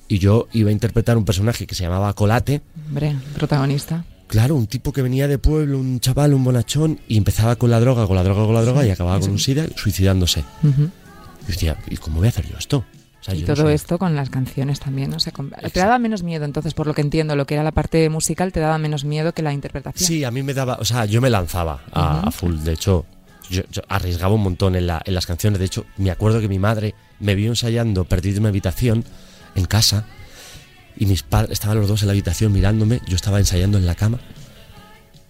Y 0.09 0.19
yo 0.19 0.49
iba 0.53 0.71
a 0.71 0.73
interpretar 0.73 1.17
un 1.17 1.25
personaje 1.25 1.67
que 1.67 1.75
se 1.75 1.85
llamaba 1.85 2.13
Colate. 2.15 2.63
Hombre, 2.89 3.17
protagonista. 3.35 4.05
Claro, 4.27 4.55
un 4.55 4.67
tipo 4.67 4.93
que 4.93 5.03
venía 5.03 5.27
de 5.27 5.39
pueblo, 5.39 5.79
un 5.79 5.99
chaval, 5.99 6.35
un 6.35 6.45
bonachón, 6.45 7.01
y 7.09 7.17
empezaba 7.17 7.57
con 7.57 7.71
la 7.71 7.81
droga, 7.81 8.07
con 8.07 8.15
la 8.15 8.23
droga, 8.23 8.45
con 8.45 8.55
la 8.55 8.63
droga, 8.63 8.87
y 8.87 8.91
acababa 8.91 9.19
con 9.19 9.31
un 9.31 9.39
sida 9.41 9.67
suicidándose. 9.75 10.45
Y 10.63 11.47
decía, 11.47 11.77
¿y 11.89 11.97
cómo 11.97 12.19
voy 12.19 12.27
a 12.27 12.31
hacer 12.31 12.49
yo 12.49 12.57
esto? 12.57 12.85
O 13.21 13.23
sea, 13.25 13.35
Y 13.35 13.43
no 13.43 13.55
todo 13.55 13.69
esto 13.69 13.99
con 13.99 14.17
las 14.17 14.31
canciones 14.31 14.81
también, 14.81 15.11
no 15.11 15.21
sé. 15.21 15.31
con- 15.33 15.51
Te 15.51 15.81
daba 15.81 15.99
menos 15.99 16.23
miedo, 16.23 16.45
entonces, 16.47 16.73
por 16.75 16.87
lo 16.87 16.95
que 16.95 17.03
entiendo, 17.03 17.37
lo 17.37 17.47
que 17.47 17.55
era 17.55 17.63
la 17.63 17.73
parte 17.73 18.09
musical 18.09 18.51
te 18.53 18.61
daba 18.61 18.79
menos 18.79 19.05
miedo 19.05 19.33
que 19.35 19.43
la 19.43 19.53
interpretación. 19.53 20.07
Sí, 20.07 20.25
a 20.25 20.31
mí 20.31 20.43
me 20.43 20.55
daba, 20.55 20.77
o 20.81 20.85
sea, 20.85 21.05
yo 21.05 21.21
me 21.21 21.29
lanzaba 21.29 21.83
a, 21.93 22.21
a 22.29 22.31
full. 22.31 22.57
De 22.61 22.73
hecho, 22.73 23.05
yo, 23.51 23.63
yo 23.71 23.83
arriesgaba 23.89 24.35
un 24.35 24.43
montón 24.43 24.75
en, 24.75 24.87
la- 24.87 25.03
en 25.05 25.13
las 25.15 25.27
canciones. 25.27 25.59
De 25.59 25.67
hecho, 25.67 25.85
me 25.99 26.11
acuerdo 26.11 26.41
que 26.41 26.49
mi 26.49 26.59
madre 26.59 26.95
me 27.19 27.35
vio 27.35 27.51
ensayando 27.51 28.05
Perdido 28.07 28.39
en 28.39 28.43
mi 28.45 28.49
habitación 28.49 29.05
en 29.55 29.67
casa 29.67 30.07
y 30.97 31.05
mis 31.07 31.23
padres 31.23 31.51
estaban 31.53 31.79
los 31.79 31.89
dos 31.89 32.01
en 32.03 32.09
la 32.09 32.13
habitación 32.13 32.53
mirándome. 32.53 33.01
Yo 33.07 33.17
estaba 33.17 33.39
ensayando 33.39 33.77
en 33.77 33.85
la 33.87 33.95
cama. 33.97 34.19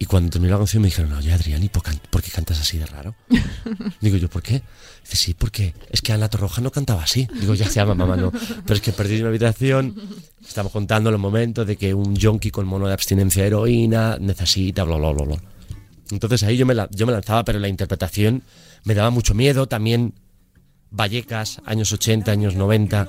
Y 0.01 0.05
cuando 0.07 0.31
terminó 0.31 0.53
la 0.53 0.57
canción 0.57 0.81
me 0.81 0.87
dijeron, 0.87 1.13
oye 1.13 1.31
Adrián, 1.31 1.61
¿y 1.61 1.69
por, 1.69 1.83
por 2.09 2.23
qué 2.23 2.31
cantas 2.31 2.59
así 2.59 2.79
de 2.79 2.87
raro? 2.87 3.13
Digo 4.01 4.17
yo, 4.17 4.29
¿por 4.31 4.41
qué? 4.41 4.63
Dice, 5.03 5.15
sí, 5.15 5.33
porque 5.35 5.75
es 5.91 6.01
que 6.01 6.11
Ana 6.11 6.27
Torroja 6.27 6.59
no 6.59 6.71
cantaba 6.71 7.03
así. 7.03 7.27
Digo, 7.39 7.53
ya 7.53 7.67
se 7.67 7.75
llama 7.75 7.93
mamá, 7.93 8.17
no. 8.17 8.31
Pero 8.31 8.73
es 8.73 8.81
que 8.81 8.93
perdí 8.93 9.21
mi 9.21 9.27
habitación. 9.27 9.95
Estamos 10.43 10.71
contando 10.71 11.11
los 11.11 11.19
momentos 11.19 11.67
de 11.67 11.75
que 11.77 11.93
un 11.93 12.15
yonki 12.15 12.49
con 12.49 12.65
mono 12.65 12.87
de 12.87 12.93
abstinencia 12.93 13.43
de 13.43 13.47
heroína 13.49 14.17
necesita, 14.19 14.83
bla, 14.85 14.97
bla, 14.97 15.11
bla, 15.11 15.23
bla. 15.23 15.37
Entonces 16.09 16.41
ahí 16.41 16.57
yo 16.57 16.65
me, 16.65 16.73
la- 16.73 16.89
yo 16.89 17.05
me 17.05 17.11
lanzaba, 17.13 17.43
pero 17.45 17.59
la 17.59 17.67
interpretación 17.67 18.41
me 18.85 18.95
daba 18.95 19.11
mucho 19.11 19.35
miedo. 19.35 19.67
También 19.67 20.15
Vallecas, 20.89 21.61
años 21.65 21.91
80, 21.93 22.31
años 22.31 22.55
90. 22.55 23.07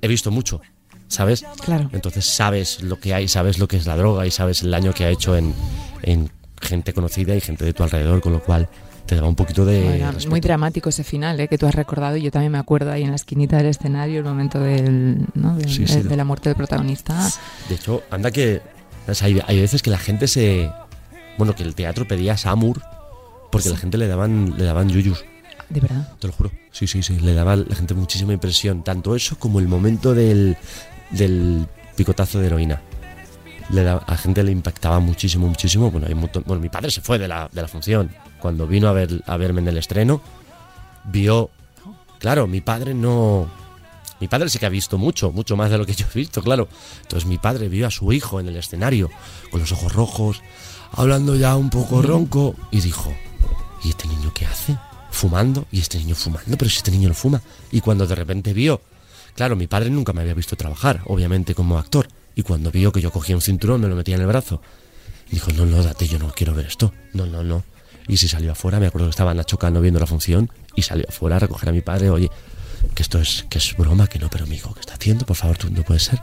He 0.00 0.06
visto 0.06 0.30
mucho, 0.30 0.60
¿sabes? 1.08 1.44
Claro. 1.64 1.90
Entonces 1.92 2.24
sabes 2.24 2.82
lo 2.82 2.98
que 3.00 3.14
hay, 3.14 3.28
sabes 3.28 3.58
lo 3.58 3.66
que 3.68 3.76
es 3.76 3.86
la 3.86 3.96
droga 3.96 4.26
y 4.26 4.30
sabes 4.30 4.62
el 4.62 4.70
daño 4.70 4.92
que 4.92 5.04
ha 5.04 5.10
hecho 5.10 5.36
en, 5.36 5.54
en 6.02 6.30
gente 6.60 6.92
conocida 6.92 7.34
y 7.34 7.40
gente 7.40 7.64
de 7.64 7.72
tu 7.72 7.82
alrededor, 7.82 8.20
con 8.20 8.32
lo 8.32 8.42
cual 8.42 8.68
te 9.06 9.14
daba 9.14 9.26
un 9.28 9.36
poquito 9.36 9.64
de... 9.64 10.04
Respeto. 10.04 10.28
muy 10.28 10.40
dramático 10.40 10.90
ese 10.90 11.02
final 11.02 11.40
¿eh? 11.40 11.48
que 11.48 11.56
tú 11.56 11.66
has 11.66 11.74
recordado 11.74 12.16
y 12.18 12.22
yo 12.22 12.30
también 12.30 12.52
me 12.52 12.58
acuerdo 12.58 12.92
ahí 12.92 13.04
en 13.04 13.10
la 13.10 13.16
esquinita 13.16 13.56
del 13.56 13.66
escenario 13.66 14.18
el 14.18 14.24
momento 14.24 14.60
del, 14.60 15.24
¿no? 15.34 15.56
de, 15.56 15.66
Sí, 15.66 15.86
sí, 15.86 15.96
de- 15.96 16.02
de 16.04 16.16
la 16.16 16.24
muerte 16.24 16.50
del 16.50 16.56
protagonista. 16.56 17.18
De 17.70 17.74
hecho, 17.76 18.02
anda 18.10 18.30
que. 18.30 18.60
hay, 19.22 19.40
hay 19.46 19.60
veces 19.60 19.80
que 19.82 19.88
la 19.90 19.96
gente 19.98 20.28
se. 20.28 20.70
Bueno, 21.38 21.54
que 21.54 21.62
el 21.62 21.74
teatro 21.74 22.06
pedía 22.06 22.36
Samur 22.36 22.82
porque 23.50 23.70
la 23.70 23.78
gente 23.78 23.96
le 23.96 24.08
daban, 24.08 24.54
le 24.58 24.64
daban 24.64 24.90
yuyus, 24.90 25.24
De 25.70 25.80
verdad. 25.80 26.12
te 26.18 26.26
lo 26.26 26.34
juro. 26.34 26.50
Sí, 26.70 26.86
sí, 26.86 27.02
sí. 27.02 27.18
Le 27.18 27.32
daba 27.32 27.54
a 27.54 27.56
la 27.56 27.74
gente 27.74 27.94
muchísima 27.94 28.34
impresión. 28.34 28.84
Tanto 28.84 29.16
eso 29.16 29.38
como 29.38 29.58
el 29.58 29.68
momento 29.68 30.12
del, 30.14 30.58
del 31.10 31.66
picotazo 31.96 32.38
de 32.40 32.46
heroína. 32.46 32.80
Le 33.70 33.82
da- 33.82 34.02
a 34.06 34.10
la 34.12 34.16
gente 34.16 34.42
le 34.42 34.52
impactaba 34.52 34.98
muchísimo, 35.00 35.46
muchísimo. 35.46 35.90
Bueno, 35.90 36.06
hay 36.06 36.14
bueno, 36.14 36.60
mi 36.60 36.68
padre 36.68 36.90
se 36.90 37.00
fue 37.00 37.18
de 37.18 37.28
la, 37.28 37.48
de 37.52 37.62
la 37.62 37.68
función. 37.68 38.10
Cuando 38.40 38.66
vino 38.66 38.88
a, 38.88 38.92
ver, 38.92 39.22
a 39.26 39.36
verme 39.36 39.60
en 39.60 39.68
el 39.68 39.76
estreno, 39.78 40.20
vio. 41.04 41.50
Claro, 42.18 42.46
mi 42.46 42.60
padre 42.60 42.94
no. 42.94 43.48
Mi 44.20 44.26
padre 44.26 44.48
sí 44.48 44.58
que 44.58 44.66
ha 44.66 44.70
visto 44.70 44.98
mucho, 44.98 45.30
mucho 45.30 45.56
más 45.56 45.70
de 45.70 45.78
lo 45.78 45.86
que 45.86 45.94
yo 45.94 46.04
he 46.12 46.18
visto, 46.18 46.42
claro. 46.42 46.68
Entonces 47.02 47.28
mi 47.28 47.38
padre 47.38 47.68
vio 47.68 47.86
a 47.86 47.90
su 47.90 48.12
hijo 48.12 48.40
en 48.40 48.48
el 48.48 48.56
escenario, 48.56 49.10
con 49.52 49.60
los 49.60 49.70
ojos 49.70 49.92
rojos, 49.92 50.42
hablando 50.92 51.36
ya 51.36 51.54
un 51.56 51.70
poco 51.70 52.02
ronco, 52.02 52.56
y 52.72 52.80
dijo, 52.80 53.14
¿y 53.84 53.90
este 53.90 54.08
niño 54.08 54.32
qué 54.34 54.46
hace? 54.46 54.76
Fumando, 55.12 55.66
y 55.70 55.78
este 55.78 55.98
niño 55.98 56.16
fumando, 56.16 56.56
pero 56.58 56.68
si 56.68 56.78
este 56.78 56.90
niño 56.90 57.08
no 57.10 57.14
fuma. 57.14 57.40
Y 57.70 57.80
cuando 57.80 58.08
de 58.08 58.14
repente 58.16 58.52
vio, 58.52 58.80
claro, 59.38 59.54
mi 59.54 59.68
padre 59.68 59.88
nunca 59.88 60.12
me 60.12 60.22
había 60.22 60.34
visto 60.34 60.56
trabajar, 60.56 61.02
obviamente 61.06 61.54
como 61.54 61.78
actor, 61.78 62.08
y 62.34 62.42
cuando 62.42 62.72
vio 62.72 62.90
que 62.90 63.00
yo 63.00 63.12
cogía 63.12 63.36
un 63.36 63.40
cinturón, 63.40 63.80
me 63.80 63.86
lo 63.86 63.94
metía 63.94 64.16
en 64.16 64.20
el 64.20 64.26
brazo, 64.26 64.60
dijo, 65.30 65.52
no, 65.52 65.64
no, 65.64 65.80
date, 65.80 66.08
yo 66.08 66.18
no 66.18 66.32
quiero 66.32 66.54
ver 66.54 66.66
esto, 66.66 66.92
no, 67.12 67.24
no, 67.24 67.44
no. 67.44 67.62
Y 68.08 68.16
si 68.16 68.26
salió 68.26 68.50
afuera, 68.50 68.80
me 68.80 68.88
acuerdo 68.88 69.06
que 69.06 69.10
estaba 69.10 69.32
Nacho 69.34 69.56
Cano 69.56 69.80
viendo 69.80 70.00
la 70.00 70.08
función, 70.08 70.50
y 70.74 70.82
salió 70.82 71.06
afuera 71.08 71.36
a 71.36 71.38
recoger 71.38 71.68
a 71.68 71.72
mi 71.72 71.82
padre, 71.82 72.10
oye, 72.10 72.28
que 72.96 73.02
esto 73.04 73.20
es, 73.20 73.46
que 73.48 73.58
es 73.58 73.76
broma, 73.76 74.08
que 74.08 74.18
no, 74.18 74.28
pero 74.28 74.42
amigo, 74.42 74.74
¿qué 74.74 74.80
está 74.80 74.94
haciendo? 74.94 75.24
Por 75.24 75.36
favor, 75.36 75.56
tú 75.56 75.70
no 75.70 75.84
puede 75.84 76.00
ser. 76.00 76.20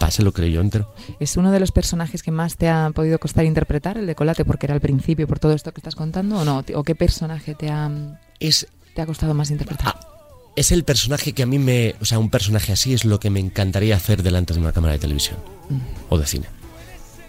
Pase 0.00 0.24
lo 0.24 0.32
creyó 0.32 0.62
entero. 0.62 0.92
¿Es 1.20 1.36
uno 1.36 1.52
de 1.52 1.60
los 1.60 1.70
personajes 1.70 2.24
que 2.24 2.32
más 2.32 2.56
te 2.56 2.68
ha 2.68 2.90
podido 2.92 3.20
costar 3.20 3.44
interpretar, 3.44 3.98
el 3.98 4.06
de 4.08 4.16
Colate, 4.16 4.44
porque 4.44 4.66
era 4.66 4.74
al 4.74 4.80
principio, 4.80 5.28
por 5.28 5.38
todo 5.38 5.52
esto 5.52 5.70
que 5.70 5.78
estás 5.78 5.94
contando, 5.94 6.40
o 6.40 6.44
no? 6.44 6.64
¿O 6.74 6.82
qué 6.82 6.96
personaje 6.96 7.54
te 7.54 7.70
ha, 7.70 8.18
Es, 8.40 8.66
te 8.96 9.02
ha 9.02 9.06
costado 9.06 9.32
más 9.32 9.52
interpretar? 9.52 10.11
Es 10.54 10.70
el 10.70 10.84
personaje 10.84 11.32
que 11.32 11.42
a 11.42 11.46
mí 11.46 11.58
me. 11.58 11.94
O 12.00 12.04
sea, 12.04 12.18
un 12.18 12.30
personaje 12.30 12.72
así 12.72 12.92
es 12.92 13.04
lo 13.04 13.18
que 13.18 13.30
me 13.30 13.40
encantaría 13.40 13.96
hacer 13.96 14.22
delante 14.22 14.52
de 14.52 14.60
una 14.60 14.72
cámara 14.72 14.92
de 14.92 14.98
televisión 14.98 15.38
o 16.08 16.18
de 16.18 16.26
cine. 16.26 16.46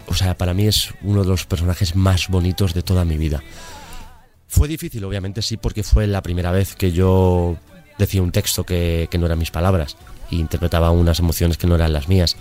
O 0.08 0.14
sea, 0.14 0.38
para 0.38 0.54
mí 0.54 0.68
es 0.68 0.94
uno 1.02 1.24
de 1.24 1.30
los 1.30 1.46
personajes 1.46 1.96
más 1.96 2.28
bonitos 2.28 2.74
de 2.74 2.82
toda 2.84 3.06
mi 3.06 3.18
vida. 3.18 3.42
Fue 4.48 4.68
difícil, 4.68 5.04
obviamente 5.06 5.42
sí, 5.42 5.58
porque 5.58 5.84
fue 5.84 6.06
la 6.06 6.22
primera 6.22 6.52
vez 6.52 6.76
que 6.76 6.92
yo 6.92 7.58
decía 7.98 8.22
un 8.22 8.32
texto 8.32 8.66
que, 8.66 9.08
que 9.10 9.18
no 9.18 9.26
eran 9.26 9.40
mis 9.40 9.52
palabras 9.52 9.96
y 10.30 10.40
interpretaba 10.40 10.92
unas 10.92 11.20
emociones 11.20 11.58
que 11.58 11.68
no 11.68 11.76
eran 11.76 11.94
las 11.94 12.10
mías. 12.10 12.36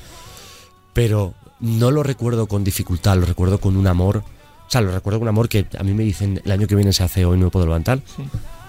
Pero 0.93 1.35
no 1.61 1.93
lo 1.93 2.03
recuerdo 2.03 2.49
con 2.49 2.65
dificultad, 2.65 3.17
lo 3.17 3.27
recuerdo 3.27 3.61
con 3.61 3.77
un 3.77 3.87
amor. 3.87 4.25
O 4.67 4.71
sea, 4.71 4.81
lo 4.81 4.91
recuerdo 4.91 5.21
con 5.21 5.27
un 5.27 5.31
amor 5.31 5.49
que 5.49 5.67
a 5.79 5.83
mí 5.85 5.95
me 5.95 6.03
dicen 6.03 6.43
el 6.45 6.51
año 6.51 6.67
que 6.67 6.75
viene 6.75 6.93
se 6.93 7.05
hace 7.05 7.25
hoy 7.25 7.39
no 7.39 7.45
me 7.47 7.51
puedo 7.51 7.67
levantar. 7.67 8.01
Sí, 8.17 8.25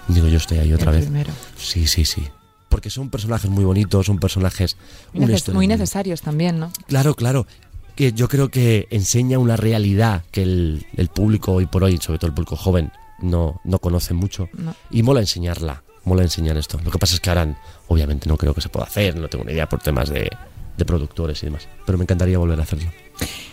Digo, 0.08 0.28
yo 0.28 0.36
estoy 0.38 0.58
ahí 0.58 0.72
otra 0.72 0.90
el 0.90 0.96
vez. 0.98 1.04
primero. 1.06 1.32
Sí, 1.56 1.86
sí, 1.86 2.04
sí. 2.04 2.22
Porque 2.68 2.90
son 2.90 3.08
personajes 3.10 3.50
muy 3.50 3.64
bonitos, 3.64 4.06
son 4.06 4.18
personajes... 4.18 4.76
Muy, 5.12 5.26
neces- 5.26 5.52
muy 5.52 5.66
necesarios 5.66 6.20
también, 6.22 6.58
¿no? 6.58 6.72
Claro, 6.88 7.14
claro. 7.14 7.46
Que 7.94 8.12
yo 8.12 8.28
creo 8.28 8.50
que 8.50 8.88
enseña 8.90 9.38
una 9.38 9.56
realidad 9.56 10.24
que 10.32 10.42
el, 10.42 10.86
el 10.96 11.08
público 11.08 11.52
hoy 11.52 11.66
por 11.66 11.84
hoy, 11.84 11.98
sobre 11.98 12.18
todo 12.18 12.26
el 12.28 12.34
público 12.34 12.56
joven, 12.56 12.90
no, 13.20 13.60
no 13.64 13.78
conoce 13.78 14.12
mucho. 14.14 14.48
No. 14.54 14.74
Y 14.90 15.02
mola 15.04 15.20
enseñarla, 15.20 15.84
mola 16.04 16.22
enseñar 16.22 16.56
esto. 16.56 16.80
Lo 16.84 16.90
que 16.90 16.98
pasa 16.98 17.14
es 17.14 17.20
que 17.20 17.30
ahora, 17.30 17.56
obviamente, 17.86 18.28
no 18.28 18.36
creo 18.36 18.52
que 18.52 18.60
se 18.60 18.68
pueda 18.68 18.86
hacer, 18.86 19.16
no 19.16 19.28
tengo 19.28 19.44
ni 19.44 19.52
idea 19.52 19.68
por 19.68 19.80
temas 19.80 20.10
de, 20.10 20.28
de 20.76 20.84
productores 20.84 21.40
y 21.44 21.46
demás. 21.46 21.68
Pero 21.86 21.96
me 21.96 22.02
encantaría 22.02 22.36
volver 22.38 22.58
a 22.58 22.64
hacerlo. 22.64 22.90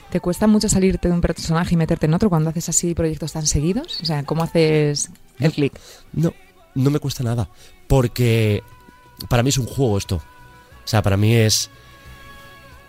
¿Te 0.09 0.19
cuesta 0.19 0.47
mucho 0.47 0.67
salirte 0.67 1.07
de 1.07 1.13
un 1.13 1.21
personaje 1.21 1.75
y 1.75 1.77
meterte 1.77 2.07
en 2.07 2.13
otro 2.15 2.29
cuando 2.29 2.49
haces 2.49 2.67
así 2.67 2.95
proyectos 2.95 3.31
tan 3.33 3.45
seguidos? 3.45 3.99
O 4.01 4.05
sea, 4.05 4.23
¿cómo 4.23 4.43
haces 4.43 5.09
el 5.43 5.51
clic? 5.53 5.73
No, 6.13 6.33
no 6.75 6.89
me 6.89 6.99
cuesta 6.99 7.23
nada. 7.23 7.49
Porque 7.87 8.63
para 9.29 9.43
mí 9.43 9.49
es 9.49 9.57
un 9.57 9.65
juego 9.65 9.97
esto. 9.97 10.15
O 10.15 10.87
sea, 10.87 11.01
para 11.01 11.17
mí 11.17 11.35
es. 11.35 11.69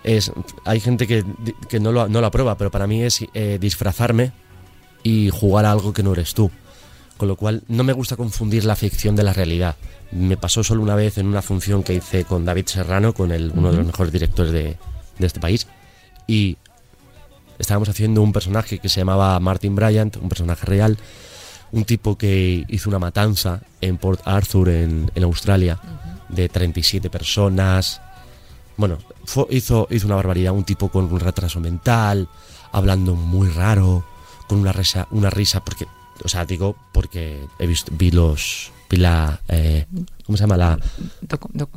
es 0.05 0.33
hay 0.65 0.81
gente 0.81 1.07
que, 1.07 1.25
que 1.69 1.81
no, 1.81 1.93
lo, 1.93 2.09
no 2.09 2.21
lo 2.21 2.27
aprueba, 2.27 2.57
pero 2.57 2.71
para 2.71 2.87
mí 2.87 3.03
es 3.03 3.25
eh, 3.35 3.59
disfrazarme 3.61 4.33
y 5.03 5.31
jugar 5.31 5.67
a 5.67 5.73
algo 5.73 5.93
que 5.93 6.03
no 6.03 6.12
eres 6.12 6.35
tú. 6.35 6.51
Con 7.17 7.29
lo 7.29 7.37
cual, 7.37 7.62
no 7.69 7.85
me 7.85 7.93
gusta 7.93 8.17
confundir 8.17 8.65
la 8.65 8.75
ficción 8.75 9.15
de 9.15 9.23
la 9.23 9.33
realidad. 9.33 9.77
Me 10.11 10.37
pasó 10.37 10.65
solo 10.65 10.83
una 10.83 10.97
vez 10.97 11.19
en 11.19 11.27
una 11.27 11.43
función 11.43 11.83
que 11.83 11.95
hice 11.95 12.25
con 12.25 12.45
David 12.45 12.67
Serrano, 12.67 13.12
con 13.12 13.31
el, 13.31 13.53
uno 13.55 13.71
de 13.71 13.77
los 13.77 13.87
mejores 13.87 14.12
directores 14.12 14.53
de, 14.53 14.77
de 15.19 15.27
este 15.27 15.38
país. 15.38 15.69
Y 16.27 16.57
estábamos 17.59 17.88
haciendo 17.88 18.23
un 18.23 18.33
personaje 18.33 18.79
que 18.79 18.88
se 18.88 19.01
llamaba 19.01 19.38
Martin 19.38 19.77
Bryant, 19.77 20.17
un 20.17 20.29
personaje 20.29 20.67
real, 20.67 20.99
un 21.73 21.85
tipo 21.85 22.17
que 22.17 22.65
hizo 22.69 22.89
una 22.91 22.99
matanza 22.99 23.61
en 23.81 23.97
Port 23.99 24.21
Arthur, 24.25 24.69
en, 24.69 25.11
en 25.15 25.23
Australia, 25.25 25.79
de 26.29 26.49
37 26.49 27.11
personas. 27.11 28.01
Bueno, 28.77 28.99
fue- 29.25 29.47
hizo, 29.51 29.87
hizo 29.91 30.07
una 30.07 30.17
barbaridad, 30.17 30.53
un 30.53 30.65
tipo 30.65 30.89
con 30.89 31.11
un 31.13 31.21
retraso 31.21 31.61
mental, 31.61 32.29
hablando 32.73 33.15
muy 33.15 33.49
raro, 33.49 34.05
con 34.49 34.59
una 34.59 34.73
risa, 34.73 35.09
una 35.11 35.31
risa 35.31 35.65
porque, 35.65 35.87
o 36.25 36.29
sea, 36.29 36.45
digo, 36.45 36.77
porque 36.93 37.41
he 37.59 37.67
visto, 37.67 37.93
vi 37.97 38.11
los, 38.11 38.71
vi 38.91 38.97
la, 38.99 39.41
eh, 39.49 39.87
¿cómo 40.27 40.37
se 40.37 40.43
llama? 40.45 40.57
La, 40.57 40.79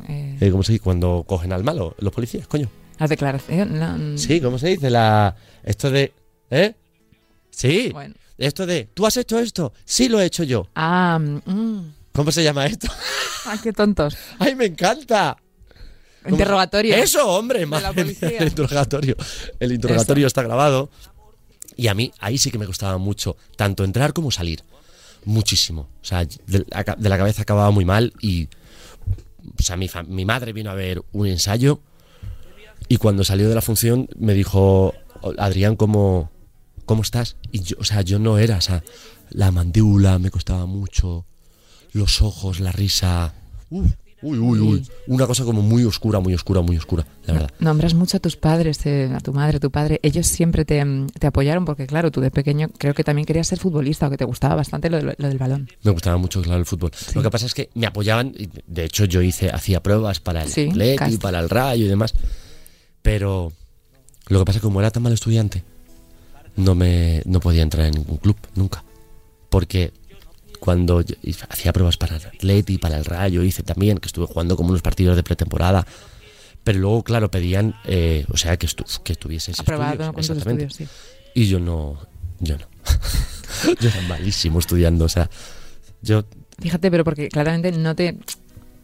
eh, 0.08 0.36
eh, 0.40 0.50
¿cómo 0.50 0.62
se 0.62 0.72
dice? 0.72 0.82
Cuando 0.84 1.24
cogen 1.26 1.52
al 1.52 1.64
malo, 1.64 1.94
los 1.98 2.12
policías, 2.12 2.46
coño. 2.46 2.68
la 2.98 3.06
declaración. 3.08 3.78
la- 3.80 3.94
mm, 3.96 4.18
Sí, 4.18 4.40
¿cómo 4.40 4.58
se 4.58 4.68
dice? 4.68 4.90
La, 4.90 5.36
esto 5.62 5.90
de, 5.90 6.12
¿eh? 6.50 6.74
Sí, 7.50 7.90
Bueno. 7.92 8.14
Esto 8.38 8.66
de, 8.66 8.88
¿tú 8.94 9.06
has 9.06 9.16
hecho 9.16 9.38
esto? 9.38 9.72
Sí, 9.84 10.08
lo 10.08 10.20
he 10.20 10.26
hecho 10.26 10.42
yo. 10.44 10.68
Ah, 10.74 11.18
mm, 11.20 11.78
¿Cómo 12.12 12.32
se 12.32 12.42
llama 12.44 12.66
esto? 12.66 12.88
ay, 13.46 13.58
qué 13.62 13.72
tontos. 13.72 14.16
¡Ay, 14.38 14.54
me 14.54 14.66
encanta! 14.66 15.36
¿Cómo- 16.22 16.34
Interrogatorio. 16.36 16.96
Eso, 16.96 17.26
hombre, 17.28 17.64
madre 17.66 18.04
mía, 18.04 18.16
el 18.40 18.48
interrogatorio. 18.48 19.16
El 19.60 19.72
interrogatorio 19.72 20.26
está 20.26 20.42
grabado. 20.42 20.90
Y 21.76 21.88
a 21.88 21.94
mí, 21.94 22.10
ahí 22.20 22.38
sí 22.38 22.50
que 22.50 22.58
me 22.58 22.66
costaba 22.66 22.98
mucho, 22.98 23.36
tanto 23.56 23.84
entrar 23.84 24.12
como 24.12 24.30
salir. 24.30 24.62
Muchísimo. 25.24 25.88
O 26.00 26.04
sea, 26.04 26.24
de, 26.24 26.64
la- 26.70 27.16
cabeza 27.18 27.42
acababa 27.42 27.70
muy 27.70 27.84
mal 27.84 28.12
y. 28.20 28.48
O 29.58 29.62
sea, 29.62 29.76
mi, 29.76 29.88
mi 30.08 30.24
madre 30.24 30.52
vino 30.52 30.70
a 30.70 30.74
ver 30.74 31.02
un 31.12 31.26
ensayo 31.28 31.80
y 32.88 32.96
cuando 32.96 33.22
salió 33.24 33.48
de 33.48 33.54
la 33.54 33.62
función 33.62 34.08
me 34.18 34.34
dijo, 34.34 34.94
Adrián, 35.38 35.76
¿cómo, 35.76 36.30
cómo 36.86 37.02
estás? 37.02 37.36
Y 37.52 37.60
yo, 37.60 37.76
o 37.78 37.84
sea, 37.84 38.00
yo 38.00 38.18
no 38.18 38.38
era, 38.38 38.56
o 38.56 38.60
sea, 38.62 38.82
la 39.30 39.50
mandíbula 39.50 40.18
me 40.18 40.30
costaba 40.30 40.64
mucho, 40.66 41.26
los 41.92 42.22
ojos, 42.22 42.60
la 42.60 42.72
risa. 42.72 43.34
Uf, 43.70 43.90
uy, 44.22 44.38
uy, 44.38 44.58
uy. 44.60 44.86
Una 45.08 45.26
cosa 45.26 45.44
como 45.44 45.62
muy 45.62 45.84
oscura, 45.84 46.20
muy 46.20 46.32
oscura, 46.34 46.60
muy 46.60 46.76
oscura, 46.76 47.06
la 47.26 47.34
verdad. 47.34 47.50
Nombras 47.58 47.94
mucho 47.94 48.16
a 48.16 48.20
tus 48.20 48.36
padres, 48.36 48.84
eh, 48.86 49.10
a 49.14 49.20
tu 49.20 49.32
madre, 49.32 49.56
a 49.56 49.60
tu 49.60 49.70
padre. 49.70 50.00
Ellos 50.02 50.26
siempre 50.26 50.64
te, 50.64 50.84
mm, 50.84 51.08
te 51.08 51.26
apoyaron 51.26 51.64
porque, 51.64 51.86
claro, 51.86 52.10
tú 52.10 52.20
de 52.20 52.30
pequeño 52.30 52.68
creo 52.78 52.94
que 52.94 53.02
también 53.04 53.26
querías 53.26 53.48
ser 53.48 53.58
futbolista 53.58 54.06
o 54.06 54.10
que 54.10 54.16
te 54.16 54.24
gustaba 54.24 54.54
bastante 54.54 54.88
lo, 54.88 55.00
lo 55.00 55.28
del 55.28 55.38
balón. 55.38 55.68
Me 55.82 55.90
gustaba 55.90 56.16
mucho, 56.16 56.40
claro, 56.42 56.60
el 56.60 56.66
fútbol. 56.66 56.92
Lo 57.14 57.22
que 57.22 57.30
pasa 57.30 57.46
es 57.46 57.54
que 57.54 57.70
me 57.74 57.86
apoyaban, 57.86 58.32
y 58.36 58.48
de 58.66 58.84
hecho 58.84 59.04
yo 59.04 59.22
hice, 59.22 59.50
hacía 59.50 59.82
pruebas 59.82 60.20
para 60.20 60.42
el 60.42 60.48
Sí, 60.48 60.68
Atleti, 60.70 61.18
para 61.18 61.40
el 61.40 61.48
Rayo 61.50 61.84
y 61.84 61.88
demás. 61.88 62.14
Pero 63.02 63.52
lo 64.28 64.38
que 64.40 64.44
pasa 64.44 64.58
es 64.58 64.60
que 64.62 64.66
como 64.66 64.80
era 64.80 64.90
tan 64.90 65.02
mal 65.02 65.12
estudiante, 65.12 65.62
no 66.56 66.74
me 66.74 67.22
no 67.24 67.40
podía 67.40 67.62
entrar 67.62 67.86
en 67.86 67.94
ningún 67.94 68.18
club, 68.18 68.36
nunca. 68.54 68.82
Porque 69.50 69.92
cuando 70.58 71.00
yo 71.02 71.14
hacía 71.48 71.72
pruebas 71.72 71.96
para 71.96 72.16
el 72.16 72.26
Atleti, 72.26 72.78
para 72.78 72.96
el 72.96 73.04
Rayo, 73.04 73.42
hice 73.42 73.62
también, 73.62 73.98
que 73.98 74.06
estuve 74.06 74.26
jugando 74.26 74.56
como 74.56 74.70
unos 74.70 74.82
partidos 74.82 75.16
de 75.16 75.22
pretemporada. 75.22 75.86
Pero 76.64 76.80
luego, 76.80 77.04
claro, 77.04 77.30
pedían, 77.30 77.76
eh, 77.84 78.26
o 78.32 78.36
sea, 78.36 78.56
que, 78.56 78.66
estu 78.66 78.84
que 79.04 79.14
tuvieses 79.14 79.60
Aprobado 79.60 79.92
estudios, 79.92 80.18
exactamente. 80.18 80.64
estudios, 80.64 80.90
sí. 80.90 81.40
Y 81.40 81.46
yo 81.46 81.60
no, 81.60 82.00
yo 82.40 82.58
no. 82.58 82.66
yo 83.80 83.88
era 83.88 84.00
malísimo 84.02 84.58
estudiando, 84.58 85.04
o 85.04 85.08
sea, 85.08 85.30
yo 86.02 86.24
Fíjate, 86.58 86.90
pero 86.90 87.04
porque 87.04 87.28
claramente 87.28 87.70
no 87.72 87.94
te 87.94 88.16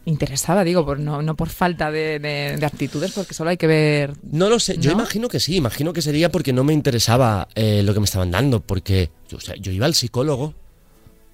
interesaba, 0.05 0.63
digo, 0.63 0.85
por, 0.85 0.99
no, 0.99 1.21
no 1.21 1.35
por 1.35 1.49
falta 1.49 1.89
de, 1.91 2.19
de- 2.19 2.57
de 2.57 2.65
aptitudes, 2.65 3.11
porque 3.13 3.33
solo 3.33 3.49
hay 3.51 3.57
que 3.57 3.67
ver... 3.67 4.13
No 4.31 4.49
lo 4.49 4.59
sé, 4.59 4.77
yo 4.77 4.91
¿No? 4.91 4.97
imagino 4.99 5.29
que 5.29 5.39
sí, 5.39 5.55
imagino 5.55 5.93
que 5.93 6.01
sería 6.01 6.29
porque 6.31 6.51
no 6.53 6.63
me 6.63 6.73
interesaba 6.73 7.47
eh, 7.55 7.81
lo 7.83 7.93
que 7.93 7.99
me 7.99 8.05
estaban 8.05 8.29
dando, 8.31 8.59
porque 8.59 9.09
yo, 9.29 9.37
o 9.37 9.41
sea, 9.41 9.55
yo 9.55 9.71
iba 9.71 9.85
al 9.85 9.93
psicólogo, 9.93 10.53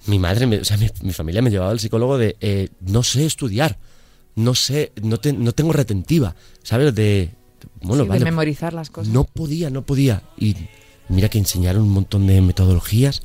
mi 0.05 0.19
madre, 0.19 0.45
me- 0.45 0.59
o 0.59 0.65
sea, 0.65 0.77
mi, 0.77 0.87
mi 1.01 1.13
familia 1.13 1.41
me 1.41 1.49
llevaba 1.49 1.71
al 1.71 1.79
psicólogo 1.79 2.17
de 2.17 2.35
eh, 2.41 2.69
no 2.81 3.01
sé 3.03 3.25
estudiar, 3.25 3.77
no 4.35 4.53
sé, 4.55 4.91
no, 5.01 5.17
te- 5.17 5.33
no 5.33 5.51
tengo 5.51 5.73
retentiva, 5.73 6.35
¿sabes? 6.63 6.93
De, 6.93 7.31
bueno, 7.81 8.03
sí, 8.05 8.09
de 8.19 8.25
memorizar 8.25 8.73
las 8.73 8.89
cosas. 8.91 9.11
no 9.11 9.23
podía, 9.23 9.69
no 9.71 9.81
podía. 9.81 10.21
Y 10.37 10.55
mira 11.09 11.27
que 11.27 11.39
enseñaron 11.39 11.81
un 11.81 11.89
montón 11.89 12.27
de 12.27 12.39
metodologías. 12.41 13.21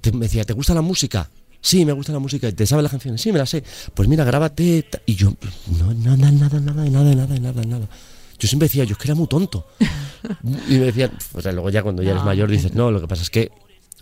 Te, 0.00 0.10
me 0.12 0.20
decía, 0.26 0.44
¿te 0.44 0.54
gusta 0.54 0.74
la 0.74 0.80
música? 0.80 1.28
Sí, 1.60 1.84
me 1.84 1.92
gusta 1.92 2.12
la 2.12 2.18
música. 2.18 2.50
¿Te 2.52 2.66
sabes 2.66 2.82
las 2.82 2.90
canciones? 2.92 3.20
Sí, 3.20 3.32
me 3.32 3.38
las 3.38 3.50
sé. 3.50 3.62
Pues 3.94 4.08
mira, 4.08 4.24
grábate. 4.24 4.86
Y 5.06 5.14
yo, 5.16 5.32
no, 5.78 5.92
nada, 5.94 6.30
nada, 6.30 6.60
nada, 6.60 6.84
nada, 6.88 7.14
nada, 7.14 7.38
nada, 7.38 7.62
nada. 7.64 7.88
Yo 8.38 8.46
siempre 8.48 8.68
decía, 8.68 8.84
yo 8.84 8.92
es 8.92 8.98
que 8.98 9.08
era 9.08 9.14
muy 9.16 9.26
tonto. 9.26 9.66
y 10.68 10.74
me 10.74 10.86
decían, 10.86 11.10
pues 11.32 11.44
luego 11.46 11.70
ya 11.70 11.82
cuando 11.82 12.02
ya 12.02 12.10
eres 12.12 12.22
No, 12.22 12.26
mayor 12.26 12.50
dices, 12.50 12.72
no, 12.74 12.90
lo 12.90 13.00
que 13.00 13.08
pasa 13.08 13.22
es 13.22 13.30
que, 13.30 13.50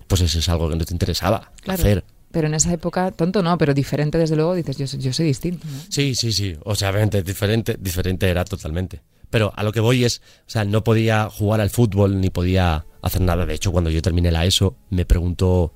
pues 0.06 0.20
eso 0.20 0.38
es 0.38 0.48
algo 0.48 0.68
que 0.68 0.76
no 0.76 0.84
te 0.84 0.92
interesaba 0.92 1.52
Claro. 1.62 1.80
hacer. 1.80 2.04
Pero 2.30 2.48
en 2.48 2.54
esa 2.54 2.70
época, 2.72 3.12
tonto 3.12 3.42
no, 3.42 3.56
pero 3.56 3.72
diferente 3.72 4.18
desde 4.18 4.36
luego, 4.36 4.54
dices, 4.54 4.76
yo, 4.76 4.86
soy- 4.86 5.00
yo 5.00 5.12
soy 5.14 5.26
distinto. 5.26 5.66
¿no? 5.66 5.78
Sí, 5.88 6.14
sí, 6.14 6.32
sí. 6.32 6.54
O 6.64 6.74
sea, 6.74 6.90
obviamente, 6.90 7.22
diferente, 7.22 7.76
diferente 7.80 8.28
era 8.28 8.44
totalmente. 8.44 9.00
Pero 9.30 9.52
a 9.56 9.62
lo 9.62 9.72
que 9.72 9.80
voy 9.80 10.04
es, 10.04 10.20
o 10.46 10.50
sea, 10.50 10.64
no 10.66 10.84
podía 10.84 11.30
jugar 11.30 11.62
al 11.62 11.70
fútbol 11.70 12.20
ni 12.20 12.28
podía 12.28 12.84
hacer 13.00 13.22
nada. 13.22 13.46
De 13.46 13.54
hecho, 13.54 13.72
cuando 13.72 13.88
yo 13.88 14.02
terminé 14.02 14.30
la 14.30 14.44
ESO, 14.44 14.76
me 14.90 15.06
preguntó 15.06 15.72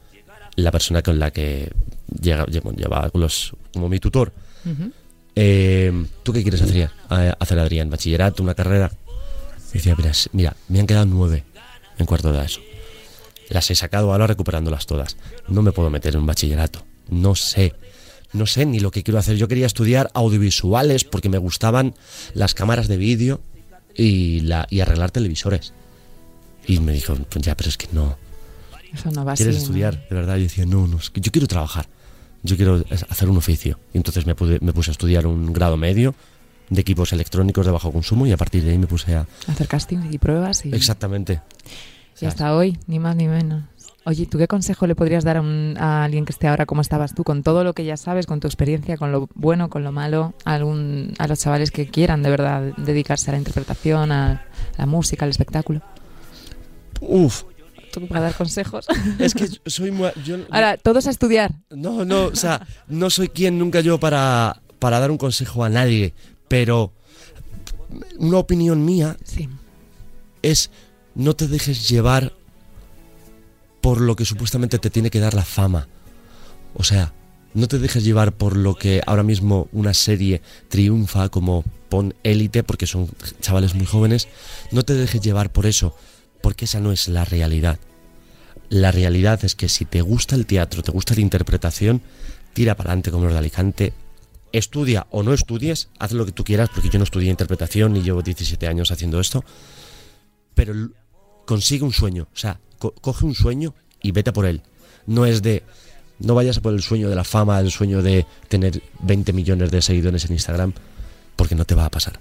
la 0.56 0.70
persona 0.70 1.02
con 1.02 1.18
la 1.18 1.30
que 1.30 1.70
llega- 2.20 2.46
lle- 2.46 2.76
llevaba 2.76 3.10
los, 3.14 3.52
como 3.72 3.88
mi 3.88 3.98
tutor, 4.00 4.32
eh, 5.36 6.06
¿tú 6.22 6.32
qué 6.32 6.42
quieres 6.42 6.62
hacer, 6.62 6.90
hacer 7.38 7.58
Adrián? 7.58 7.90
¿Bachillerato, 7.90 8.42
una 8.42 8.54
carrera? 8.54 8.90
Y 9.70 9.74
decía, 9.74 9.94
mira, 9.96 10.12
mira, 10.32 10.56
me 10.68 10.80
han 10.80 10.86
quedado 10.86 11.06
nueve 11.06 11.44
en 11.98 12.06
cuarto 12.06 12.32
de 12.32 12.44
ESO. 12.44 12.60
Las 13.48 13.70
he 13.70 13.74
sacado 13.74 14.12
ahora 14.12 14.26
recuperándolas 14.26 14.86
todas. 14.86 15.16
No 15.48 15.62
me 15.62 15.72
puedo 15.72 15.90
meter 15.90 16.14
en 16.14 16.20
un 16.20 16.26
bachillerato. 16.26 16.84
No 17.08 17.34
sé. 17.34 17.74
No 18.32 18.46
sé 18.46 18.64
ni 18.64 18.78
lo 18.78 18.90
que 18.92 19.02
quiero 19.02 19.18
hacer. 19.18 19.36
Yo 19.36 19.48
quería 19.48 19.66
estudiar 19.66 20.10
audiovisuales 20.14 21.04
porque 21.04 21.28
me 21.28 21.38
gustaban 21.38 21.94
las 22.34 22.54
cámaras 22.54 22.86
de 22.86 22.96
vídeo 22.96 23.40
y, 23.96 24.40
la, 24.40 24.66
y 24.70 24.80
arreglar 24.80 25.10
televisores. 25.10 25.72
Y 26.66 26.78
me 26.78 26.92
dijo, 26.92 27.14
pues 27.28 27.44
ya, 27.44 27.56
pero 27.56 27.68
es 27.70 27.76
que 27.76 27.88
no. 27.92 28.16
Eso 28.92 29.10
no 29.10 29.24
va 29.24 29.32
así. 29.32 29.42
¿Quieres 29.44 29.56
¿no? 29.60 29.62
estudiar? 29.66 30.08
De 30.08 30.14
verdad, 30.14 30.36
yo 30.36 30.42
decía, 30.42 30.66
no, 30.66 30.86
no, 30.86 30.96
es 30.98 31.10
que 31.10 31.20
yo 31.20 31.30
quiero 31.30 31.46
trabajar. 31.46 31.86
Yo 32.42 32.56
quiero 32.56 32.82
hacer 33.10 33.28
un 33.28 33.36
oficio. 33.36 33.78
Y 33.92 33.98
entonces 33.98 34.26
me, 34.26 34.34
pude- 34.34 34.58
me 34.60 34.72
puse 34.72 34.90
a 34.90 34.92
estudiar 34.92 35.26
un 35.26 35.52
grado 35.52 35.76
medio 35.76 36.14
de 36.70 36.80
equipos 36.80 37.12
electrónicos 37.12 37.66
de 37.66 37.72
bajo 37.72 37.92
consumo 37.92 38.26
y 38.26 38.32
a 38.32 38.36
partir 38.36 38.62
de 38.64 38.70
ahí 38.70 38.78
me 38.78 38.86
puse 38.86 39.14
a... 39.14 39.26
Hacer 39.46 39.66
casting 39.68 39.98
y 40.10 40.18
pruebas 40.18 40.64
y, 40.64 40.72
Exactamente. 40.74 41.40
y 42.20 42.26
hasta 42.26 42.54
hoy, 42.54 42.78
ni 42.86 42.98
más 42.98 43.16
ni 43.16 43.26
menos. 43.28 43.64
Oye, 44.04 44.24
¿tú 44.26 44.38
qué 44.38 44.46
consejo 44.48 44.86
le 44.86 44.94
podrías 44.94 45.24
dar 45.24 45.36
a, 45.36 45.40
un- 45.42 45.76
a 45.78 46.04
alguien 46.04 46.24
que 46.24 46.32
esté 46.32 46.48
ahora 46.48 46.64
como 46.66 46.80
estabas 46.80 47.14
tú, 47.14 47.22
con 47.24 47.42
todo 47.42 47.64
lo 47.64 47.74
que 47.74 47.84
ya 47.84 47.96
sabes, 47.98 48.24
con 48.26 48.40
tu 48.40 48.46
experiencia, 48.46 48.96
con 48.96 49.12
lo 49.12 49.28
bueno, 49.34 49.68
con 49.68 49.84
lo 49.84 49.92
malo, 49.92 50.32
a, 50.46 50.54
algún, 50.54 51.12
a 51.18 51.26
los 51.28 51.38
chavales 51.40 51.70
que 51.70 51.88
quieran 51.88 52.22
de 52.22 52.30
verdad 52.30 52.62
dedicarse 52.78 53.30
a 53.30 53.32
la 53.32 53.38
interpretación, 53.38 54.10
a 54.12 54.46
la 54.78 54.86
música, 54.86 55.24
al 55.26 55.30
espectáculo? 55.30 55.82
Uf, 57.00 57.42
¿Tú 57.92 58.06
para 58.06 58.20
dar 58.22 58.34
consejos? 58.34 58.86
es 59.18 59.34
que 59.34 59.48
soy 59.66 59.90
muy... 59.90 60.10
yo- 60.24 60.38
Ahora, 60.50 60.76
todos 60.76 61.06
a 61.06 61.10
estudiar. 61.10 61.52
No, 61.70 62.04
no, 62.04 62.26
o 62.26 62.36
sea, 62.36 62.66
no 62.88 63.10
soy 63.10 63.28
quien 63.28 63.58
nunca 63.58 63.80
yo 63.80 63.98
para, 63.98 64.60
para 64.78 65.00
dar 65.00 65.10
un 65.10 65.18
consejo 65.18 65.64
a 65.64 65.68
nadie, 65.68 66.14
pero 66.48 66.92
una 68.18 68.38
opinión 68.38 68.84
mía 68.84 69.16
Sí. 69.24 69.48
es 70.42 70.70
no 71.14 71.34
te 71.34 71.48
dejes 71.48 71.88
llevar 71.88 72.32
por 73.80 74.00
lo 74.00 74.14
que 74.16 74.24
supuestamente 74.24 74.78
te 74.78 74.90
tiene 74.90 75.10
que 75.10 75.20
dar 75.20 75.34
la 75.34 75.44
fama. 75.44 75.88
O 76.74 76.84
sea, 76.84 77.12
no 77.54 77.66
te 77.66 77.78
dejes 77.78 78.04
llevar 78.04 78.32
por 78.32 78.56
lo 78.56 78.76
que 78.76 79.02
ahora 79.06 79.22
mismo 79.22 79.68
una 79.72 79.94
serie 79.94 80.40
triunfa 80.68 81.28
como 81.30 81.64
pon 81.88 82.14
élite 82.22 82.62
porque 82.62 82.86
son 82.86 83.08
chavales 83.40 83.74
muy 83.74 83.86
jóvenes. 83.86 84.28
No 84.70 84.84
te 84.84 84.94
dejes 84.94 85.20
llevar 85.20 85.50
por 85.50 85.66
eso, 85.66 85.96
porque 86.42 86.64
esa 86.66 86.80
no 86.80 86.92
es 86.92 87.08
la 87.08 87.24
realidad. 87.24 87.78
La 88.68 88.92
realidad 88.92 89.44
es 89.44 89.54
que 89.54 89.68
si 89.68 89.84
te 89.84 90.00
gusta 90.00 90.36
el 90.36 90.46
teatro, 90.46 90.82
te 90.82 90.92
gusta 90.92 91.14
la 91.14 91.20
interpretación, 91.22 92.02
tira 92.52 92.76
para 92.76 92.90
adelante 92.90 93.10
como 93.10 93.24
los 93.24 93.32
de 93.32 93.38
Alicante. 93.38 93.92
Estudia 94.52 95.06
o 95.10 95.22
no 95.22 95.32
estudies, 95.32 95.88
haz 95.98 96.12
lo 96.12 96.26
que 96.26 96.32
tú 96.32 96.42
quieras, 96.44 96.70
porque 96.74 96.88
yo 96.88 96.98
no 96.98 97.04
estudié 97.04 97.30
interpretación 97.30 97.96
y 97.96 98.02
llevo 98.02 98.22
17 98.22 98.66
años 98.66 98.90
haciendo 98.90 99.20
esto 99.20 99.44
pero 100.54 100.74
consigue 101.46 101.84
un 101.84 101.92
sueño, 101.92 102.28
o 102.34 102.36
sea, 102.36 102.60
co- 102.78 102.92
coge 103.00 103.24
un 103.24 103.34
sueño 103.34 103.74
y 104.02 104.12
vete 104.12 104.32
por 104.32 104.44
él. 104.46 104.62
No 105.06 105.24
es 105.24 105.40
de, 105.42 105.62
no 106.18 106.34
vayas 106.34 106.58
a 106.58 106.60
por 106.60 106.74
el 106.74 106.82
sueño 106.82 107.08
de 107.08 107.14
la 107.16 107.24
fama, 107.24 107.58
el 107.60 107.70
sueño 107.70 108.02
de 108.02 108.26
tener 108.48 108.82
20 109.00 109.32
millones 109.32 109.70
de 109.70 109.80
seguidores 109.80 110.24
en 110.26 110.32
Instagram, 110.32 110.72
porque 111.36 111.54
no 111.54 111.64
te 111.64 111.74
va 111.74 111.86
a 111.86 111.90
pasar. 111.90 112.18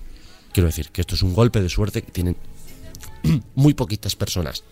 Quiero 0.53 0.67
decir 0.67 0.89
que 0.91 1.01
esto 1.01 1.15
es 1.15 1.21
un 1.23 1.33
golpe 1.33 1.61
de 1.61 1.67
suerte 1.69 2.01
que 2.01 2.11
tienen 2.11 2.37
muy 3.55 3.73
poquitas 3.73 4.15
personas. 4.15 4.63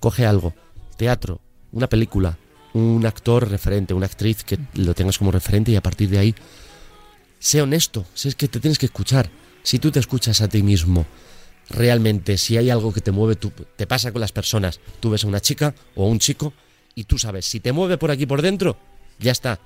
Coge 0.00 0.26
algo, 0.26 0.54
teatro, 0.96 1.40
una 1.72 1.88
película, 1.88 2.38
un 2.74 3.04
actor 3.06 3.48
referente, 3.48 3.94
una 3.94 4.06
actriz 4.06 4.44
que 4.44 4.58
lo 4.74 4.94
tengas 4.94 5.18
como 5.18 5.30
referente 5.30 5.72
y 5.72 5.76
a 5.76 5.82
partir 5.82 6.08
de 6.08 6.18
ahí, 6.18 6.34
sé 7.38 7.62
honesto, 7.62 8.04
si 8.14 8.28
es 8.28 8.34
que 8.34 8.48
te 8.48 8.60
tienes 8.60 8.78
que 8.78 8.86
escuchar. 8.86 9.30
Si 9.62 9.78
tú 9.78 9.90
te 9.90 10.00
escuchas 10.00 10.40
a 10.40 10.48
ti 10.48 10.62
mismo, 10.62 11.06
realmente 11.68 12.36
si 12.38 12.56
hay 12.56 12.70
algo 12.70 12.92
que 12.92 13.00
te 13.00 13.12
mueve, 13.12 13.36
tú, 13.36 13.52
te 13.76 13.86
pasa 13.86 14.12
con 14.12 14.20
las 14.20 14.32
personas. 14.32 14.80
Tú 15.00 15.10
ves 15.10 15.24
a 15.24 15.28
una 15.28 15.40
chica 15.40 15.74
o 15.94 16.04
a 16.04 16.08
un 16.08 16.18
chico 16.18 16.52
y 16.94 17.04
tú 17.04 17.18
sabes, 17.18 17.46
si 17.46 17.60
te 17.60 17.72
mueve 17.72 17.98
por 17.98 18.10
aquí 18.10 18.26
por 18.26 18.42
dentro, 18.42 18.76
ya 19.18 19.32
está. 19.32 19.60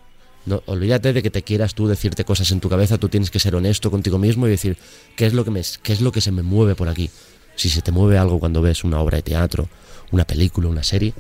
No, 0.45 0.63
olvídate 0.67 1.13
de 1.13 1.23
que 1.23 1.31
te 1.31 1.43
quieras 1.43 1.75
tú 1.75 1.89
decirte 1.89 2.25
cosas 2.25 2.53
en 2.53 2.61
tu 2.61 2.69
cabeza, 2.69 2.99
tú 2.99 3.09
tienes 3.09 3.33
que 3.33 3.41
ser 3.41 3.57
honesto 3.57 3.91
contigo 3.91 4.17
mismo 4.17 4.47
y 4.47 4.51
decir 4.51 4.77
qué 5.17 5.27
es 5.27 5.35
lo 5.35 5.45
que 5.45 5.51
me 5.51 5.63
qué 5.83 5.93
es 5.93 6.01
lo 6.01 6.13
que 6.13 6.21
se 6.21 6.31
me 6.31 6.43
mueve 6.43 6.77
por 6.77 6.89
aquí. 6.89 7.11
Si 7.57 7.69
se 7.69 7.83
te 7.83 7.91
mueve 7.93 8.19
algo 8.19 8.39
cuando 8.39 8.63
ves 8.63 8.85
una 8.85 9.01
obra 9.01 9.17
de 9.17 9.23
teatro, 9.23 9.69
una 10.13 10.25
película, 10.25 10.69
una 10.69 10.83
serie, 10.85 11.13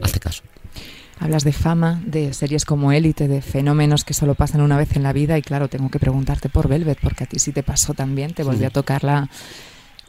hazte 0.00 0.18
caso. 0.20 0.42
Hablas 1.18 1.44
de 1.44 1.52
fama, 1.52 2.02
de 2.04 2.32
series 2.32 2.64
como 2.64 2.90
Élite, 2.92 3.28
de 3.28 3.42
fenómenos 3.42 4.02
que 4.04 4.14
solo 4.14 4.34
pasan 4.34 4.60
una 4.60 4.76
vez 4.76 4.96
en 4.96 5.02
la 5.04 5.12
vida 5.12 5.38
y 5.38 5.42
claro, 5.42 5.68
tengo 5.68 5.88
que 5.90 5.98
preguntarte 6.00 6.48
por 6.48 6.66
Velvet, 6.68 6.98
porque 7.00 7.24
a 7.24 7.26
ti 7.26 7.38
sí 7.38 7.52
te 7.52 7.62
pasó 7.62 7.94
también, 7.94 8.32
te 8.34 8.42
volvió 8.42 8.66
a 8.66 8.70
tocar 8.70 9.04
la, 9.04 9.28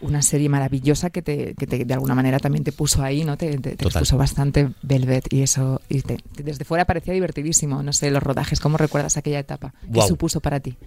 una 0.01 0.21
serie 0.23 0.49
maravillosa 0.49 1.11
que, 1.11 1.21
te, 1.21 1.53
que 1.53 1.67
te- 1.67 1.85
de 1.85 1.93
alguna 1.93 2.15
manera 2.15 2.39
también 2.39 2.63
te 2.63 2.71
puso 2.71 3.03
ahí, 3.03 3.23
¿no? 3.23 3.37
Te, 3.37 3.57
te, 3.59 3.73
expuso 3.73 4.17
bastante 4.17 4.69
Velvet 4.81 5.31
y 5.31 5.43
eso, 5.43 5.81
y 5.87 6.01
te- 6.01 6.17
desde 6.37 6.65
fuera 6.65 6.85
parecía 6.85 7.13
divertidísimo, 7.13 7.83
no 7.83 7.93
sé, 7.93 8.09
los 8.09 8.23
rodajes, 8.23 8.59
¿cómo 8.59 8.77
recuerdas 8.77 9.15
aquella 9.17 9.39
etapa? 9.39 9.73
¿Qué 9.81 9.99
supuso 10.07 10.39
para 10.39 10.59
ti? 10.61 10.77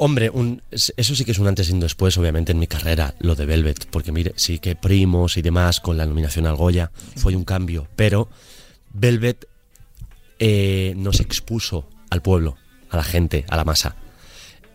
Hombre, 0.00 0.30
eso 0.70 1.16
sí 1.16 1.24
que 1.24 1.32
es 1.32 1.40
un 1.40 1.48
antes 1.48 1.68
y 1.68 1.72
un 1.72 1.80
después, 1.80 2.16
obviamente, 2.18 2.52
en 2.52 2.60
mi 2.60 2.68
carrera, 2.68 3.16
lo 3.18 3.34
de 3.34 3.46
Velvet, 3.46 3.88
porque 3.90 4.32
sí 4.36 4.60
que 4.60 4.76
primos 4.76 5.36
y 5.36 5.42
demás 5.42 5.80
con 5.80 5.96
la 5.96 6.06
nominación 6.06 6.46
al 6.46 6.54
Goya 6.54 6.92
fue 7.16 7.34
un 7.34 7.42
cambio, 7.42 7.88
pero 7.96 8.28
Velvet 8.94 9.48
eh, 10.38 10.94
nos 10.96 11.18
expuso 11.18 11.88
al 12.10 12.22
pueblo, 12.22 12.56
a 12.90 12.96
la 12.96 13.02
gente, 13.02 13.44
a 13.48 13.56
la 13.56 13.64
masa, 13.64 13.96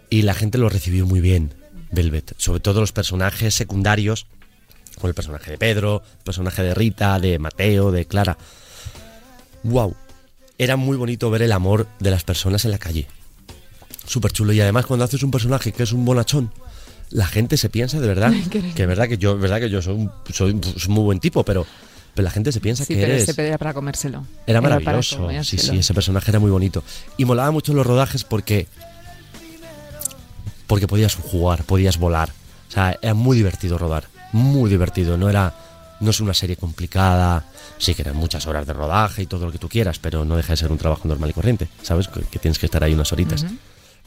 y 0.10 0.24
la 0.24 0.34
gente 0.34 0.58
lo 0.58 0.68
recibió 0.68 1.06
muy 1.06 1.22
bien, 1.22 1.54
Velvet, 1.92 2.34
sobre 2.36 2.60
todo 2.60 2.82
los 2.82 2.92
personajes 2.92 3.54
secundarios, 3.54 4.28
como 4.96 5.08
el 5.08 5.16
personaje 5.16 5.52
de 5.52 5.58
Pedro, 5.58 6.04
el 6.18 6.24
personaje 6.26 6.64
de 6.64 6.74
Rita, 6.74 7.18
de 7.22 7.40
Mateo, 7.40 7.94
de 7.94 8.06
Clara. 8.06 8.38
¡Wow! 9.64 9.96
Era 10.58 10.76
muy 10.76 10.98
bonito 10.98 11.30
ver 11.30 11.44
el 11.44 11.54
amor 11.54 11.88
de 12.00 12.12
las 12.12 12.26
personas 12.26 12.66
en 12.66 12.72
la 12.72 12.78
calle 12.78 13.08
súper 14.06 14.32
chulo. 14.32 14.54
Y 14.54 14.62
además, 14.62 14.86
cuando 14.86 15.06
haces 15.06 15.24
un 15.24 15.32
personaje 15.32 15.72
que 15.72 15.84
es 15.84 15.92
un 15.92 16.06
bonachón, 16.06 16.52
la 17.10 17.26
gente 17.28 17.58
se 17.58 17.70
piensa 17.70 18.00
de 18.00 18.08
verdad 18.08 18.32
que 18.52 18.60
es 18.60 18.88
verdad 18.88 19.08
que 19.08 19.18
yo, 19.18 19.38
verdad 19.38 19.60
que 19.60 19.70
yo 19.70 19.82
soy 19.82 19.94
un, 19.96 20.12
soy 20.34 20.52
un- 20.52 20.62
muy 20.90 21.04
buen 21.04 21.20
tipo, 21.20 21.44
pero, 21.44 21.66
pero 22.16 22.24
la 22.24 22.32
gente 22.32 22.52
se 22.52 22.60
piensa 22.60 22.86
Sí, 22.86 22.94
que 22.96 23.02
pero 23.02 23.14
eres. 23.14 23.30
ese 23.30 23.48
era 23.48 23.58
para 23.58 23.74
comérselo. 23.74 24.26
Era 24.48 24.62
maravilloso. 24.62 25.28
Sí, 25.44 25.58
sí, 25.58 25.78
ese 25.78 25.94
personaje 25.94 26.32
era 26.32 26.40
muy 26.40 26.52
bonito. 26.52 26.84
Y 27.18 27.26
molaba 27.26 27.52
mucho 27.52 27.74
los 27.74 27.86
rodajes 27.86 28.24
porque. 28.24 28.68
Porque 30.68 30.88
podías 30.88 31.16
jugar, 31.16 31.64
podías 31.66 31.98
volar. 31.98 32.30
O 32.70 32.72
sea, 32.72 32.98
era 33.02 33.14
muy 33.14 33.38
divertido 33.38 33.78
rodar. 33.78 34.06
Muy 34.32 34.70
divertido. 34.70 35.18
No 35.18 35.30
era. 35.30 35.54
No 36.00 36.10
es 36.10 36.20
una 36.20 36.34
serie 36.34 36.56
complicada. 36.56 37.46
Sí 37.78 37.94
que 37.94 38.02
eran 38.02 38.16
muchas 38.16 38.48
horas 38.48 38.66
de 38.66 38.74
rodaje 38.74 39.24
y 39.24 39.26
todo 39.26 39.46
lo 39.46 39.52
que 39.52 39.58
tú 39.60 39.70
quieras, 39.70 40.00
pero 40.00 40.26
no 40.26 40.36
deja 40.36 40.54
de 40.54 40.58
ser 40.58 40.72
un 40.72 40.78
trabajo 40.78 41.08
normal 41.08 41.30
y 41.30 41.34
corriente. 41.34 41.68
¿Sabes? 41.82 42.08
Que, 42.08 42.22
que 42.22 42.40
tienes 42.40 42.58
que 42.60 42.66
estar 42.66 42.84
ahí 42.84 42.94
unas 42.94 43.12
horitas. 43.12 43.46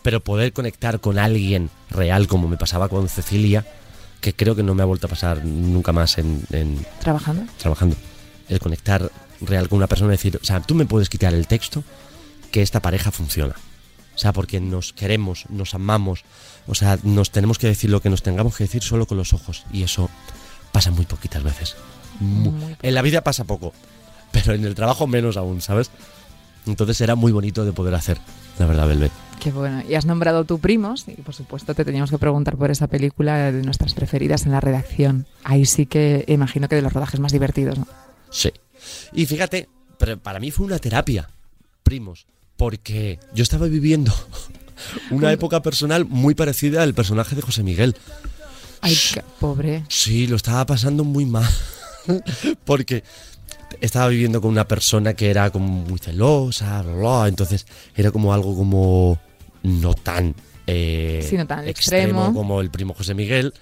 Pero 0.07 0.21
poder 0.21 0.53
conectar 0.53 1.01
con 1.01 1.19
alguien 1.19 1.69
real, 1.91 2.29
como 2.29 2.47
me 2.47 2.57
pasaba 2.57 2.89
con 2.89 3.09
Cecilia, 3.09 3.67
que 4.21 4.35
creo 4.35 4.55
que 4.55 4.63
no 4.63 4.73
me 4.73 4.85
ha 4.85 4.87
vuelto 4.87 5.09
a 5.09 5.11
pasar 5.11 5.45
nunca 5.45 5.93
más 5.93 6.17
en- 6.19 6.45
en, 6.53 6.87
¿Trabajando? 7.01 7.43
trabajando. 7.59 7.97
El 8.49 8.61
conectar 8.61 9.11
real 9.41 9.69
con 9.69 9.79
una 9.79 9.89
persona 9.89 10.11
y 10.13 10.17
decir, 10.17 10.39
o 10.41 10.45
sea, 10.45 10.61
tú 10.61 10.77
me 10.77 10.87
puedes 10.87 11.09
quitar 11.09 11.35
el 11.35 11.49
texto 11.49 11.83
que 12.53 12.63
esta 12.63 12.79
pareja 12.79 13.11
funciona. 13.11 13.57
O 14.15 14.19
sea, 14.19 14.33
porque 14.33 14.61
nos 14.61 14.93
queremos, 14.93 15.47
nos 15.49 15.75
amamos. 15.75 16.23
O 16.69 16.77
sea, 16.77 17.01
nos 17.03 17.33
tenemos 17.33 17.59
que 17.59 17.67
decir 17.67 17.91
lo 17.91 18.01
que 18.01 18.09
nos 18.09 18.23
tengamos 18.23 18.57
que 18.57 18.63
decir 18.63 18.85
solo 18.85 19.07
con 19.07 19.19
los 19.19 19.33
ojos. 19.33 19.65
Y 19.73 19.83
eso 19.83 20.09
pasa 20.71 20.93
muy 20.93 21.07
poquitas 21.07 21.43
veces. 21.43 21.75
Muy 22.21 22.77
en 22.81 22.95
la 22.95 23.03
vida 23.03 23.23
pasa 23.23 23.43
poco, 23.43 23.73
pero 24.31 24.55
en 24.55 24.65
el 24.67 24.77
trabajo 24.77 25.09
menos 25.09 25.37
aún, 25.37 25.61
¿sabes? 25.63 25.91
Entonces 26.65 27.01
era 27.01 27.17
muy 27.17 27.33
bonito 27.33 27.65
de 27.65 27.73
poder 27.73 27.97
hacer, 27.97 28.19
la 28.61 28.67
verdad, 28.67 28.87
Belvet. 28.87 29.11
Qué 29.47 29.53
bueno. 29.53 29.81
Y 29.89 29.95
has 29.95 30.07
nombrado 30.07 30.45
tú 30.45 30.59
primos, 30.59 31.05
y 31.07 31.23
por 31.23 31.33
supuesto 31.33 31.73
te 31.73 31.85
teníamos 31.85 32.11
que 32.11 32.19
preguntar 32.19 32.57
por 32.57 32.73
esa 32.73 32.89
película 32.89 33.53
de 33.53 33.63
nuestras 33.63 33.95
preferidas 33.95 34.45
en 34.45 34.51
la 34.51 34.61
redacción. 34.61 35.25
Ahí 35.45 35.67
sí 35.67 35.87
que 35.87 36.25
imagino 36.27 36.69
que 36.69 36.75
de 36.75 36.83
los 36.83 36.93
rodajes 36.93 37.21
más 37.21 37.31
divertidos, 37.31 37.79
¿no? 37.79 37.87
Sí. 38.29 38.51
Y 39.13 39.25
fíjate, 39.27 39.69
pero 39.99 40.19
para 40.19 40.41
mí 40.41 40.51
fue 40.51 40.67
una 40.67 40.81
terapia, 40.81 41.31
primos, 41.85 42.27
porque 42.57 43.21
yo 43.35 43.45
estaba 43.45 43.69
viviendo 43.69 44.13
una 45.13 45.31
época 45.31 45.63
personal 45.63 46.07
muy 46.07 46.35
parecida 46.35 46.83
al 46.83 46.95
personaje 46.95 47.37
de 47.37 47.43
José 47.43 47.63
Miguel. 47.63 47.95
Ay, 48.81 48.99
qué 49.15 49.23
pobre. 49.39 49.85
Sí, 49.89 50.27
lo 50.27 50.35
estaba 50.35 50.67
pasando 50.67 51.05
muy 51.05 51.25
mal. 51.25 51.49
Porque 52.65 53.05
estaba 53.81 54.09
viviendo 54.09 54.41
con 54.41 54.51
una 54.51 54.67
persona 54.67 55.15
que 55.15 55.31
era 55.31 55.51
como 55.51 55.69
muy 55.69 56.01
celosa, 56.01 56.83
bla, 56.83 56.95
bla, 56.95 57.29
entonces 57.29 57.65
era 57.95 58.11
como 58.11 58.33
algo 58.33 58.57
como 58.57 59.21
no 59.67 59.95
tan, 59.95 60.35
eh, 60.67 61.25
Sí, 61.29 61.37
no 61.37 61.47
tan 61.47 61.67
extremo. 61.69 62.33
como 62.33 62.61
el 62.61 62.71
primo 62.71 62.95
José 62.95 63.15
Miguel, 63.15 63.53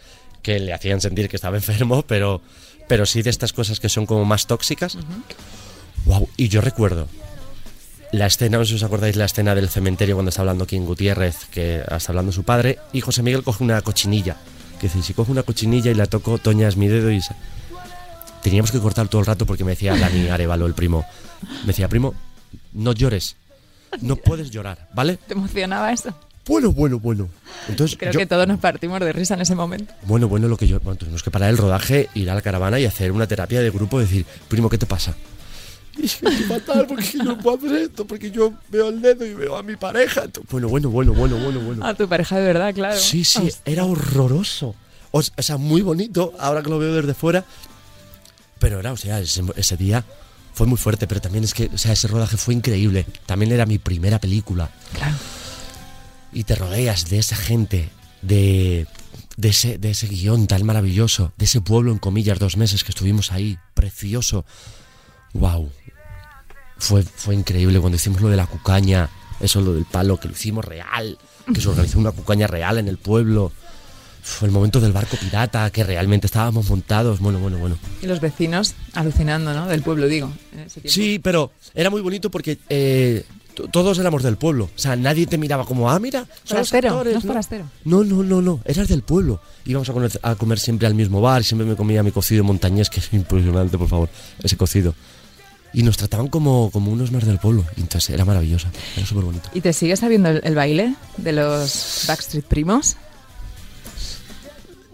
que 0.43 0.59
le 0.61 0.73
hacían 0.73 1.01
sentir 1.01 1.29
que 1.29 1.37
estaba 1.37 1.57
enfermo, 1.63 2.03
pero, 2.07 2.41
pero 2.89 3.07
sí 3.07 3.23
de 3.23 3.31
estas 3.31 3.53
cosas 3.53 3.81
que 3.81 3.89
son 3.89 4.07
como 4.07 4.25
más 4.25 4.47
tóxicas. 4.47 4.97
Wow, 6.05 6.29
y 6.37 6.49
yo 6.49 6.61
recuerdo 6.61 7.09
la 8.13 8.27
escena, 8.27 8.59
no 8.59 8.65
sé 8.65 8.71
si 8.71 8.75
os 8.77 8.83
acordáis 8.85 9.17
la 9.17 9.25
escena 9.25 9.55
del 9.57 9.69
cementerio 9.69 10.15
cuando 10.15 10.29
está 10.29 10.43
hablando 10.43 10.67
King 10.67 10.83
Gutiérrez, 10.83 11.47
que 11.51 11.81
está 11.91 12.13
hablando 12.13 12.31
su 12.31 12.45
padre, 12.45 12.79
y 12.93 13.01
José 13.01 13.23
Miguel 13.25 13.43
coge 13.43 13.65
una 13.65 13.81
cochinilla. 13.83 14.37
Que 14.81 14.87
dice, 14.89 15.03
si 15.03 15.15
coge 15.15 15.33
una 15.33 15.43
cochinilla 15.43 15.91
y 15.91 15.95
la 15.95 16.07
toco, 16.07 16.39
Toña 16.39 16.69
es 16.69 16.77
mi 16.77 16.87
dedo 16.89 17.11
y... 17.11 17.21
se- 17.23 17.35
Teníamos 18.43 18.71
que 18.71 18.79
cortar 18.79 19.09
todo 19.09 19.21
el 19.23 19.27
rato 19.27 19.47
porque 19.47 19.65
me 19.65 19.71
decía 19.71 19.97
Dani 19.97 20.29
Arevalo, 20.29 20.67
el 20.67 20.75
primo. 20.75 21.05
Me 21.63 21.69
decía, 21.69 21.89
primo, 21.89 22.15
no 22.75 22.93
llores. 22.93 23.37
No 24.01 24.17
puedes 24.17 24.51
llorar, 24.51 24.89
¿vale? 24.95 25.19
¿Te 25.27 25.35
emocionaba 25.35 25.93
eso? 25.93 26.15
Bueno, 26.47 26.73
bueno, 26.73 26.99
bueno. 26.99 27.29
Entonces, 27.69 27.97
Creo 27.99 28.13
yo- 28.13 28.19
que 28.19 28.27
todos 28.27 28.47
nos 28.47 28.59
partimos 28.61 29.01
de 29.01 29.13
risa 29.13 29.35
en 29.35 29.41
ese 29.41 29.55
momento. 29.55 29.95
bueno, 30.03 30.29
bueno, 30.29 30.47
lo 30.49 30.57
que 30.57 30.67
yo. 30.67 30.79
Bueno, 30.81 30.99
tuvimos 30.99 31.23
que 31.23 31.31
parar 31.31 31.49
el 31.51 31.57
rodaje, 31.57 32.11
ir 32.15 32.29
a 32.31 32.35
la 32.35 32.43
caravana 32.43 32.79
y 32.79 32.85
hacer 32.85 33.13
una 33.13 33.27
terapia 33.27 33.61
de 33.63 33.71
grupo, 33.71 33.99
decir, 33.99 34.27
primo, 34.49 34.69
¿qué 34.69 34.77
te 34.79 34.87
pasa? 34.87 35.15
Y 35.97 36.07
es 36.07 36.17
que 36.17 36.27
estoy 36.29 36.45
fatal 36.47 36.87
porque 36.89 37.05
yo 37.05 37.23
no 37.23 37.39
puedo 37.39 37.57
hacer 37.57 37.83
esto, 37.83 38.05
porque 38.05 38.31
yo 38.31 38.53
veo 38.69 38.89
el 38.89 39.01
dedo 39.01 39.25
y 39.25 39.33
veo 39.33 39.57
a 39.57 39.63
mi 39.63 39.77
pareja. 39.77 40.25
Bueno, 40.51 40.69
bueno, 40.69 40.91
bueno, 40.91 41.13
bueno, 41.15 41.37
bueno, 41.39 41.61
bueno. 41.61 41.87
A 41.87 41.95
tu 41.95 42.09
pareja 42.09 42.37
de 42.37 42.45
verdad, 42.45 42.75
claro. 42.75 42.99
Sí, 42.99 43.25
sí, 43.25 43.49
era 43.65 43.85
horroroso. 43.85 44.75
O 45.13 45.23
sea, 45.23 45.57
muy 45.57 45.83
bonito, 45.83 46.33
ahora 46.41 46.63
que 46.63 46.69
lo 46.71 46.81
veo 46.81 46.93
desde 46.95 47.15
fuera. 47.15 47.45
Pero 48.59 48.81
era, 48.81 48.93
o 48.93 48.97
sea, 48.97 49.21
ese, 49.21 49.43
ese 49.57 49.77
día 49.77 50.05
fue 50.55 50.67
muy 50.67 50.79
fuerte, 50.79 51.07
pero 51.07 51.21
también 51.21 51.45
es 51.45 51.53
que, 51.53 51.69
o 51.75 51.79
sea, 51.79 51.93
ese 51.93 52.09
rodaje 52.09 52.37
fue 52.37 52.55
increíble. 52.55 53.07
También 53.27 53.53
era 53.53 53.67
mi 53.67 53.79
primera 53.79 54.21
película. 54.21 54.71
Claro. 54.93 55.17
Y 56.33 56.45
te 56.45 56.55
rodeas 56.55 57.11
de 57.11 57.19
esa 57.19 57.37
gente, 57.37 57.91
de, 58.23 58.87
de, 59.37 59.49
ese, 59.49 59.79
de 59.79 59.91
ese 59.91 60.07
guion 60.07 60.47
tan 60.47 60.65
maravilloso, 60.65 61.33
de 61.37 61.45
ese 61.45 61.61
pueblo 61.61 61.93
en 61.93 61.99
comillas, 61.99 62.39
dos 62.39 62.57
meses 62.57 62.85
que 62.85 62.93
estuvimos 62.93 63.33
ahí, 63.33 63.59
precioso. 63.75 64.45
¡Wow! 65.33 65.71
Fue, 66.79 67.03
fue 67.03 67.35
increíble 67.35 67.81
cuando 67.81 67.97
hicimos 67.97 68.21
lo 68.21 68.29
de 68.29 68.37
la 68.37 68.47
cucaña, 68.47 69.11
eso 69.41 69.61
lo 69.61 69.75
del 69.75 69.85
palo, 69.85 70.19
que 70.19 70.29
lo 70.29 70.35
hicimos 70.35 70.65
real, 70.65 71.19
que 71.53 71.61
se 71.61 71.69
organizó 71.69 71.99
una 71.99 72.13
cucaña 72.13 72.47
real 72.47 72.79
en 72.79 72.89
el 72.89 72.99
pueblo. 72.99 73.53
Fue 74.25 74.49
el 74.49 74.53
momento 74.53 74.81
del 74.81 74.93
barco 74.93 75.19
pirata, 75.19 75.69
que 75.69 75.85
realmente 75.85 76.27
estábamos 76.27 76.71
montados. 76.71 77.21
Bueno, 77.21 77.39
bueno, 77.41 77.59
bueno. 77.59 77.77
Y 78.01 78.07
los 78.07 78.21
vecinos 78.21 78.75
alucinando, 78.95 79.53
¿no? 79.53 79.67
Del 79.67 79.83
pueblo, 79.83 80.09
digo. 80.09 80.33
en 80.55 80.61
ese 80.61 80.81
tiempo. 80.81 80.89
Sí, 80.89 81.19
pero 81.19 81.53
era 81.75 81.91
muy 81.91 82.01
bonito 82.01 82.31
porque 82.31 82.59
eh, 82.71 83.23
todos 83.71 83.99
éramos 83.99 84.23
del 84.23 84.39
pueblo. 84.39 84.71
O 84.75 84.79
sea, 84.79 84.97
nadie 84.97 85.27
te 85.27 85.37
miraba 85.37 85.67
como, 85.67 85.91
ah, 85.91 85.99
mira, 85.99 86.27
Forastero, 86.47 86.89
actores, 86.89 87.13
no 87.13 87.19
es 87.19 87.27
forastero. 87.27 87.71
No, 87.85 88.03
no, 88.03 88.23
no, 88.23 88.41
no, 88.41 88.61
eras 88.65 88.89
del 88.89 89.03
pueblo. 89.03 89.43
Íbamos 89.67 89.91
a 89.91 89.93
comer, 89.93 90.11
a 90.23 90.35
comer 90.37 90.59
siempre 90.59 90.87
al 90.87 90.95
mismo 90.95 91.21
bar 91.21 91.45
siempre 91.45 91.67
me 91.67 91.77
comía 91.77 92.03
mi 92.03 92.11
cocido 92.11 92.45
montañés, 92.45 92.89
que 92.89 93.01
es 93.01 93.13
impresionante, 93.13 93.77
por 93.77 93.89
favor, 93.89 94.09
ese 94.43 94.57
cocido. 94.57 94.95
Y 95.75 95.83
nos 95.83 95.99
trataban 95.99 96.29
como, 96.29 96.71
como 96.71 96.91
unos 96.91 97.13
más 97.13 97.27
del 97.27 97.39
pueblo. 97.39 97.63
Entonces 97.77 98.09
era 98.09 98.25
maravilloso, 98.25 98.69
era 98.97 99.05
súper 99.05 99.25
bonito. 99.25 99.51
¿Y 99.53 99.61
te 99.61 99.75
sigues 99.75 100.01
sabiendo 100.01 100.31
el, 100.31 100.41
el 100.45 100.55
baile 100.55 100.95
de 101.19 101.33
los 101.33 102.05
Backstreet 102.09 102.47
Primos? 102.47 102.97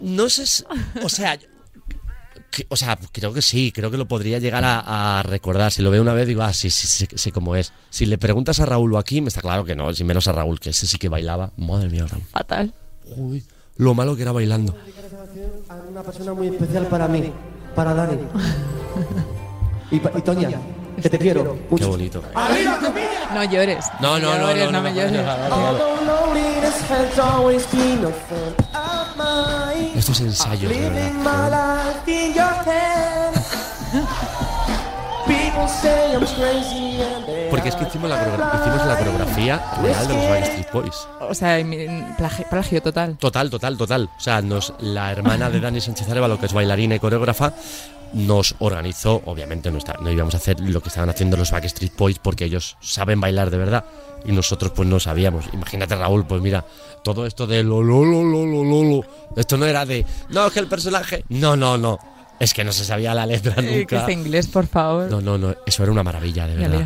No 0.01 0.29
sé, 0.29 0.45
si- 0.47 0.63
o 1.03 1.09
sea, 1.09 1.37
que- 1.37 2.65
o 2.69 2.75
sea, 2.75 2.97
creo 3.11 3.31
que 3.33 3.41
sí, 3.41 3.71
creo 3.71 3.89
que 3.91 3.97
lo 3.97 4.07
podría 4.07 4.39
llegar 4.39 4.63
a, 4.65 5.19
a 5.19 5.23
recordar. 5.23 5.71
Si 5.71 5.81
lo 5.81 5.89
veo 5.91 6.01
una 6.01 6.13
vez, 6.13 6.27
digo, 6.27 6.41
ah, 6.43 6.51
sí, 6.53 6.69
sí, 6.69 6.87
sí, 6.87 7.07
sí, 7.15 7.31
cómo 7.31 7.55
es. 7.55 7.71
Si 7.89 8.05
le 8.05 8.17
preguntas 8.17 8.59
a 8.59 8.65
Raúl 8.65 8.93
o 8.93 8.97
aquí, 8.97 9.21
me 9.21 9.29
está 9.29 9.41
claro 9.41 9.63
que 9.63 9.75
no, 9.75 9.93
si 9.93 10.03
menos 10.03 10.27
a 10.27 10.31
Raúl, 10.33 10.59
que 10.59 10.71
ese 10.71 10.85
sí 10.87 10.97
que 10.97 11.07
bailaba. 11.09 11.51
Madre 11.57 11.89
mía, 11.89 12.05
Raúl. 12.09 12.23
Fatal. 12.31 12.73
Uy, 13.15 13.43
lo 13.77 13.93
malo 13.93 14.15
que 14.15 14.23
era 14.23 14.31
bailando. 14.31 14.75
a 15.69 15.75
una 15.75 16.01
persona 16.03 16.33
muy 16.33 16.47
especial 16.47 16.87
para 16.87 17.07
mí, 17.07 17.31
para 17.75 17.93
Dani. 17.93 18.17
Y, 19.91 19.95
y 19.97 20.21
Toña, 20.21 20.49
que 21.01 21.09
te 21.09 21.17
quiero 21.19 21.57
Qué 21.75 21.85
bonito. 21.85 22.21
No 23.33 23.43
llores. 23.43 23.85
No, 23.99 24.19
no, 24.19 24.37
no, 24.37 24.47
llores, 24.47 24.71
no, 24.71 24.81
me 24.81 24.89
no, 24.91 24.95
llores. 24.95 25.25
of 28.73 29.15
mine. 29.17 29.91
Esto 29.95 30.11
es 30.11 30.21
ensayo, 30.21 30.69
de 30.69 30.89
verdad. 30.89 31.93
Porque 37.49 37.69
es 37.69 37.75
que 37.75 37.83
hicimos 37.83 38.09
la, 38.09 38.17
coreogra- 38.17 38.59
hicimos 38.61 38.85
la 38.87 38.97
coreografía 38.97 39.61
real 39.81 40.07
de 40.07 40.13
los 40.15 40.29
Backstreet 40.29 40.71
Boys. 40.71 41.07
O 41.19 41.33
sea, 41.33 41.57
plagio 42.49 42.81
total. 42.81 43.17
Total, 43.17 43.49
total, 43.49 43.77
total. 43.77 44.09
O 44.17 44.19
sea, 44.19 44.41
nos, 44.41 44.73
la 44.79 45.11
hermana 45.11 45.49
de 45.49 45.59
Dani 45.59 45.81
Sánchez 45.81 46.09
Arevalo, 46.09 46.39
que 46.39 46.45
es 46.45 46.53
bailarina 46.53 46.95
y 46.95 46.99
coreógrafa, 46.99 47.53
nos 48.13 48.55
organizó, 48.59 49.21
obviamente 49.25 49.71
no, 49.71 49.77
está, 49.77 49.93
no 50.01 50.11
íbamos 50.11 50.33
a 50.33 50.37
hacer 50.37 50.59
lo 50.59 50.81
que 50.81 50.89
estaban 50.89 51.09
haciendo 51.09 51.37
los 51.37 51.51
Backstreet 51.51 51.95
Boys 51.97 52.19
porque 52.19 52.45
ellos 52.45 52.77
saben 52.81 53.21
bailar 53.21 53.49
de 53.49 53.57
verdad 53.57 53.85
y 54.25 54.31
nosotros 54.31 54.71
pues 54.75 54.87
no 54.87 54.99
sabíamos. 54.99 55.45
Imagínate 55.53 55.95
Raúl, 55.95 56.25
pues 56.25 56.41
mira, 56.41 56.65
todo 57.03 57.25
esto 57.25 57.47
de 57.47 57.63
lo 57.63 57.81
lo 57.81 58.03
lo 58.05 58.23
lo 58.23 58.45
lo 58.45 58.63
lo, 58.63 58.83
lo. 58.83 59.05
esto 59.35 59.57
no 59.57 59.65
era 59.65 59.85
de, 59.85 60.05
no, 60.29 60.47
es 60.47 60.53
que 60.53 60.59
el 60.59 60.67
personaje, 60.67 61.23
no, 61.29 61.55
no, 61.55 61.77
no, 61.77 61.97
es 62.39 62.53
que 62.53 62.63
no 62.63 62.71
se 62.71 62.83
sabía 62.85 63.13
la 63.13 63.25
letra 63.25 63.53
Eh, 63.57 63.63
que 63.65 63.77
nunca. 63.79 63.99
este 63.99 64.13
inglés, 64.13 64.47
por 64.47 64.67
favor. 64.67 65.09
No, 65.09 65.21
no, 65.21 65.37
no, 65.37 65.55
eso 65.65 65.83
era 65.83 65.91
una 65.91 66.03
maravilla, 66.03 66.47
de 66.47 66.55
verdad. 66.55 66.85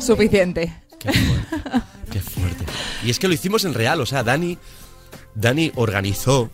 Suficiente. 0.00 0.74
Qué 0.98 1.12
fuerte, 1.12 1.56
qué 2.10 2.20
fuerte. 2.20 2.64
Y 3.04 3.10
es 3.10 3.18
que 3.18 3.28
lo 3.28 3.34
hicimos 3.34 3.64
en 3.64 3.74
real, 3.74 4.00
o 4.00 4.06
sea, 4.06 4.22
Dani, 4.22 4.56
Dani 5.34 5.72
organizó 5.76 6.50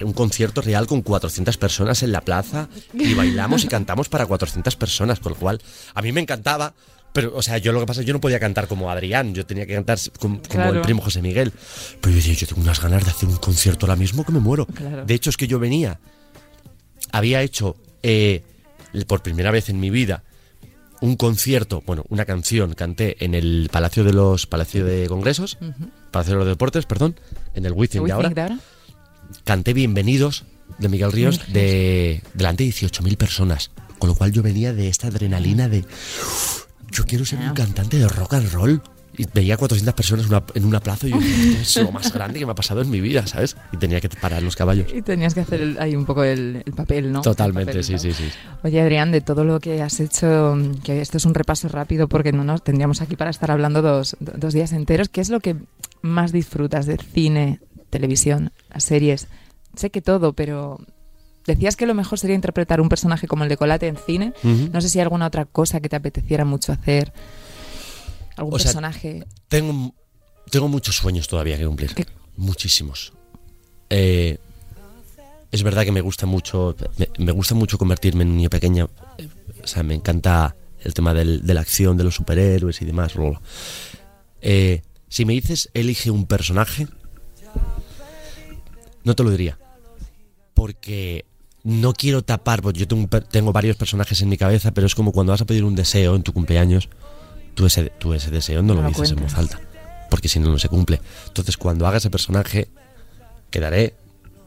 un 0.00 0.12
concierto 0.14 0.62
real 0.62 0.86
con 0.86 1.02
400 1.02 1.56
personas 1.58 2.02
en 2.02 2.12
la 2.12 2.22
plaza 2.22 2.68
y 2.94 3.14
bailamos 3.14 3.64
y 3.64 3.68
cantamos 3.68 4.08
para 4.08 4.26
400 4.26 4.74
personas, 4.76 5.20
con 5.20 5.32
lo 5.32 5.38
cual 5.38 5.60
a 5.94 6.02
mí 6.02 6.12
me 6.12 6.20
encantaba. 6.20 6.74
Pero, 7.12 7.36
o 7.36 7.42
sea, 7.42 7.58
yo 7.58 7.72
lo 7.72 7.80
que 7.80 7.84
pasa 7.86 8.00
es 8.00 8.04
que 8.06 8.08
yo 8.08 8.14
no 8.14 8.22
podía 8.22 8.40
cantar 8.40 8.66
como 8.68 8.90
Adrián, 8.90 9.34
yo 9.34 9.44
tenía 9.44 9.66
que 9.66 9.74
cantar 9.74 9.98
como, 10.18 10.36
como 10.38 10.48
Claro. 10.48 10.76
el 10.76 10.80
primo 10.80 11.02
José 11.02 11.20
Miguel. 11.20 11.52
Pero 12.00 12.10
yo 12.10 12.16
decía, 12.16 12.32
yo 12.32 12.46
tengo 12.46 12.62
unas 12.62 12.80
ganas 12.80 13.04
de 13.04 13.10
hacer 13.10 13.28
un 13.28 13.36
concierto 13.36 13.84
ahora 13.84 13.96
mismo 13.96 14.24
que 14.24 14.32
me 14.32 14.40
muero. 14.40 14.64
Claro. 14.66 15.04
De 15.04 15.12
hecho, 15.12 15.28
es 15.28 15.36
que 15.36 15.46
yo 15.46 15.58
venía, 15.58 16.00
había 17.12 17.42
hecho 17.42 17.76
eh, 18.02 18.42
por 19.06 19.22
primera 19.22 19.50
vez 19.50 19.68
en 19.68 19.80
mi 19.80 19.90
vida 19.90 20.22
un 21.02 21.16
concierto, 21.16 21.82
bueno, 21.84 22.04
una 22.10 22.24
canción, 22.24 22.74
canté 22.74 23.24
en 23.24 23.34
el 23.34 23.68
Palacio 23.72 24.04
de 24.04 24.12
los 24.12 24.46
Palacio 24.46 24.84
de 24.84 25.08
Congresos, 25.08 25.58
Palacio 26.12 26.34
de 26.34 26.38
los 26.38 26.48
Deportes, 26.48 26.86
perdón, 26.86 27.18
en 27.54 27.66
el 27.66 27.72
Wizzing 27.72 28.02
¿We 28.02 28.06
de 28.06 28.12
ahora. 28.12 28.28
think 28.28 28.36
de 28.36 28.42
ahora? 28.42 28.58
Canté 29.42 29.72
Bienvenidos 29.72 30.44
de 30.78 30.88
Miguel 30.88 31.10
Ríos 31.10 31.52
de 31.52 32.22
delante 32.34 32.62
de 32.62 32.70
18.000 32.70 33.16
personas, 33.16 33.72
con 33.98 34.10
lo 34.10 34.14
cual 34.14 34.30
yo 34.30 34.42
venía 34.42 34.72
de 34.72 34.88
esta 34.88 35.08
adrenalina 35.08 35.68
de 35.68 35.84
yo 36.92 37.04
quiero 37.04 37.24
ser 37.24 37.40
un 37.40 37.54
cantante 37.54 37.98
de 37.98 38.06
rock 38.06 38.34
and 38.34 38.52
roll. 38.52 38.82
Y 39.18 39.26
veía 39.34 39.56
400 39.58 39.94
personas 39.94 40.24
en 40.26 40.30
una, 40.32 40.42
en 40.54 40.64
una 40.64 40.80
plaza 40.80 41.06
y 41.06 41.10
yo 41.10 41.18
esto 41.18 41.58
es 41.60 41.76
lo 41.76 41.92
más 41.92 42.12
grande 42.12 42.38
que 42.38 42.46
me 42.46 42.52
ha 42.52 42.54
pasado 42.54 42.80
en 42.80 42.88
mi 42.90 43.00
vida, 43.00 43.26
¿sabes? 43.26 43.56
Y 43.72 43.76
tenía 43.76 44.00
que 44.00 44.08
parar 44.08 44.42
los 44.42 44.56
caballos. 44.56 44.86
Y 44.92 45.02
tenías 45.02 45.34
que 45.34 45.40
hacer 45.40 45.60
el- 45.60 45.78
ahí 45.80 45.94
un 45.94 46.06
poco 46.06 46.24
el, 46.24 46.62
el 46.64 46.72
papel, 46.72 47.12
¿no? 47.12 47.20
Totalmente, 47.20 47.72
papel, 47.72 47.84
sí, 47.84 47.98
sí, 47.98 48.12
sí. 48.12 48.24
Oye, 48.62 48.80
Adrián, 48.80 49.12
de 49.12 49.20
todo 49.20 49.44
lo 49.44 49.60
que 49.60 49.82
has 49.82 50.00
hecho, 50.00 50.56
que 50.82 51.00
esto 51.02 51.18
es 51.18 51.26
un 51.26 51.34
repaso 51.34 51.68
rápido 51.68 52.08
porque 52.08 52.32
no 52.32 52.42
nos 52.44 52.64
tendríamos 52.64 53.02
aquí 53.02 53.16
para 53.16 53.30
estar 53.30 53.50
hablando 53.50 53.82
dos, 53.82 54.16
dos 54.20 54.54
días 54.54 54.72
enteros, 54.72 55.08
¿qué 55.10 55.20
es 55.20 55.28
lo 55.28 55.40
que 55.40 55.56
más 56.00 56.32
disfrutas 56.32 56.86
de 56.86 56.96
cine, 56.96 57.60
televisión, 57.90 58.50
las 58.72 58.84
series? 58.84 59.28
Sé 59.76 59.90
que 59.90 60.00
todo, 60.00 60.32
pero 60.32 60.78
decías 61.46 61.76
que 61.76 61.86
lo 61.86 61.94
mejor 61.94 62.18
sería 62.18 62.36
interpretar 62.36 62.80
un 62.80 62.88
personaje 62.88 63.26
como 63.26 63.42
el 63.42 63.48
de 63.50 63.56
Colate 63.56 63.88
en 63.88 63.96
cine. 63.96 64.32
No 64.72 64.80
sé 64.80 64.88
si 64.88 64.98
hay 64.98 65.02
alguna 65.02 65.26
otra 65.26 65.44
cosa 65.44 65.80
que 65.80 65.88
te 65.88 65.96
apeteciera 65.96 66.44
mucho 66.44 66.72
hacer. 66.72 67.12
Algún 68.36 68.54
O 68.54 68.58
sea, 68.58 68.66
personaje. 68.66 69.24
Tengo, 69.48 69.94
tengo 70.50 70.68
muchos 70.68 70.96
sueños 70.96 71.28
todavía 71.28 71.56
que 71.58 71.66
cumplir. 71.66 71.94
¿Qué? 71.94 72.06
Muchísimos. 72.36 73.12
Eh, 73.90 74.38
es 75.50 75.62
verdad 75.62 75.84
que 75.84 75.92
me 75.92 76.00
gusta 76.00 76.26
mucho. 76.26 76.74
Me, 76.96 77.08
me 77.18 77.32
gusta 77.32 77.54
mucho 77.54 77.76
convertirme 77.78 78.22
en 78.22 78.30
un 78.30 78.36
niño 78.38 78.50
pequeño. 78.50 78.90
O 79.62 79.66
sea, 79.66 79.82
me 79.82 79.94
encanta 79.94 80.56
el 80.80 80.94
tema 80.94 81.12
del- 81.14 81.46
de 81.46 81.54
la 81.54 81.60
acción, 81.60 81.96
de 81.96 82.04
los 82.04 82.14
superhéroes 82.14 82.80
y 82.82 82.84
demás. 82.86 83.12
Eh, 84.40 84.82
si 85.08 85.24
me 85.24 85.34
dices 85.34 85.68
elige 85.74 86.10
un 86.10 86.26
personaje, 86.26 86.88
no 89.04 89.14
te 89.14 89.22
lo 89.22 89.30
diría. 89.30 89.58
Porque 90.54 91.24
no 91.64 91.92
quiero 91.92 92.22
tapar. 92.22 92.62
Pues 92.62 92.74
yo 92.76 92.86
tengo, 92.88 93.08
tengo 93.20 93.52
varios 93.52 93.76
personajes 93.76 94.20
en 94.22 94.28
mi 94.28 94.36
cabeza, 94.38 94.72
pero 94.72 94.86
es 94.86 94.94
como 94.94 95.12
cuando 95.12 95.32
vas 95.32 95.40
a 95.42 95.46
pedir 95.46 95.64
un 95.64 95.74
deseo 95.74 96.14
en 96.16 96.22
tu 96.22 96.32
cumpleaños. 96.32 96.88
Tú 97.54 97.66
ese, 97.66 97.90
tú 97.98 98.14
ese 98.14 98.30
deseo 98.30 98.62
no, 98.62 98.74
No 98.74 98.82
lo 98.82 98.88
dices 98.88 99.10
en 99.10 99.22
voz 99.22 99.34
alta. 99.34 99.60
Porque 100.10 100.28
si 100.28 100.38
no, 100.40 100.48
no 100.50 100.58
se 100.58 100.68
cumple. 100.68 101.00
Entonces, 101.26 101.56
cuando 101.56 101.86
haga 101.86 101.98
ese 101.98 102.10
personaje, 102.10 102.68
quedaré. 103.50 103.94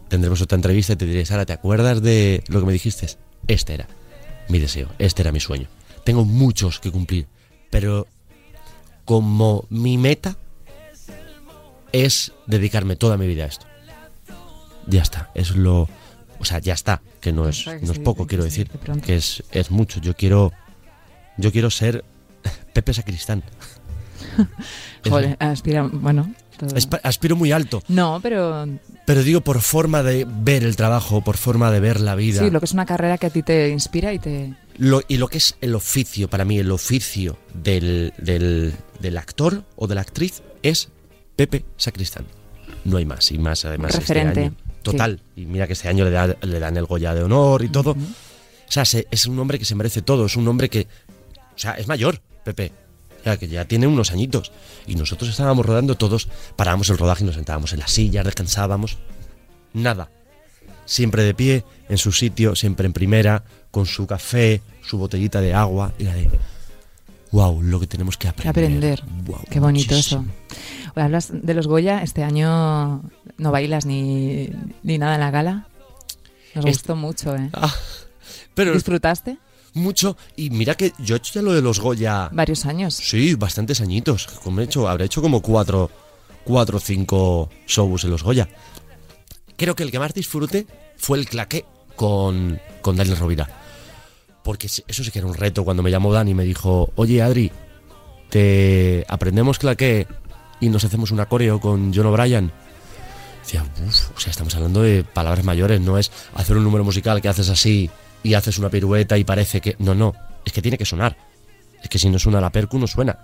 Tendremos 0.08 0.40
otra 0.42 0.56
entrevista 0.56 0.94
y 0.94 0.96
te 0.98 1.06
diré, 1.06 1.26
Sara, 1.26 1.46
¿te 1.46 1.54
acuerdas 1.54 2.02
de 2.02 2.44
lo 2.48 2.60
que 2.60 2.66
me 2.68 2.74
dijiste? 2.74 3.08
Este 3.48 3.74
era 3.74 3.88
mi 4.50 4.60
deseo, 4.60 4.90
este 5.00 5.24
era 5.24 5.32
mi 5.32 5.40
sueño. 5.40 5.68
Tengo 6.04 6.26
muchos 6.26 6.80
que 6.80 6.92
cumplir, 6.92 7.26
pero 7.72 8.08
como 9.04 9.66
mi 9.70 9.98
meta 9.98 10.38
es 11.92 12.34
dedicarme 12.46 12.96
toda 12.96 13.18
mi 13.18 13.28
vida 13.28 13.46
a 13.46 13.48
esto. 13.48 13.66
Ya 14.88 15.02
está, 15.02 15.32
es 15.34 15.56
lo... 15.56 15.90
O 16.38 16.46
sea, 16.46 16.60
ya 16.60 16.74
está, 16.74 17.02
que 17.22 17.32
no 17.32 17.48
es, 17.48 17.66
no 17.82 17.92
es 17.92 18.00
poco, 18.00 18.28
quiero 18.28 18.44
decir, 18.44 18.70
que 19.04 19.16
es, 19.16 19.44
es 19.52 19.72
mucho. 19.72 20.00
Yo 20.00 20.16
quiero... 20.16 20.52
Yo 21.38 21.52
quiero 21.52 21.70
ser 21.70 22.06
Pepe 22.76 22.94
Sacristán. 22.94 23.42
Joder, 25.10 25.38
aspira, 25.40 25.84
bueno. 25.92 26.34
todo- 26.58 26.76
aspiro 27.04 27.36
muy 27.36 27.52
alto, 27.52 27.82
No, 27.88 28.20
pero 28.22 28.68
pero 29.06 29.24
digo 29.24 29.42
por 29.42 29.62
forma 29.62 30.04
de 30.04 30.26
ver 30.28 30.64
el 30.64 30.76
trabajo, 30.76 31.22
por 31.22 31.38
forma 31.38 31.72
de 31.72 31.80
ver 31.80 32.02
la 32.02 32.16
vida. 32.16 32.42
sí, 32.42 32.50
lo 32.50 32.60
que 32.60 32.66
es 32.66 32.74
una 32.74 32.86
carrera 32.86 33.18
que 33.18 33.28
a 33.28 33.30
ti 33.30 33.44
te 33.44 33.70
inspira 33.70 34.12
y 34.14 34.20
te... 34.20 34.54
Lo- 34.78 35.02
y 35.08 35.18
lo 35.18 35.28
que 35.30 35.38
es 35.38 35.56
el 35.62 35.74
oficio, 35.76 36.30
para 36.30 36.44
mí, 36.44 36.58
el 36.60 36.72
oficio 36.72 37.38
del, 37.54 38.14
del, 38.18 38.74
del 39.00 39.18
actor 39.18 39.64
o 39.78 39.88
de 39.88 39.96
la 39.96 40.02
actriz 40.02 40.42
es 40.64 40.90
Pepe 41.36 41.64
Sacristán. 41.78 42.26
No 42.84 42.98
hay 42.98 43.06
más, 43.06 43.32
y 43.32 43.38
más 43.38 43.64
además 43.66 43.92
este 43.96 44.02
Referente, 44.02 44.40
año. 44.42 44.54
Total. 44.84 45.22
Y 45.36 45.46
mira 45.46 45.66
que 45.68 45.74
este 45.74 45.88
año 45.88 46.04
le, 46.04 46.12
da- 46.12 46.36
le 46.42 46.60
dan 46.60 46.76
el 46.78 46.86
Goya 46.86 47.14
de 47.14 47.24
honor 47.24 47.64
y 47.64 47.70
todo. 47.70 47.92
O 47.92 48.72
sea, 48.72 48.84
se- 48.86 49.08
es 49.12 49.26
un 49.28 49.38
hombre 49.40 49.60
que 49.60 49.66
se 49.66 49.76
merece 49.76 50.02
todo, 50.02 50.26
es 50.26 50.36
un 50.36 50.48
hombre 50.48 50.70
que... 50.70 50.88
O 51.56 51.58
sea, 51.58 51.72
es 51.74 51.88
mayor, 51.88 52.22
Pepe. 52.46 52.72
Sea, 53.24 53.38
que 53.38 53.48
ya 53.48 53.66
tiene 53.66 53.88
unos 53.88 54.12
añitos. 54.12 54.52
Y 54.86 54.96
nosotros 54.96 55.32
estábamos 55.32 55.66
rodando 55.66 55.96
todos, 55.96 56.30
parábamos 56.56 56.90
el 56.92 56.98
rodaje 56.98 57.24
y 57.24 57.26
nos 57.26 57.36
sentábamos 57.36 57.74
en 57.74 57.80
las 57.80 57.92
sillas, 57.92 58.24
descansábamos. 58.24 58.98
Nada. 59.74 60.10
Siempre 60.86 61.24
de 61.24 61.34
pie, 61.34 61.66
en 61.90 61.98
su 61.98 62.12
sitio, 62.12 62.56
siempre 62.56 62.86
en 62.86 62.94
primera, 62.94 63.44
con 63.72 63.88
su 63.88 64.06
café, 64.06 64.62
su 64.84 65.00
botellita 65.00 65.42
de 65.42 65.56
agua 65.56 65.92
y 65.98 66.04
la 66.04 66.14
de... 66.14 66.30
Wow, 67.32 67.64
lo 67.64 67.80
que 67.80 67.88
tenemos 67.88 68.16
que 68.16 68.28
aprender. 68.28 69.04
Qué 69.50 69.60
bonito 69.60 69.96
muchísimo. 69.96 70.22
eso. 70.22 70.92
Hablas 70.96 71.30
de 71.34 71.54
los 71.56 71.68
Goya, 71.68 72.04
este 72.04 72.24
año 72.24 73.02
no 73.38 73.52
bailas 73.52 73.86
ni, 73.86 74.52
ni 74.84 74.98
nada 75.00 75.16
en 75.16 75.22
la 75.22 75.32
gala. 75.32 75.68
Nos 76.54 76.66
gustó 76.66 76.96
mucho, 76.96 77.36
¿eh? 77.36 77.50
Ah, 77.54 77.74
pero 78.54 78.74
¿Disfrutaste? 78.74 79.38
Mucho. 79.76 80.18
Y 80.36 80.50
mira 80.50 80.76
que 80.76 80.94
yo 80.98 81.16
he 81.16 81.18
hecho 81.20 81.34
ya 81.34 81.42
lo 81.42 81.54
de 81.54 81.62
los 81.62 81.80
Goya. 81.80 82.30
Varios 82.32 82.66
años. 82.66 82.96
Sí, 82.96 83.36
bastantes 83.36 83.82
añitos. 83.82 84.28
Como 84.44 84.62
he 84.62 84.64
hecho, 84.64 84.88
habré 84.88 85.06
hecho 85.06 85.22
como 85.22 85.42
cuatro, 85.42 85.92
cuatro 86.44 86.78
o 86.78 86.80
cinco 86.80 87.50
shows 87.68 88.04
en 88.04 88.12
los 88.12 88.24
Goya. 88.24 88.50
Creo 89.58 89.76
que 89.76 89.84
el 89.84 89.92
que 89.92 90.00
más 90.00 90.14
disfruté 90.14 90.66
fue 90.98 91.18
el 91.20 91.28
claqué 91.28 91.66
con, 91.96 92.60
con 92.82 92.96
Daniel 92.96 93.18
Rovira. 93.18 93.50
Porque 94.44 94.68
eso 94.68 95.04
sí 95.04 95.12
que 95.12 95.20
era 95.20 95.28
un 95.28 95.34
reto 95.34 95.64
cuando 95.64 95.84
me 95.84 95.92
llamó 95.92 96.14
Dani 96.14 96.32
y 96.32 96.36
me 96.36 96.44
dijo, 96.44 96.92
oye 96.96 97.22
Adri, 97.22 97.52
te 98.30 99.06
aprendemos 99.08 99.58
claqué 99.58 100.08
y 100.60 100.70
nos 100.70 100.84
hacemos 100.84 101.12
una 101.12 101.26
coreo 101.28 101.60
con 101.60 101.94
John 101.94 102.06
O'Brien. 102.08 102.52
Decía, 103.44 103.64
uff, 103.64 104.12
o 104.16 104.20
sea, 104.20 104.32
estamos 104.32 104.56
hablando 104.56 104.82
de 104.82 105.04
palabras 105.04 105.44
mayores, 105.44 105.82
no 105.82 105.98
es 105.98 106.12
hacer 106.36 106.58
un 106.58 106.64
número 106.64 106.84
musical 106.84 107.22
que 107.22 107.30
haces 107.30 107.50
así 107.50 107.90
y 108.26 108.34
haces 108.34 108.58
una 108.60 108.70
pirueta 108.70 109.18
y 109.18 109.24
parece 109.24 109.62
que... 109.62 109.76
No, 109.80 109.94
no, 109.96 110.14
es 110.44 110.52
que 110.52 110.62
tiene 110.62 110.78
que 110.78 110.86
sonar. 110.86 111.16
Es 111.82 111.90
que 111.90 112.00
si 112.00 112.10
no 112.10 112.18
suena 112.20 112.42
la 112.42 112.52
percu, 112.52 112.80
no 112.80 112.88
suena. 112.88 113.18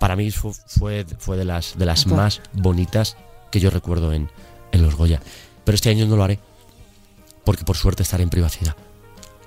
Para 0.00 0.16
mí 0.16 0.30
fu- 0.30 0.52
fue, 0.66 1.04
fue 1.18 1.36
de 1.36 1.44
las, 1.44 1.78
de 1.78 1.86
las 1.86 2.06
más 2.06 2.40
bonitas 2.52 3.16
que 3.50 3.60
yo 3.60 3.70
recuerdo 3.70 4.12
en, 4.12 4.28
en 4.72 4.82
los 4.82 4.96
Goya. 4.96 5.20
Pero 5.64 5.74
este 5.76 5.90
año 5.90 6.06
no 6.06 6.16
lo 6.16 6.24
haré. 6.24 6.40
Porque 7.44 7.64
por 7.64 7.76
suerte 7.76 8.02
estaré 8.02 8.22
en 8.24 8.30
privacidad. 8.30 8.74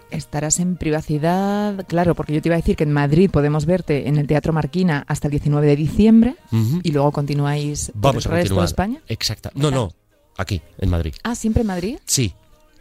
Estarás 0.10 0.60
en 0.60 0.78
privacidad, 0.78 1.86
claro, 1.86 2.16
porque 2.16 2.34
yo 2.34 2.41
te 2.41 2.48
iba 2.48 2.56
a 2.56 2.60
decir 2.60 2.78
que 2.78 2.86
en 2.86 2.93
Madrid 2.93 3.30
podemos 3.30 3.66
verte 3.66 4.08
en 4.08 4.18
el 4.18 4.26
Teatro 4.28 4.54
Marquina 4.54 5.04
hasta 5.08 5.28
el 5.28 5.32
19 5.32 5.68
de 5.68 5.76
diciembre 5.76 6.36
y 6.84 6.91
luego 6.93 7.12
continuáis 7.12 7.91
por 7.91 8.02
Vamos 8.02 8.26
el 8.26 8.32
a 8.32 8.36
resto 8.36 8.60
de 8.60 8.66
España. 8.66 9.02
Exacta. 9.10 9.52
No, 9.56 9.70
no. 9.70 9.91
Aquí, 10.38 10.62
en 10.78 10.89
Madrid. 10.89 11.14
Ah, 11.24 11.36
¿siempre 11.36 11.62
en 11.62 11.68
Madrid? 11.68 11.98
Sí. 12.06 12.34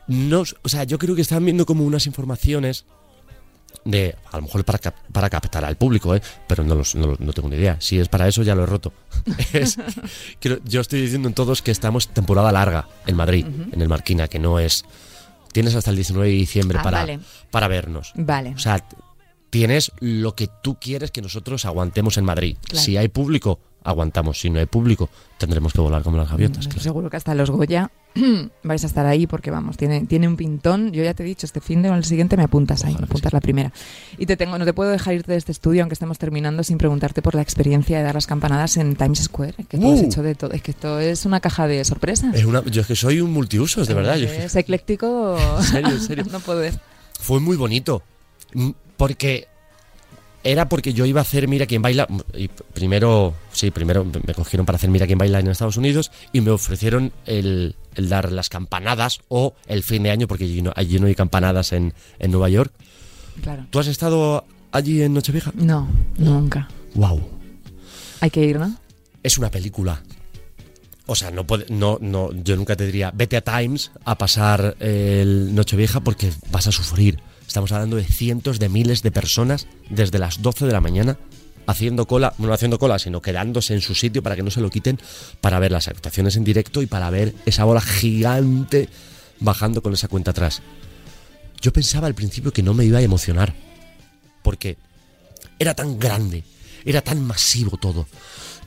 No, 0.09 0.45
o 0.63 0.69
sea, 0.69 0.85
yo 0.85 0.99
creo 0.99 1.15
que 1.15 1.23
están 1.23 1.45
viendo 1.45 1.67
como 1.67 1.85
unas 1.85 2.07
informaciones 2.07 2.85
de, 3.85 4.17
a 4.33 4.37
lo 4.37 4.43
mejor 4.45 4.65
para, 4.65 4.79
cap- 4.79 4.97
para 5.13 5.31
captar 5.31 5.65
al 5.65 5.77
público, 5.77 6.15
¿eh? 6.15 6.23
pero 6.49 6.65
no, 6.65 6.75
los- 6.75 6.95
no, 6.95 7.15
no 7.19 7.33
tengo 7.33 7.49
ni 7.49 7.57
idea. 7.57 7.77
Si 7.81 7.99
es 7.99 8.09
para 8.09 8.27
eso, 8.27 8.43
ya 8.43 8.55
lo 8.55 8.63
he 8.65 8.67
roto. 8.67 8.93
Es- 9.53 9.79
creo- 10.41 10.59
yo 10.65 10.81
estoy 10.81 11.01
diciendo 11.03 11.29
en 11.29 11.35
todos 11.35 11.63
que 11.63 11.71
estamos 11.71 12.09
temporada 12.09 12.51
larga 12.53 12.89
en 13.07 13.17
Madrid, 13.17 13.47
en 13.73 13.81
el 13.81 13.89
Marquina, 13.89 14.29
que 14.29 14.39
no 14.39 14.59
es... 14.59 14.85
Tienes 15.53 15.75
hasta 15.75 15.91
el 15.91 15.97
19 15.97 16.29
de 16.29 16.35
diciembre 16.35 16.79
Ah, 16.79 16.83
para, 16.83 16.99
vale. 16.99 17.21
para 17.51 17.69
vernos. 17.69 18.13
Vale. 18.15 18.51
O 18.55 18.59
sea, 18.59 18.85
tienes 19.51 19.91
lo 20.01 20.35
que 20.35 20.49
tú 20.63 20.77
quieres 20.81 21.11
que 21.11 21.23
nosotros 21.23 21.65
aguantemos 21.65 22.19
en 22.19 22.25
Madrid. 22.27 22.57
Claro. 22.63 22.85
Si 22.85 22.97
hay 22.99 23.09
público, 23.09 23.59
aguantamos. 23.83 24.39
Si 24.41 24.51
no 24.51 24.59
hay 24.59 24.67
público, 24.67 25.09
tendremos 25.39 25.73
que 25.73 25.81
volar 25.81 26.03
como 26.03 26.19
las 26.19 26.29
gaviotas. 26.29 26.67
Claro. 26.67 26.83
Seguro 26.83 27.09
que 27.09 27.17
hasta 27.17 27.35
los 27.35 27.51
Goya 27.51 27.91
vais 28.63 28.83
a 28.83 28.87
estar 28.87 29.07
ahí 29.07 29.27
porque 29.27 29.51
vamos, 29.51 29.77
tiene, 29.77 30.07
tiene 30.07 30.27
un 30.29 30.37
pintón. 30.37 30.93
Yo 30.93 31.05
ya 31.05 31.15
te 31.15 31.23
he 31.23 31.27
dicho, 31.27 31.47
este 31.47 31.61
fin 31.61 31.83
de 31.83 31.91
o 31.91 31.95
el 31.95 32.05
siguiente 32.05 32.37
me 32.37 32.43
apuntas 32.45 32.85
ahí, 32.85 32.95
me 32.99 33.05
apuntas 33.05 33.33
la 33.33 33.41
primera. 33.41 33.73
Y 34.19 34.27
te 34.27 34.37
tengo, 34.37 34.59
no 34.59 34.65
te 34.65 34.73
puedo 34.73 34.91
dejar 34.91 35.15
irte 35.15 35.33
de 35.33 35.39
este 35.39 35.53
estudio 35.53 35.83
aunque 35.83 35.95
estemos 35.95 36.19
terminando 36.19 36.63
sin 36.65 36.79
preguntarte 36.79 37.23
por 37.23 37.35
la 37.35 37.43
experiencia 37.43 37.99
de 37.99 38.05
dar 38.05 38.15
las 38.15 38.27
campanadas 38.27 38.77
en 38.77 38.97
Times 38.97 39.21
Square, 39.25 39.55
que 39.69 39.79
tú 39.79 39.93
has 39.93 40.01
Uh. 40.01 40.05
hecho 40.07 40.23
de 40.23 40.35
todo. 40.35 40.53
Es 40.53 40.63
que 40.63 40.71
esto 40.73 40.99
es 41.01 41.25
una 41.27 41.41
caja 41.41 41.67
de 41.67 41.85
sorpresas. 41.85 42.35
Es 42.35 42.45
una- 42.45 42.65
yo 42.65 42.81
es 42.81 42.87
que 42.87 42.97
soy 42.97 43.21
un 43.21 43.33
multiusos, 43.33 43.87
de 43.89 43.95
verdad. 43.95 44.19
Es 44.19 44.57
ecléctico. 44.57 45.37
En 45.59 45.63
serio, 45.65 45.91
en 45.91 46.01
serio. 46.01 46.25
no 46.33 46.41
puedo 46.41 46.63
fue 47.21 47.41
muy 47.41 47.57
bonito. 47.57 48.03
Mm, 48.55 48.71
Porque 48.97 49.47
era 50.47 50.69
porque 50.69 50.93
yo 50.93 51.05
iba 51.07 51.21
a 51.21 51.23
hacer 51.23 51.49
Mira 51.49 51.67
quién 51.67 51.83
baila. 51.83 52.07
Y 52.35 52.49
primero, 52.49 53.35
sí, 53.53 53.71
primero 53.71 54.05
me 54.05 54.33
cogieron 54.33 54.65
para 54.65 54.77
hacer 54.77 54.91
Mira 54.91 55.07
quién 55.07 55.19
baila 55.19 55.41
en 55.41 55.49
Estados 55.49 55.77
Unidos 55.77 56.13
y 56.33 56.41
me 56.41 56.53
ofrecieron 56.53 57.13
el, 57.27 57.75
el 57.97 58.09
dar 58.09 58.31
las 58.31 58.49
campanadas 58.49 59.21
o 59.29 59.55
el 59.67 59.83
fin 59.83 60.05
de 60.05 60.11
año, 60.11 60.29
porque 60.29 60.45
allí 60.45 60.63
no, 60.63 60.73
allí 60.77 61.01
no 61.01 61.09
hay 61.09 61.15
campanadas 61.15 61.73
en, 61.73 61.93
en 62.19 62.31
Nueva 62.31 62.49
York. 62.49 62.73
Claro. 63.43 63.67
¿Tú 63.71 63.81
has 63.81 63.89
estado 63.89 64.45
allí 64.71 65.03
en 65.03 65.15
Nochevieja? 65.15 65.53
No, 65.55 65.89
nunca. 66.17 66.69
¡Wow! 66.95 67.21
Hay 68.21 68.31
que 68.31 68.45
ir, 68.45 68.59
¿no? 68.59 68.77
Es 69.23 69.39
una 69.39 69.51
película. 69.51 70.03
O 71.07 71.15
sea, 71.15 71.31
no 71.31 71.47
puede, 71.47 71.67
no, 71.69 71.99
no, 72.01 72.33
yo 72.33 72.57
nunca 72.57 72.77
te 72.77 72.87
diría, 72.87 73.13
vete 73.15 73.37
a 73.37 73.41
Times 73.41 73.93
a 74.05 74.17
pasar 74.17 74.77
el 74.81 75.55
Nochevieja 75.55 76.01
porque 76.01 76.33
vas 76.51 76.67
a 76.67 76.73
sufrir. 76.73 77.21
Estamos 77.47 77.73
hablando 77.73 77.97
de 77.97 78.05
cientos 78.05 78.59
de 78.59 78.69
miles 78.69 79.03
de 79.03 79.11
personas 79.11 79.67
desde 79.89 80.19
las 80.19 80.43
12 80.43 80.67
de 80.67 80.73
la 80.73 80.81
mañana 80.81 81.19
haciendo 81.67 82.07
cola, 82.07 82.35
no 82.39 82.53
haciendo 82.53 82.79
cola, 82.79 82.99
sino 82.99 83.21
quedándose 83.21 83.75
en 83.75 83.81
su 83.81 83.95
sitio 83.95 84.23
para 84.23 84.37
que 84.37 84.43
no 84.43 84.51
se 84.51 84.61
lo 84.61 84.71
quiten, 84.71 84.99
para 85.41 85.59
ver 85.59 85.73
las 85.73 85.89
actuaciones 85.89 86.37
en 86.37 86.45
directo 86.45 86.83
y 86.83 86.87
para 86.87 87.11
ver 87.11 87.35
esa 87.45 87.65
bola 87.65 87.81
gigante 87.81 88.89
bajando 89.41 89.83
con 89.83 89.93
esa 89.93 90.09
cuenta 90.09 90.31
atrás. 90.31 90.63
Yo 91.61 91.73
pensaba 91.73 92.07
al 92.07 92.15
principio 92.15 92.53
que 92.53 92.63
no 92.63 92.75
me 92.75 92.85
iba 92.85 92.99
a 92.99 93.03
emocionar, 93.03 93.55
porque 94.43 94.77
era 95.59 95.75
tan 95.75 95.99
grande, 95.99 96.45
era 96.85 97.01
tan 97.01 97.25
masivo 97.25 97.77
todo. 97.77 98.07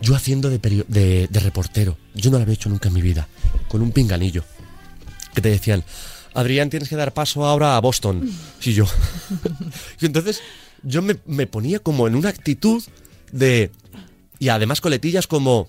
Yo 0.01 0.15
haciendo 0.15 0.49
de, 0.49 0.57
de, 0.87 1.27
de 1.27 1.39
reportero, 1.39 1.97
yo 2.15 2.31
no 2.31 2.37
lo 2.37 2.43
había 2.43 2.55
hecho 2.55 2.69
nunca 2.69 2.89
en 2.89 2.95
mi 2.95 3.01
vida, 3.01 3.27
con 3.67 3.81
un 3.81 3.91
pinganillo, 3.91 4.43
que 5.33 5.41
te 5.41 5.49
decían, 5.49 5.83
Adrián, 6.33 6.69
tienes 6.69 6.89
que 6.89 6.95
dar 6.95 7.13
paso 7.13 7.45
ahora 7.45 7.75
a 7.75 7.81
Boston. 7.81 8.29
Y 8.61 8.73
yo. 8.73 8.85
y 10.01 10.05
entonces 10.05 10.41
yo 10.83 11.01
me, 11.01 11.17
me 11.25 11.47
ponía 11.47 11.79
como 11.79 12.07
en 12.07 12.15
una 12.15 12.29
actitud 12.29 12.83
de... 13.31 13.71
Y 14.39 14.49
además 14.49 14.81
coletillas 14.81 15.27
como... 15.27 15.67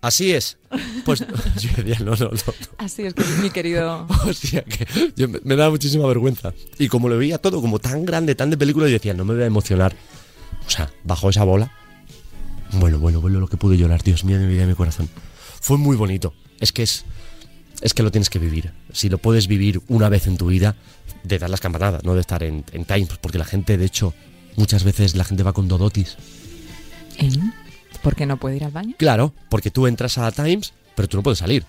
Así 0.00 0.32
es. 0.32 0.56
Pues 1.04 1.20
yo 1.60 1.70
decía, 1.76 1.98
no, 1.98 2.12
no, 2.12 2.16
no. 2.16 2.30
no. 2.30 2.54
Así 2.78 3.02
es 3.02 3.12
que 3.12 3.22
mi 3.42 3.50
querido. 3.50 4.06
Hostia, 4.26 4.62
que 4.64 4.86
yo 5.14 5.28
me, 5.28 5.40
me 5.44 5.56
daba 5.56 5.70
muchísima 5.70 6.06
vergüenza. 6.06 6.54
Y 6.78 6.88
como 6.88 7.08
lo 7.10 7.18
veía 7.18 7.36
todo 7.36 7.60
como 7.60 7.78
tan 7.78 8.06
grande, 8.06 8.34
tan 8.34 8.48
de 8.48 8.56
película, 8.56 8.86
yo 8.86 8.94
decía, 8.94 9.12
no 9.12 9.26
me 9.26 9.34
voy 9.34 9.42
a 9.42 9.46
emocionar. 9.46 9.94
O 10.66 10.70
sea, 10.70 10.90
bajó 11.04 11.28
esa 11.28 11.44
bola. 11.44 11.70
Bueno, 12.72 12.98
bueno, 12.98 13.20
bueno, 13.20 13.40
lo 13.40 13.48
que 13.48 13.56
pude 13.56 13.76
llorar, 13.76 14.02
Dios 14.02 14.24
mío, 14.24 14.38
de 14.38 14.46
mi 14.46 14.52
vida 14.54 14.64
y 14.64 14.68
mi 14.68 14.74
corazón. 14.74 15.08
Fue 15.60 15.76
muy 15.76 15.96
bonito. 15.96 16.32
Es 16.60 16.72
que 16.72 16.82
es. 16.82 17.04
Es 17.80 17.94
que 17.94 18.02
lo 18.02 18.10
tienes 18.10 18.28
que 18.30 18.38
vivir. 18.38 18.72
Si 18.92 19.08
lo 19.08 19.18
puedes 19.18 19.46
vivir 19.46 19.80
una 19.88 20.08
vez 20.08 20.26
en 20.26 20.36
tu 20.36 20.46
vida, 20.48 20.76
de 21.24 21.38
dar 21.38 21.50
las 21.50 21.60
campanadas, 21.60 22.04
no 22.04 22.14
de 22.14 22.20
estar 22.20 22.42
en, 22.42 22.64
en 22.72 22.84
Times, 22.84 23.08
porque 23.20 23.38
la 23.38 23.44
gente, 23.44 23.76
de 23.78 23.84
hecho, 23.86 24.14
muchas 24.56 24.84
veces 24.84 25.14
la 25.14 25.24
gente 25.24 25.42
va 25.42 25.52
con 25.52 25.68
dodotis. 25.68 26.16
¿Eh? 27.18 27.30
¿Por 28.02 28.16
qué 28.16 28.26
no 28.26 28.38
puede 28.38 28.56
ir 28.56 28.64
al 28.64 28.70
baño? 28.70 28.94
Claro, 28.98 29.34
porque 29.48 29.70
tú 29.70 29.86
entras 29.86 30.18
a 30.18 30.30
Times, 30.32 30.72
pero 30.94 31.08
tú 31.08 31.16
no 31.16 31.22
puedes 31.22 31.38
salir. 31.38 31.64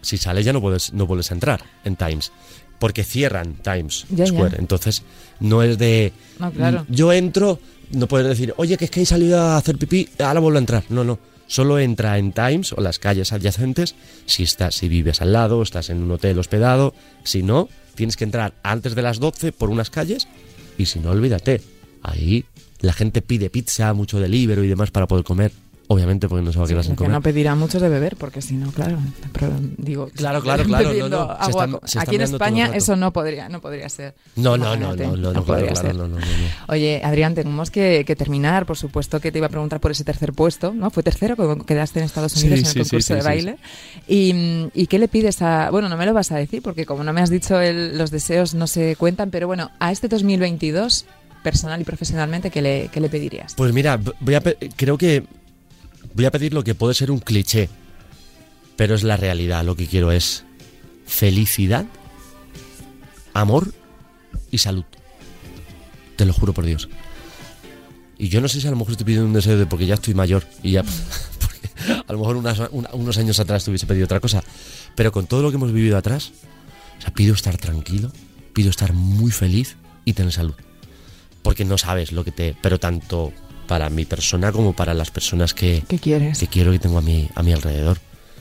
Si 0.00 0.16
sales 0.16 0.44
ya 0.44 0.52
no 0.52 0.60
puedes, 0.60 0.92
no 0.92 1.06
vuelves 1.06 1.30
a 1.30 1.34
entrar 1.34 1.62
en 1.84 1.96
Times. 1.96 2.30
Porque 2.78 3.02
cierran 3.02 3.54
Times 3.54 4.06
Ya, 4.10 4.24
ya. 4.24 4.26
Square. 4.26 4.56
Entonces, 4.60 5.02
no 5.40 5.62
es 5.64 5.78
de. 5.78 6.12
No, 6.38 6.52
claro. 6.52 6.86
"Mm, 6.88 6.92
Yo 6.94 7.12
entro, 7.12 7.58
no 7.90 8.06
puedes 8.06 8.28
decir, 8.28 8.54
oye, 8.56 8.76
que 8.76 8.84
es 8.84 8.90
que 8.92 9.02
he 9.02 9.06
salido 9.06 9.40
a 9.40 9.56
hacer 9.56 9.76
pipí, 9.78 10.08
ahora 10.20 10.38
vuelvo 10.38 10.58
a 10.58 10.60
entrar. 10.60 10.84
No, 10.88 11.02
no. 11.02 11.18
Solo 11.48 11.80
entra 11.80 12.18
en 12.18 12.32
Times 12.32 12.72
o 12.72 12.80
las 12.80 12.98
calles 12.98 13.32
adyacentes 13.32 13.96
si 14.26 14.44
estás, 14.44 14.76
si 14.76 14.88
vives 14.88 15.20
al 15.20 15.32
lado, 15.32 15.62
estás 15.62 15.90
en 15.90 16.02
un 16.02 16.10
hotel 16.12 16.38
hospedado. 16.38 16.94
Si 17.24 17.42
no, 17.42 17.68
tienes 17.94 18.16
que 18.16 18.24
entrar 18.24 18.54
antes 18.62 18.94
de 18.94 19.02
las 19.02 19.18
12 19.18 19.50
por 19.52 19.70
unas 19.70 19.90
calles 19.90 20.28
y 20.76 20.86
si 20.86 21.00
no, 21.00 21.10
olvídate. 21.10 21.60
Ahí 22.02 22.44
la 22.80 22.92
gente 22.92 23.22
pide 23.22 23.50
pizza, 23.50 23.92
mucho 23.94 24.20
delivery 24.20 24.62
y 24.62 24.68
demás 24.68 24.90
para 24.90 25.08
poder 25.08 25.24
comer. 25.24 25.50
Obviamente 25.90 26.28
porque 26.28 26.44
no 26.44 26.52
se 26.52 26.58
va 26.58 26.66
a 26.66 26.68
quedar 26.68 26.84
sin 26.84 26.92
que 26.92 26.96
comer. 26.98 27.12
no 27.12 27.22
pedirá 27.22 27.54
muchos 27.54 27.80
de 27.80 27.88
beber, 27.88 28.16
porque 28.16 28.42
si 28.42 28.54
no, 28.56 28.70
claro. 28.72 28.98
pero 29.32 29.52
digo, 29.78 30.10
Claro, 30.14 30.42
claro, 30.42 30.64
claro, 30.64 30.92
no, 30.92 31.08
no, 31.08 31.26
se 31.26 31.32
agua 31.32 31.64
están- 31.64 31.70
co- 31.72 31.80
se 31.86 31.86
están 31.98 32.02
Aquí 32.02 32.16
en 32.16 32.22
España 32.22 32.70
eso 32.74 32.94
no 32.96 33.10
podría, 33.12 33.48
no 33.48 33.60
podría 33.62 33.88
ser. 33.88 34.14
No, 34.36 34.58
no, 34.58 34.76
no, 34.76 34.94
no, 34.94 35.16
no, 35.16 35.32
no, 35.32 35.44
claro. 35.44 35.66
Oye, 36.68 37.00
Adrián, 37.02 37.34
tenemos 37.34 37.70
que, 37.70 38.04
que 38.06 38.16
terminar. 38.16 38.66
Por 38.66 38.76
supuesto 38.76 39.18
que 39.20 39.32
te 39.32 39.38
iba 39.38 39.46
a 39.46 39.50
preguntar 39.50 39.80
por 39.80 39.90
ese 39.90 40.04
tercer 40.04 40.32
puesto, 40.34 40.74
¿no? 40.74 40.90
Fue 40.90 41.02
tercero, 41.02 41.36
como 41.36 41.64
quedaste 41.64 42.00
en 42.00 42.04
Estados 42.04 42.32
Sí, 42.32 42.40
Unidos 42.46 42.60
en 42.60 42.66
el 42.66 42.72
sí, 42.72 42.78
concurso 42.90 43.14
de 43.14 43.22
baile. 43.22 43.58
Y, 44.06 44.68
¿Y 44.74 44.86
qué 44.88 44.98
le 44.98 45.08
pides 45.08 45.40
a...? 45.42 45.70
Bueno, 45.70 45.88
no 45.88 45.96
me 45.96 46.04
lo 46.04 46.12
vas 46.12 46.30
a 46.32 46.36
decir, 46.36 46.60
porque 46.62 46.84
como 46.84 47.02
no 47.02 47.12
me 47.14 47.22
has 47.22 47.30
dicho 47.30 47.58
el- 47.60 47.96
los 47.96 48.10
deseos 48.10 48.52
no 48.54 48.66
se 48.66 48.94
cuentan, 48.96 49.30
pero 49.30 49.46
bueno, 49.46 49.70
a 49.80 49.90
este 49.90 50.08
2022, 50.08 51.06
personal 51.42 51.80
y 51.80 51.84
profesionalmente, 51.84 52.50
¿qué 52.50 52.60
le, 52.60 52.88
qué 52.92 53.00
le 53.00 53.08
pedirías? 53.08 53.54
Pues 53.54 53.72
mira, 53.72 53.98
voy 54.20 54.34
a 54.34 54.42
creo 54.76 54.98
que 54.98 55.24
voy 56.18 56.26
a 56.26 56.32
pedir 56.32 56.52
lo 56.52 56.64
que 56.64 56.74
puede 56.74 56.94
ser 56.94 57.12
un 57.12 57.20
cliché, 57.20 57.68
pero 58.74 58.96
es 58.96 59.04
la 59.04 59.16
realidad. 59.16 59.64
Lo 59.64 59.76
que 59.76 59.86
quiero 59.86 60.10
es 60.10 60.42
felicidad, 61.06 61.86
amor 63.34 63.72
y 64.50 64.58
salud. 64.58 64.84
Te 66.16 66.24
lo 66.24 66.32
juro 66.32 66.52
por 66.52 66.64
Dios. 66.64 66.88
Y 68.18 68.30
yo 68.30 68.40
no 68.40 68.48
sé 68.48 68.60
si 68.60 68.66
a 68.66 68.70
lo 68.72 68.76
mejor 68.76 68.90
estoy 68.90 69.04
pidiendo 69.04 69.28
un 69.28 69.32
deseo 69.32 69.56
de 69.56 69.66
porque 69.66 69.86
ya 69.86 69.94
estoy 69.94 70.14
mayor 70.14 70.44
y 70.60 70.72
ya. 70.72 70.82
a 72.08 72.12
lo 72.12 72.18
mejor 72.18 72.36
unos 72.92 73.18
años 73.18 73.38
atrás 73.38 73.62
te 73.62 73.70
hubiese 73.70 73.86
pedido 73.86 74.06
otra 74.06 74.18
cosa. 74.18 74.42
Pero 74.96 75.12
con 75.12 75.28
todo 75.28 75.42
lo 75.42 75.50
que 75.50 75.56
hemos 75.56 75.72
vivido 75.72 75.96
atrás, 75.96 76.32
pido 77.14 77.32
estar 77.32 77.56
tranquilo, 77.58 78.10
pido 78.54 78.70
estar 78.70 78.92
muy 78.92 79.30
feliz 79.30 79.76
y 80.04 80.14
tener 80.14 80.32
salud 80.32 80.56
porque 81.48 81.64
no 81.64 81.78
sabes 81.78 82.12
lo 82.12 82.24
que 82.24 82.32
te... 82.32 82.54
Pero 82.60 82.78
tanto 82.78 83.32
para 83.68 83.88
mi 83.90 84.04
persona 84.04 84.50
como 84.50 84.72
para 84.72 84.94
las 84.94 85.12
personas 85.12 85.54
que, 85.54 85.84
¿Qué 85.86 86.00
quieres? 86.00 86.38
que 86.40 86.48
quiero 86.48 86.72
que 86.72 86.80
tengo 86.80 86.98
a 86.98 87.02
mi, 87.02 87.28
a 87.36 87.42
mi 87.44 87.52
alrededor. 87.52 87.98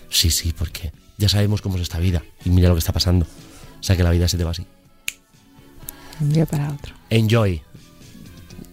Sí, 0.09 0.31
sí, 0.31 0.53
porque 0.57 0.91
ya 1.17 1.29
sabemos 1.29 1.61
cómo 1.61 1.75
es 1.75 1.83
esta 1.83 1.99
vida 1.99 2.23
y 2.43 2.49
mira 2.49 2.69
lo 2.69 2.75
que 2.75 2.79
está 2.79 2.93
pasando. 2.93 3.27
O 3.79 3.83
sea 3.83 3.95
que 3.95 4.03
la 4.03 4.09
vida 4.09 4.27
se 4.27 4.37
te 4.37 4.43
va 4.43 4.51
así. 4.51 4.65
Un 6.19 6.31
día 6.33 6.45
para 6.47 6.71
otro. 6.71 6.95
Enjoy, 7.11 7.61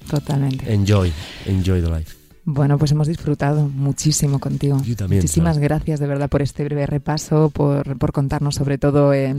Totalmente. 0.08 0.72
enjoy, 0.72 1.12
enjoy 1.46 1.82
the 1.82 1.90
life. 1.90 2.14
Bueno, 2.46 2.78
pues 2.78 2.92
hemos 2.92 3.08
disfrutado 3.08 3.68
muchísimo 3.68 4.38
contigo. 4.38 4.80
Yo 4.84 4.96
también, 4.96 5.20
Muchísimas 5.22 5.58
gracias 5.58 5.98
de 5.98 6.06
verdad 6.06 6.28
por 6.28 6.42
este 6.42 6.62
breve 6.64 6.86
repaso, 6.86 7.50
por, 7.50 7.96
por 7.98 8.12
contarnos 8.12 8.54
sobre 8.54 8.76
todo 8.76 9.14
eh, 9.14 9.34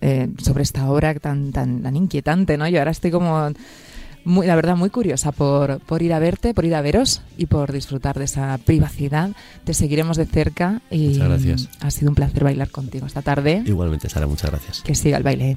eh, 0.00 0.28
sobre 0.40 0.62
esta 0.62 0.88
obra 0.88 1.14
tan, 1.14 1.50
tan, 1.50 1.82
tan 1.82 1.96
inquietante, 1.96 2.56
¿no? 2.56 2.68
Yo 2.68 2.78
ahora 2.78 2.92
estoy 2.92 3.10
como, 3.10 3.50
muy, 4.24 4.46
la 4.46 4.56
verdad, 4.56 4.76
muy 4.76 4.90
curiosa 4.90 5.32
por, 5.32 5.80
por 5.80 6.02
ir 6.02 6.12
a 6.12 6.18
verte, 6.18 6.54
por 6.54 6.64
ir 6.64 6.74
a 6.74 6.80
veros 6.82 7.22
y 7.36 7.46
por 7.46 7.72
disfrutar 7.72 8.18
de 8.18 8.24
esa 8.24 8.58
privacidad. 8.64 9.30
Te 9.64 9.74
seguiremos 9.74 10.16
de 10.16 10.26
cerca 10.26 10.80
y 10.90 11.08
Muchas 11.08 11.28
gracias. 11.28 11.68
ha 11.80 11.90
sido 11.90 12.10
un 12.10 12.14
placer 12.14 12.44
bailar 12.44 12.70
contigo 12.70 13.06
esta 13.06 13.22
tarde. 13.22 13.62
Igualmente, 13.66 14.08
Sara, 14.08 14.26
muchas 14.26 14.50
gracias. 14.50 14.80
Que 14.82 14.94
siga 14.94 15.16
el 15.18 15.22
baile. 15.22 15.56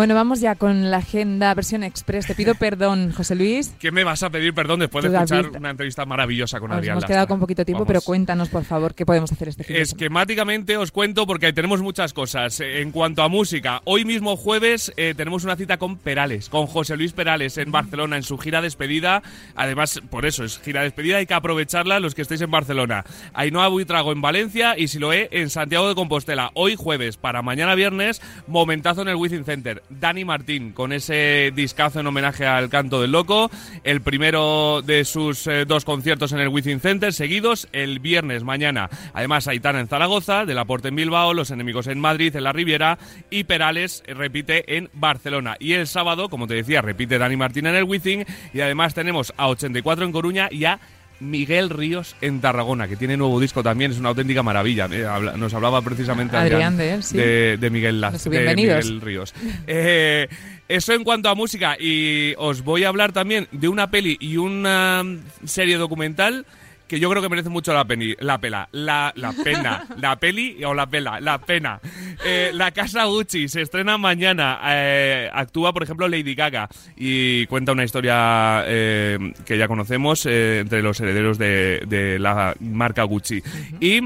Bueno, 0.00 0.14
vamos 0.14 0.40
ya 0.40 0.54
con 0.54 0.90
la 0.90 0.96
agenda 0.96 1.52
versión 1.52 1.82
express. 1.82 2.26
Te 2.26 2.34
pido 2.34 2.54
perdón, 2.58 3.12
José 3.12 3.34
Luis. 3.34 3.74
¿Qué 3.78 3.92
me 3.92 4.02
vas 4.02 4.22
a 4.22 4.30
pedir 4.30 4.54
perdón 4.54 4.80
después 4.80 5.04
de 5.04 5.10
David. 5.10 5.30
escuchar 5.30 5.58
una 5.58 5.68
entrevista 5.68 6.06
maravillosa 6.06 6.58
con 6.58 6.70
Nos 6.70 6.78
Adrián 6.78 6.92
hemos 6.92 7.02
Lastra? 7.02 7.14
quedado 7.16 7.28
con 7.28 7.38
poquito 7.38 7.66
tiempo, 7.66 7.80
Vamos. 7.80 7.88
pero 7.88 8.00
cuéntanos, 8.00 8.48
por 8.48 8.64
favor, 8.64 8.94
qué 8.94 9.04
podemos 9.04 9.30
hacer 9.30 9.48
este 9.48 9.62
fin. 9.62 9.76
Esquemáticamente 9.76 10.78
os 10.78 10.90
cuento 10.90 11.26
porque 11.26 11.44
ahí 11.44 11.52
tenemos 11.52 11.82
muchas 11.82 12.14
cosas. 12.14 12.60
En 12.60 12.92
cuanto 12.92 13.22
a 13.22 13.28
música, 13.28 13.82
hoy 13.84 14.06
mismo 14.06 14.38
jueves 14.38 14.90
eh, 14.96 15.12
tenemos 15.14 15.44
una 15.44 15.56
cita 15.56 15.76
con 15.76 15.98
Perales, 15.98 16.48
con 16.48 16.66
José 16.66 16.96
Luis 16.96 17.12
Perales 17.12 17.58
en 17.58 17.70
Barcelona 17.70 18.16
en 18.16 18.22
su 18.22 18.38
gira 18.38 18.62
despedida. 18.62 19.22
Además, 19.54 20.00
por 20.08 20.24
eso 20.24 20.44
es 20.44 20.60
gira 20.60 20.82
despedida, 20.82 21.18
hay 21.18 21.26
que 21.26 21.34
aprovecharla 21.34 22.00
los 22.00 22.14
que 22.14 22.22
estéis 22.22 22.40
en 22.40 22.50
Barcelona. 22.50 23.04
Ainhoa 23.34 23.68
Buitrago 23.68 24.12
en 24.12 24.22
Valencia 24.22 24.78
y 24.78 24.88
Siloé 24.88 25.28
en 25.30 25.50
Santiago 25.50 25.90
de 25.90 25.94
Compostela. 25.94 26.52
Hoy 26.54 26.74
jueves, 26.74 27.18
para 27.18 27.42
mañana 27.42 27.74
viernes, 27.74 28.22
momentazo 28.46 29.02
en 29.02 29.08
el 29.08 29.16
Wizzing 29.16 29.44
Center. 29.44 29.82
Dani 29.90 30.24
Martín 30.24 30.72
con 30.72 30.92
ese 30.92 31.52
discazo 31.54 32.00
en 32.00 32.06
homenaje 32.06 32.46
al 32.46 32.70
canto 32.70 33.00
del 33.00 33.12
loco. 33.12 33.50
El 33.84 34.00
primero 34.00 34.82
de 34.82 35.04
sus 35.04 35.46
eh, 35.46 35.64
dos 35.64 35.84
conciertos 35.84 36.32
en 36.32 36.40
el 36.40 36.48
Wizzing 36.48 36.80
Center 36.80 37.12
seguidos 37.12 37.68
el 37.72 37.98
viernes 37.98 38.44
mañana. 38.44 38.88
Además, 39.12 39.48
Aitana 39.48 39.80
en 39.80 39.88
Zaragoza, 39.88 40.46
De 40.46 40.54
La 40.54 40.64
Porte 40.64 40.88
en 40.88 40.96
Bilbao, 40.96 41.34
Los 41.34 41.50
Enemigos 41.50 41.88
en 41.88 42.00
Madrid, 42.00 42.34
en 42.36 42.44
la 42.44 42.52
Riviera 42.52 42.98
y 43.30 43.44
Perales 43.44 44.02
eh, 44.06 44.14
repite 44.14 44.76
en 44.76 44.88
Barcelona. 44.92 45.56
Y 45.58 45.72
el 45.72 45.86
sábado, 45.86 46.28
como 46.28 46.46
te 46.46 46.54
decía, 46.54 46.82
repite 46.82 47.18
Dani 47.18 47.36
Martín 47.36 47.66
en 47.66 47.74
el 47.74 47.84
Wizzing 47.84 48.24
y 48.54 48.60
además 48.60 48.94
tenemos 48.94 49.32
a 49.36 49.48
84 49.48 50.04
en 50.04 50.12
Coruña 50.12 50.48
y 50.50 50.64
a 50.64 50.80
Miguel 51.20 51.70
Ríos 51.70 52.16
en 52.20 52.40
Tarragona, 52.40 52.88
que 52.88 52.96
tiene 52.96 53.16
nuevo 53.16 53.38
disco 53.38 53.62
también, 53.62 53.92
es 53.92 53.98
una 53.98 54.08
auténtica 54.10 54.42
maravilla. 54.42 54.88
Eh, 54.90 55.06
nos 55.36 55.52
hablaba 55.54 55.80
precisamente 55.82 56.36
Adrián 56.36 56.76
de 56.76 56.94
él, 56.94 57.02
sí. 57.02 57.16
de, 57.16 57.56
de 57.58 57.70
Miguel, 57.70 58.00
Laz- 58.00 58.24
De. 58.24 58.54
Miguel 58.56 59.00
Ríos. 59.00 59.34
Eh, 59.66 60.28
eso 60.68 60.92
en 60.94 61.04
cuanto 61.04 61.28
a 61.28 61.34
música. 61.34 61.76
Y 61.78 62.34
os 62.38 62.62
voy 62.62 62.84
a 62.84 62.88
hablar 62.88 63.12
también 63.12 63.48
de 63.52 63.68
una 63.68 63.90
peli 63.90 64.16
y 64.20 64.36
una 64.36 65.04
serie 65.44 65.76
documental 65.76 66.46
que 66.90 66.98
yo 66.98 67.08
creo 67.08 67.22
que 67.22 67.28
merece 67.28 67.48
mucho 67.50 67.72
la, 67.72 67.84
peni- 67.86 68.16
la 68.18 68.38
pela. 68.38 68.68
La, 68.72 69.12
la 69.14 69.32
pena. 69.44 69.86
la 70.00 70.16
peli 70.16 70.62
o 70.64 70.74
la 70.74 70.86
pela. 70.90 71.20
La 71.20 71.38
pena. 71.38 71.80
Eh, 72.24 72.50
la 72.52 72.72
Casa 72.72 73.04
Gucci 73.04 73.48
se 73.48 73.62
estrena 73.62 73.96
mañana. 73.96 74.58
Eh, 74.66 75.30
actúa, 75.32 75.72
por 75.72 75.84
ejemplo, 75.84 76.08
Lady 76.08 76.34
Gaga. 76.34 76.68
Y 76.96 77.46
cuenta 77.46 77.70
una 77.70 77.84
historia 77.84 78.64
eh, 78.66 79.32
que 79.46 79.56
ya 79.56 79.68
conocemos 79.68 80.26
entre 80.26 80.82
los 80.82 80.98
herederos 80.98 81.38
de, 81.38 81.84
de 81.86 82.18
la 82.18 82.54
marca 82.58 83.04
Gucci. 83.04 83.40
Y 83.78 84.00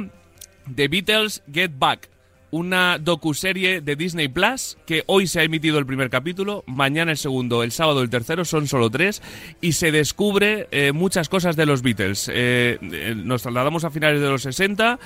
The 0.74 0.88
Beatles 0.88 1.42
Get 1.50 1.72
Back 1.78 2.10
una 2.54 2.98
docuserie 2.98 3.80
de 3.80 3.96
Disney 3.96 4.28
Plus 4.28 4.78
que 4.86 5.02
hoy 5.08 5.26
se 5.26 5.40
ha 5.40 5.42
emitido 5.42 5.76
el 5.80 5.86
primer 5.86 6.08
capítulo, 6.08 6.62
mañana 6.68 7.10
el 7.10 7.18
segundo, 7.18 7.64
el 7.64 7.72
sábado 7.72 8.00
el 8.00 8.10
tercero, 8.10 8.44
son 8.44 8.68
solo 8.68 8.90
tres 8.90 9.22
y 9.60 9.72
se 9.72 9.90
descubre 9.90 10.68
eh, 10.70 10.92
muchas 10.92 11.28
cosas 11.28 11.56
de 11.56 11.66
los 11.66 11.82
Beatles. 11.82 12.30
Eh, 12.32 12.78
eh, 12.80 13.14
nos 13.16 13.42
trasladamos 13.42 13.82
a 13.82 13.90
finales 13.90 14.20
de 14.20 14.28
los 14.28 14.42
60 14.42 15.00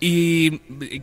y 0.00 0.58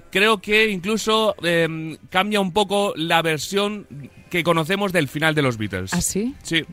creo 0.10 0.40
que 0.40 0.70
incluso 0.70 1.36
eh, 1.44 1.96
cambia 2.10 2.42
un 2.42 2.54
poco 2.54 2.94
la 2.96 3.22
versión 3.22 3.86
que 4.32 4.44
conocemos 4.44 4.92
del 4.92 5.08
final 5.08 5.36
de 5.36 5.44
los 5.44 5.58
Beatles. 5.60 5.94
¿Ah, 5.94 6.02
sí? 6.02 6.34
Sí, 6.42 6.66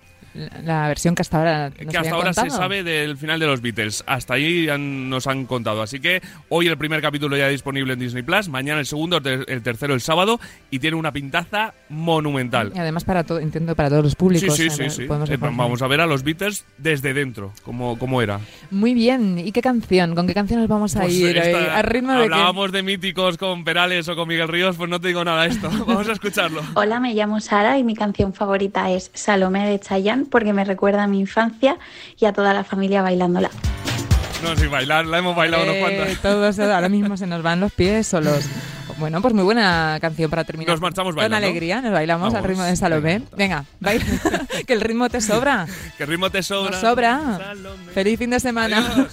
La, 0.64 0.88
versión 0.88 1.14
que 1.14 1.22
hasta 1.22 1.38
ahora 1.38 1.70
nos 1.70 1.78
que 1.92 1.96
hasta 1.98 2.14
ahora 2.14 2.32
se 2.32 2.50
sabe 2.50 2.82
del 2.82 3.16
final 3.16 3.38
de 3.38 3.46
los 3.46 3.60
Beatles. 3.60 4.02
Hasta 4.06 4.34
ahí 4.34 4.68
han- 4.68 5.08
nos 5.08 5.26
han 5.26 5.46
contado. 5.46 5.80
Así 5.82 6.00
que 6.00 6.20
hoy 6.48 6.66
el 6.66 6.76
primer 6.76 7.00
capítulo 7.00 7.36
ya 7.36 7.48
disponible 7.48 7.92
en 7.92 8.00
Disney 8.00 8.22
Plus, 8.24 8.48
mañana 8.48 8.80
el 8.80 8.86
segundo, 8.86 9.18
el 9.18 9.62
tercero 9.62 9.94
el 9.94 10.00
sábado 10.00 10.40
y 10.70 10.80
tiene 10.80 10.96
una 10.96 11.12
pintaza 11.12 11.72
monumental. 11.88 12.72
Y 12.74 12.78
además 12.78 13.04
para 13.04 13.24
todo, 13.24 13.38
entiendo 13.38 13.74
para 13.76 13.88
todos 13.88 14.02
los 14.04 14.16
públicos. 14.16 14.56
Sí, 14.56 14.70
sí, 14.70 14.90
sí, 14.90 15.02
Eh, 15.04 15.36
vamos 15.40 15.82
a 15.82 15.86
ver 15.86 16.00
a 16.00 16.06
los 16.06 16.22
Beatles 16.24 16.64
desde 16.78 17.14
dentro, 17.14 17.52
como, 17.62 17.98
como 17.98 18.20
era. 18.20 18.40
Muy 18.70 18.92
bien. 18.94 19.38
¿Y 19.38 19.52
qué 19.52 19.62
canción? 19.62 20.14
¿Con 20.14 20.26
qué 20.26 20.34
canción 20.34 20.60
nos 20.60 20.68
vamos 20.68 20.96
a 20.96 21.02
Pues 21.02 21.14
ir? 21.14 21.36
esta- 21.36 21.82
ritmo 21.82 22.12
de 22.12 22.24
hablábamos 22.24 22.72
de 22.72 22.82
míticos 22.82 23.38
con 23.38 23.62
Perales 23.64 24.08
o 24.08 24.16
con 24.16 24.26
Miguel 24.28 24.48
Ríos, 24.48 24.76
pues 24.76 24.90
no 24.90 25.00
te 25.00 25.08
digo 25.08 25.24
nada 25.24 25.42
de 25.42 25.48
esto. 25.50 25.68
Vamos 25.86 26.08
a 26.08 26.12
escucharlo. 26.12 26.60
Hola, 26.74 26.98
me 27.00 27.14
llamo 27.14 27.40
Sara 27.40 27.78
y 27.78 27.84
mi 27.84 27.94
canción 27.94 28.32
favorita 28.32 28.90
es 28.90 29.10
Salomé 29.14 29.68
de 29.68 29.78
Chayanne 29.78 30.23
porque 30.30 30.52
me 30.52 30.64
recuerda 30.64 31.04
a 31.04 31.06
mi 31.06 31.20
infancia 31.20 31.78
y 32.18 32.24
a 32.26 32.32
toda 32.32 32.52
la 32.54 32.64
familia 32.64 33.02
bailándola. 33.02 33.50
No, 34.42 34.54
sin 34.56 34.70
bailar, 34.70 35.06
la 35.06 35.18
hemos 35.18 35.34
bailado 35.34 35.62
unos 35.62 35.76
Eh, 35.76 35.80
cuantos. 35.80 36.18
todos 36.20 36.58
ahora 36.58 36.88
mismo 36.88 37.16
se 37.16 37.26
nos 37.26 37.42
van 37.42 37.60
los 37.60 37.72
pies 37.72 38.06
solos. 38.06 38.44
Bueno, 38.98 39.20
pues 39.20 39.34
muy 39.34 39.42
buena 39.42 39.98
canción 40.00 40.30
para 40.30 40.44
terminar. 40.44 40.72
Nos 40.74 40.80
marchamos 40.80 41.14
Con 41.14 41.22
bailando. 41.22 41.46
alegría, 41.48 41.80
nos 41.80 41.92
bailamos 41.92 42.28
al 42.28 42.34
Vamos. 42.42 42.48
ritmo 42.48 42.62
de 42.62 42.76
Salomé. 42.76 43.22
Venga, 43.36 43.64
baila. 43.80 44.04
que 44.66 44.72
el 44.72 44.80
ritmo 44.80 45.08
te 45.08 45.20
sobra. 45.20 45.66
Que 45.98 46.06
ritmo 46.06 46.30
te 46.30 46.42
sobra. 46.44 46.70
Nos 46.72 46.80
sobra. 46.80 47.38
Salomé. 47.38 47.92
Feliz 47.92 48.18
fin 48.18 48.30
de 48.30 48.38
semana. 48.40 48.78
Adiós. 48.86 49.08